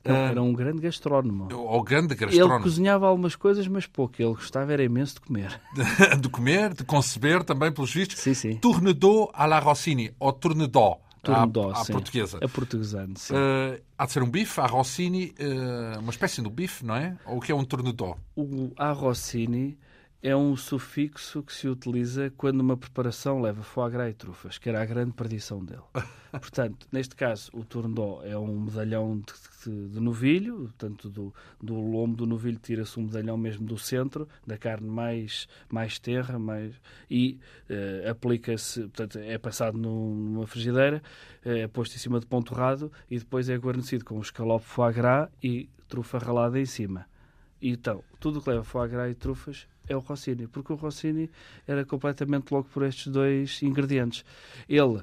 Não, 0.05 0.17
era 0.17 0.43
um 0.43 0.53
grande 0.53 0.81
gastrónomo. 0.81 1.49
O 1.53 1.83
grande 1.83 2.15
gastrónomo. 2.15 2.55
Ele 2.55 2.63
cozinhava 2.63 3.07
algumas 3.07 3.35
coisas, 3.35 3.67
mas 3.67 3.87
pouco. 3.87 4.15
Ele 4.19 4.35
gostava 4.35 4.73
era 4.73 4.85
imenso 4.85 5.15
de 5.15 5.21
comer. 5.23 5.61
de 6.21 6.29
comer, 6.29 6.75
de 6.75 6.85
conceber 6.85 7.43
também, 7.43 7.73
pelos 7.73 7.93
vistos. 7.93 8.19
Sim, 8.19 8.35
sim. 8.35 8.57
Tournedos 8.57 9.29
à 9.33 9.47
la 9.47 9.59
Rossini, 9.59 10.13
ou 10.19 10.33
tournedot. 10.33 10.99
Turndó, 11.25 11.71
à, 11.71 11.81
à 11.81 11.85
sim. 11.85 11.93
portuguesa. 11.93 12.39
A 12.43 12.49
portuguesando, 12.49 13.19
sim. 13.19 13.35
Uh, 13.35 13.81
há 13.97 14.07
de 14.07 14.13
ser 14.13 14.23
um 14.23 14.31
bife, 14.31 14.61
a 14.61 14.67
Rossini, 14.67 15.35
uh, 15.41 15.99
uma 16.01 16.11
espécie 16.11 16.43
de 16.43 16.51
bife, 16.51 16.85
não 16.85 16.95
é? 16.95 17.17
Ou 17.27 17.39
o 17.39 17.41
que 17.41 17.51
é 17.51 17.55
um 17.55 17.65
Turnedó? 17.65 18.17
O 18.37 18.71
a 18.77 18.93
Rossini 18.93 19.79
é 20.25 20.35
um 20.35 20.57
sufixo 20.57 21.43
que 21.43 21.53
se 21.53 21.68
utiliza 21.68 22.33
quando 22.35 22.62
uma 22.62 22.79
preparação 22.79 23.43
leva 23.43 23.62
foie 23.62 23.91
gras 23.93 24.11
e 24.11 24.14
trufas, 24.14 24.57
que 24.57 24.70
era 24.70 24.81
a 24.81 24.85
grande 24.87 25.12
perdição 25.12 25.62
dele. 25.62 25.83
Portanto, 26.33 26.89
neste 26.91 27.14
caso, 27.14 27.51
o 27.53 27.62
turndó 27.62 28.22
é 28.25 28.35
um 28.35 28.61
medalhão 28.61 29.18
de, 29.18 29.70
de, 29.70 29.89
de 29.91 30.01
novilho, 30.01 30.61
portanto, 30.61 31.11
do, 31.11 31.33
do 31.62 31.75
lombo 31.75 32.16
do 32.16 32.27
novilho 32.27 32.59
tira-se 32.59 32.99
um 32.99 33.03
medalhão 33.03 33.37
mesmo 33.37 33.66
do 33.66 33.77
centro, 33.77 34.27
da 34.47 34.57
carne 34.57 34.89
mais, 34.89 35.47
mais 35.70 35.99
terra, 35.99 36.39
mais, 36.39 36.75
e 37.09 37.39
uh, 37.68 38.11
aplica-se, 38.11 38.81
portanto, 38.81 39.18
é 39.18 39.37
passado 39.37 39.77
numa 39.77 40.47
frigideira, 40.47 41.03
é 41.45 41.68
posto 41.68 41.95
em 41.97 41.99
cima 41.99 42.18
de 42.18 42.25
pão 42.27 42.43
torrado 42.43 42.91
e 43.11 43.18
depois 43.18 43.51
é 43.51 43.57
guarnecido 43.57 44.07
com 44.07 44.16
um 44.16 44.22
escalope 44.22 44.64
foie 44.64 44.93
gras 44.95 45.29
e 45.43 45.68
trufa 45.87 46.18
ralada 46.18 46.59
em 46.59 46.66
cima. 46.66 47.07
Então, 47.61 48.03
tudo 48.18 48.41
que 48.41 48.49
leva 48.49 48.64
foie 48.64 48.89
gras 48.89 49.12
e 49.12 49.14
trufas 49.14 49.68
é 49.89 49.97
o 49.97 50.01
Rossini, 50.01 50.47
porque 50.47 50.72
o 50.72 50.76
Rossini 50.76 51.30
era 51.66 51.85
completamente 51.85 52.51
louco 52.51 52.70
por 52.70 52.82
estes 52.82 53.09
dois 53.09 53.62
ingredientes. 53.62 54.24
Ele, 54.68 55.03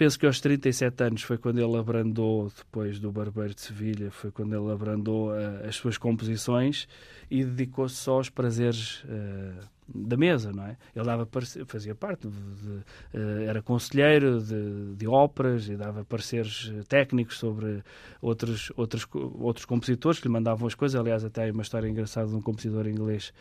penso 0.00 0.18
que 0.18 0.24
aos 0.24 0.40
37 0.40 1.04
anos 1.04 1.22
foi 1.22 1.36
quando 1.36 1.58
ele 1.58 1.76
abrandou, 1.76 2.50
depois 2.56 2.98
do 2.98 3.12
Barbeiro 3.12 3.54
de 3.54 3.60
Sevilha, 3.60 4.10
foi 4.10 4.30
quando 4.30 4.54
ele 4.54 4.72
abrandou 4.72 5.30
uh, 5.30 5.68
as 5.68 5.76
suas 5.76 5.98
composições 5.98 6.88
e 7.30 7.44
dedicou-se 7.44 7.96
só 7.96 8.14
aos 8.14 8.30
prazeres 8.30 9.04
uh, 9.04 9.68
da 9.94 10.16
mesa, 10.16 10.52
não 10.52 10.64
é? 10.64 10.78
Ele 10.96 11.04
dava, 11.04 11.28
fazia 11.66 11.94
parte, 11.94 12.28
de, 12.28 12.34
de, 12.34 12.68
uh, 13.18 13.42
era 13.46 13.60
conselheiro 13.60 14.40
de, 14.40 14.94
de, 14.96 15.06
óperas 15.06 15.68
e 15.68 15.76
dava 15.76 16.02
pareceres 16.02 16.72
técnicos 16.88 17.36
sobre 17.36 17.82
outros, 18.22 18.72
outros, 18.78 19.06
outros 19.12 19.66
compositores 19.66 20.18
que 20.18 20.28
lhe 20.28 20.32
mandavam 20.32 20.66
as 20.66 20.74
coisas. 20.74 20.98
Aliás, 20.98 21.26
até 21.26 21.46
há 21.46 21.52
uma 21.52 21.62
história 21.62 21.86
engraçada 21.86 22.26
de 22.26 22.34
um 22.34 22.40
compositor 22.40 22.86
inglês 22.86 23.34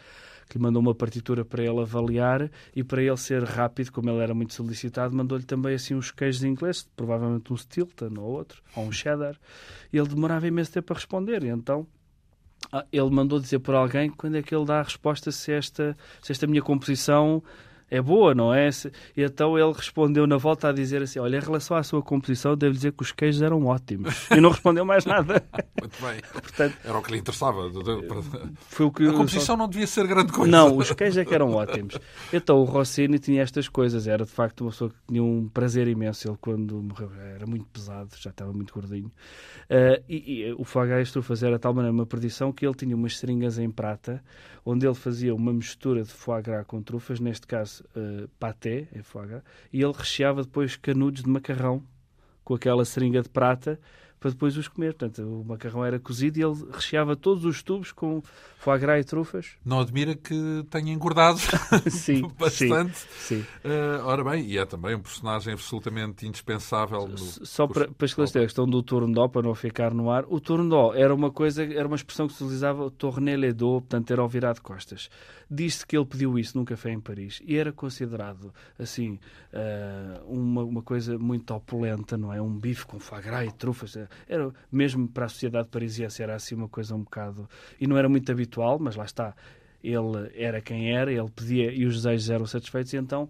que 0.50 0.58
lhe 0.58 0.64
mandou 0.64 0.82
uma 0.82 0.96
partitura 0.96 1.46
para 1.46 1.64
ele 1.64 1.80
avaliar 1.80 2.50
e 2.76 2.84
para 2.84 3.04
ele 3.04 3.16
ser 3.18 3.44
rápido, 3.44 3.92
como 3.92 4.10
ele 4.10 4.24
era 4.24 4.34
muito 4.34 4.56
solicitado, 4.56 5.16
mandou-lhe 5.16 5.46
também 5.46 5.76
assim 5.76 5.94
uns 5.94 6.10
queijos 6.10 6.44
ingleses, 6.44 6.90
provavelmente 6.96 7.54
um 7.54 7.56
Stilton 7.56 8.14
ou 8.18 8.32
outro, 8.32 8.64
ou 8.76 8.86
um 8.86 8.92
Cheddar, 8.92 9.38
e 9.94 9.98
ele 9.98 10.08
demorava 10.08 10.48
imenso 10.48 10.72
tempo 10.72 10.92
a 10.92 10.96
responder, 10.96 11.44
e 11.44 11.50
então 11.50 11.86
ah, 12.72 12.84
ele 12.92 13.10
mandou 13.12 13.40
dizer 13.40 13.60
por 13.60 13.76
alguém 13.76 14.10
quando 14.10 14.36
é 14.38 14.42
que 14.42 14.54
ele 14.54 14.66
dá 14.66 14.80
a 14.80 14.84
resposta 14.84 15.32
se 15.32 15.52
esta, 15.52 15.96
se 16.22 16.32
esta 16.32 16.48
minha 16.48 16.64
composição 16.64 17.44
é 17.92 18.02
boa, 18.02 18.36
não 18.36 18.54
é? 18.54 18.70
E 19.16 19.24
então 19.24 19.58
ele 19.58 19.74
respondeu 19.74 20.28
na 20.28 20.38
volta 20.38 20.70
a 20.70 20.72
dizer 20.72 21.02
assim: 21.02 21.20
Olha, 21.20 21.38
em 21.38 21.40
relação 21.40 21.76
à 21.76 21.84
sua 21.84 22.02
composição, 22.02 22.56
devo 22.56 22.74
dizer 22.74 22.92
que 22.92 23.02
os 23.02 23.12
queijos 23.12 23.42
eram 23.42 23.66
ótimos. 23.66 24.28
E 24.40 24.40
não 24.40 24.52
respondeu 24.52 24.86
mais 24.86 25.06
nada. 25.06 25.44
Muito 25.80 26.02
bem. 26.02 26.22
Portanto, 26.32 26.78
Era 26.84 26.98
o 26.98 27.02
que 27.02 27.12
lhe 27.12 27.18
interessava. 27.18 27.70
Foi 28.70 28.86
o 28.86 28.92
que, 28.92 29.08
a 29.08 29.12
composição 29.12 29.58
não 29.58 29.68
devia 29.68 29.88
ser 29.88 30.08
grande 30.08 30.32
coisa. 30.32 30.50
Não, 30.50 30.78
os 30.78 30.92
queijos 30.92 31.18
é 31.18 31.26
que 31.26 31.34
eram 31.34 31.52
ótimos. 31.54 31.98
Então 32.32 32.60
o 32.60 32.64
Rossini 32.64 33.18
tinha 33.18 33.42
estas 33.42 33.68
coisas. 33.68 34.08
Era 34.08 34.24
de 34.24 34.32
facto 34.32 34.62
uma 34.62 34.70
pessoa 34.70 34.92
que 34.92 34.96
tinha 35.08 35.24
um 35.24 35.50
prazer 35.50 35.88
imenso. 35.88 36.28
Ele, 36.28 36.38
quando 36.40 36.82
morreu, 36.82 37.12
era 37.36 37.46
muito 37.46 37.66
pesado, 37.66 38.10
já 38.18 38.30
estava 38.30 38.54
muito 38.54 38.74
gordinho. 38.74 39.08
Uh, 39.08 40.04
e, 40.08 40.44
e, 40.44 40.54
o 40.54 40.64
Fagastro 40.64 41.22
fazia 41.22 41.50
de 41.50 41.60
tal 41.60 41.74
maneira 41.74 41.94
uma 41.94 42.06
perdição 42.06 42.52
que 42.52 42.66
ele 42.66 42.76
tinha 42.76 42.96
umas 42.96 43.18
seringas 43.18 43.58
em 43.58 43.70
prata 43.70 44.24
onde 44.66 44.86
ele 44.86 44.96
fazia 44.96 45.34
uma 45.34 45.52
mistura 45.54 46.04
de 46.04 46.12
foie 46.12 46.42
gras 46.42 46.66
com 46.66 46.82
trufas, 46.82 47.20
neste 47.20 47.48
caso 47.48 47.79
uh, 47.96 48.28
paté, 48.40 48.88
é 48.94 49.02
foie 49.02 49.28
gras, 49.28 49.44
e 49.72 49.82
ele 49.82 49.94
recheava 49.94 50.44
depois 50.44 50.76
canudos 50.76 51.24
de 51.24 51.30
macarrão 51.30 51.84
com 52.44 52.54
aquela 52.56 52.84
seringa 52.86 53.22
de 53.22 53.30
prata 53.30 53.80
para 54.20 54.32
depois 54.32 54.58
os 54.58 54.68
comer. 54.68 54.94
Portanto, 54.94 55.22
o 55.22 55.44
macarrão 55.46 55.86
era 55.86 56.00
cozido 56.00 56.38
e 56.38 56.44
ele 56.44 56.56
recheava 56.72 57.16
todos 57.16 57.46
os 57.46 57.64
tubos 57.64 57.92
com 57.92 58.22
foie 58.58 58.80
gras 58.80 59.06
e 59.06 59.08
trufas. 59.08 59.52
Não 59.66 59.80
admira 59.80 60.16
que 60.16 60.66
tenha 60.70 60.92
engordado 60.92 61.40
sim, 61.90 62.22
bastante. 62.38 62.98
Sim, 62.98 63.08
sim. 63.20 63.46
Uh, 63.64 64.06
ora 64.06 64.24
bem, 64.24 64.46
e 64.46 64.58
é 64.58 64.66
também 64.66 64.96
um 64.96 65.02
personagem 65.02 65.54
absolutamente 65.54 66.28
indispensável. 66.28 67.08
No... 67.08 67.18
Só 67.18 67.68
para, 67.68 67.88
para 67.88 68.06
esclarecer 68.06 68.42
a 68.42 68.46
questão 68.46 68.68
do 68.68 68.84
Tourndó, 68.84 69.28
para 69.28 69.42
não 69.42 69.56
ficar 69.56 69.94
no 69.94 70.12
ar, 70.12 70.26
o 70.28 70.40
Tourndó 70.40 70.94
era 70.94 71.14
uma 71.14 71.32
coisa, 71.32 71.64
era 71.64 71.88
uma 71.88 71.96
expressão 71.96 72.28
que 72.28 72.34
se 72.34 72.44
utilizava, 72.44 72.84
o 72.84 72.92
tourner 72.92 73.40
portanto 73.56 74.12
era 74.12 74.22
ao 74.22 74.28
virar 74.28 74.54
de 74.54 74.62
costas. 74.62 75.10
Diz-se 75.50 75.86
que 75.86 75.98
ele 75.98 76.06
pediu 76.06 76.38
isso 76.38 76.58
num 76.58 76.66
café 76.66 76.92
em 76.92 77.00
Paris 77.00 77.42
e 77.44 77.58
era 77.58 77.72
considerado, 77.72 78.54
assim, 78.78 79.20
uh, 79.54 80.24
uma, 80.32 80.64
uma 80.64 80.82
coisa 80.82 81.18
muito 81.18 81.52
opulenta, 81.54 82.18
não 82.18 82.32
é? 82.32 82.42
Um 82.42 82.56
bife 82.56 82.86
com 82.86 83.00
foie 83.00 83.22
gras 83.22 83.48
e 83.48 83.52
trufas. 83.52 83.98
Era, 84.28 84.52
mesmo 84.72 85.08
para 85.08 85.26
a 85.26 85.30
sociedade 85.30 85.68
parisiense 85.70 86.22
era 86.22 86.36
assim 86.36 86.56
uma 86.56 86.68
coisa 86.68 86.96
um 86.96 87.04
bocado... 87.04 87.50
E 87.80 87.88
não 87.88 87.98
era 87.98 88.10
muito 88.10 88.32
habitual, 88.32 88.80
mas 88.80 88.96
lá 88.96 89.06
está. 89.06 89.36
Ele 89.84 90.30
era 90.34 90.62
quem 90.62 90.94
era, 90.96 91.12
ele 91.12 91.30
pedia 91.30 91.72
e 91.72 91.86
os 91.86 91.96
desejos 91.96 92.30
eram 92.30 92.46
satisfeitos 92.46 92.94
e 92.94 92.98
então 92.98 93.30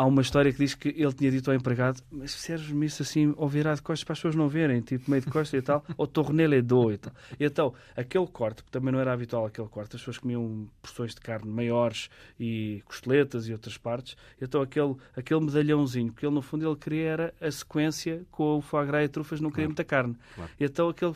há 0.00 0.06
uma 0.06 0.22
história 0.22 0.50
que 0.50 0.58
diz 0.58 0.74
que 0.74 0.88
ele 0.88 1.12
tinha 1.12 1.30
dito 1.30 1.50
ao 1.50 1.56
empregado: 1.56 2.02
Mas 2.10 2.32
serves-me 2.32 2.86
isso 2.86 3.02
assim 3.02 3.34
ao 3.36 3.46
virar 3.46 3.74
de 3.74 3.82
costas 3.82 4.04
para 4.04 4.14
as 4.14 4.18
pessoas 4.18 4.34
não 4.34 4.48
verem, 4.48 4.80
tipo 4.80 5.10
meio 5.10 5.22
de 5.22 5.30
costas 5.30 5.60
e 5.60 5.62
tal, 5.62 5.84
ou 5.96 6.06
tornele 6.06 6.62
do 6.62 6.90
e 6.90 6.96
tal. 6.96 7.12
E 7.38 7.44
então, 7.44 7.74
aquele 7.94 8.26
corte, 8.26 8.64
também 8.70 8.92
não 8.92 9.00
era 9.00 9.12
habitual 9.12 9.44
aquele 9.44 9.68
corte, 9.68 9.96
as 9.96 10.00
pessoas 10.00 10.18
comiam 10.18 10.66
porções 10.80 11.14
de 11.14 11.20
carne 11.20 11.50
maiores 11.50 12.08
e 12.38 12.82
costeletas 12.86 13.46
e 13.46 13.52
outras 13.52 13.76
partes, 13.76 14.16
e 14.40 14.44
então 14.44 14.62
aquele, 14.62 14.96
aquele 15.14 15.40
medalhãozinho, 15.40 16.12
que 16.12 16.24
ele 16.24 16.34
no 16.34 16.42
fundo 16.42 16.66
ele 16.66 16.76
queria 16.76 17.10
era 17.10 17.34
a 17.40 17.50
sequência 17.50 18.22
com 18.30 18.58
o 18.58 18.60
foie 18.60 18.86
gras 18.86 19.04
e 19.04 19.08
trufas, 19.08 19.40
não 19.40 19.50
queria 19.50 19.66
claro. 19.66 19.70
muita 19.70 19.84
carne. 19.84 20.16
Claro. 20.34 20.50
E 20.58 20.64
então 20.64 20.88
aquele, 20.88 21.14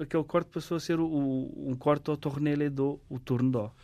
aquele 0.00 0.24
corte 0.24 0.50
passou 0.50 0.76
a 0.76 0.80
ser 0.80 0.98
o, 0.98 1.52
um 1.56 1.74
corte 1.74 2.10
ao 2.10 2.16
tornele 2.16 2.68
do, 2.68 2.98
o 3.08 3.18
turno 3.18 3.50
dó. 3.50 3.74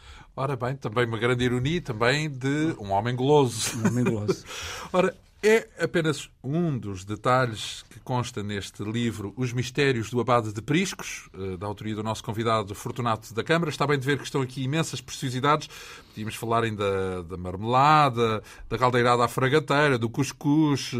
Ora 0.40 0.56
bem, 0.56 0.74
também 0.74 1.04
uma 1.04 1.18
grande 1.18 1.44
ironia 1.44 1.82
também 1.82 2.26
de 2.30 2.74
um 2.78 2.92
homem 2.92 3.14
goloso. 3.14 3.78
Um 3.78 3.88
homem 3.88 4.04
goloso. 4.04 4.42
Ora, 4.90 5.14
é 5.42 5.66
apenas 5.82 6.28
um 6.44 6.78
dos 6.78 7.02
detalhes 7.04 7.82
que 7.88 7.98
consta 8.00 8.42
neste 8.42 8.82
livro 8.84 9.32
Os 9.36 9.52
Mistérios 9.54 10.10
do 10.10 10.20
Abade 10.20 10.52
de 10.52 10.60
Priscos, 10.60 11.30
eh, 11.32 11.56
da 11.56 11.66
autoria 11.66 11.94
do 11.94 12.02
nosso 12.02 12.22
convidado 12.22 12.74
Fortunato 12.74 13.32
da 13.32 13.42
Câmara. 13.42 13.70
Está 13.70 13.86
bem 13.86 13.98
de 13.98 14.04
ver 14.04 14.18
que 14.18 14.24
estão 14.24 14.42
aqui 14.42 14.62
imensas 14.62 15.00
preciosidades. 15.00 15.68
Podíamos 16.08 16.34
falar 16.34 16.64
ainda 16.64 17.22
da 17.22 17.38
marmelada, 17.38 18.42
da 18.68 18.76
caldeirada 18.76 19.24
à 19.24 19.28
fragateira, 19.28 19.98
do 19.98 20.10
cuscuz, 20.10 20.92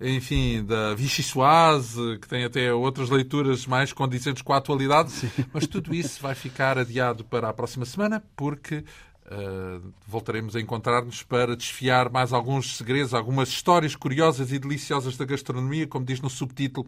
eh, 0.00 0.14
enfim, 0.16 0.64
da 0.64 0.92
vichy 0.94 1.22
soise, 1.22 2.18
que 2.20 2.26
tem 2.26 2.44
até 2.44 2.74
outras 2.74 3.08
leituras 3.08 3.66
mais 3.66 3.92
condizentes 3.92 4.42
com 4.42 4.52
a 4.52 4.56
atualidade. 4.56 5.12
Mas 5.54 5.66
tudo 5.68 5.94
isso 5.94 6.20
vai 6.20 6.34
ficar 6.34 6.76
adiado 6.76 7.24
para 7.24 7.48
a 7.48 7.52
próxima 7.52 7.84
semana, 7.84 8.20
porque 8.34 8.82
Uh, 9.26 9.92
voltaremos 10.06 10.54
a 10.54 10.60
encontrar-nos 10.60 11.24
para 11.24 11.56
desfiar 11.56 12.08
mais 12.10 12.32
alguns 12.32 12.76
segredos, 12.76 13.12
algumas 13.12 13.48
histórias 13.48 13.96
curiosas 13.96 14.52
e 14.52 14.58
deliciosas 14.58 15.16
da 15.16 15.24
gastronomia, 15.24 15.84
como 15.84 16.04
diz 16.04 16.20
no 16.20 16.30
subtítulo 16.30 16.86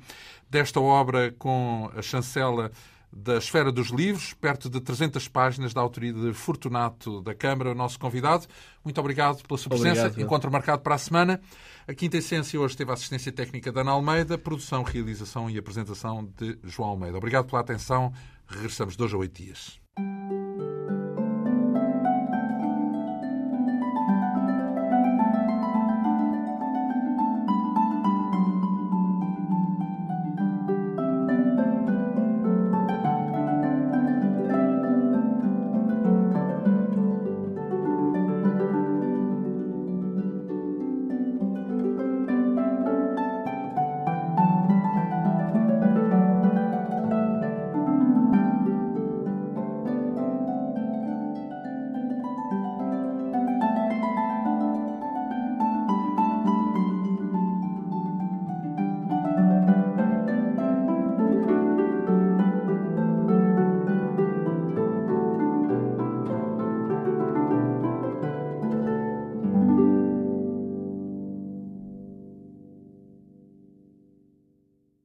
desta 0.48 0.80
obra 0.80 1.34
com 1.36 1.90
a 1.96 2.00
chancela 2.00 2.70
da 3.12 3.38
Esfera 3.38 3.72
dos 3.72 3.88
Livros, 3.88 4.34
perto 4.34 4.68
de 4.68 4.80
300 4.80 5.26
páginas 5.28 5.74
da 5.74 5.80
autoria 5.80 6.12
de 6.12 6.32
Fortunato 6.32 7.20
da 7.22 7.34
Câmara, 7.34 7.72
o 7.72 7.74
nosso 7.74 7.98
convidado. 7.98 8.46
Muito 8.84 9.00
obrigado 9.00 9.42
pela 9.46 9.58
sua 9.58 9.70
presença. 9.70 10.02
Obrigado, 10.02 10.24
Encontro 10.24 10.50
marcado 10.50 10.82
para 10.82 10.94
a 10.94 10.98
semana. 10.98 11.40
A 11.86 11.94
Quinta 11.94 12.18
Essência 12.18 12.60
hoje 12.60 12.76
teve 12.76 12.90
a 12.90 12.94
assistência 12.94 13.32
técnica 13.32 13.72
da 13.72 13.80
Ana 13.80 13.92
Almeida, 13.92 14.36
produção, 14.36 14.82
realização 14.82 15.48
e 15.50 15.58
apresentação 15.58 16.28
de 16.36 16.58
João 16.62 16.90
Almeida. 16.90 17.16
Obrigado 17.16 17.46
pela 17.46 17.60
atenção. 17.60 18.12
Regressamos 18.46 18.94
dois 18.94 19.12
a 19.12 19.16
oito 19.16 19.42
dias. 19.42 19.80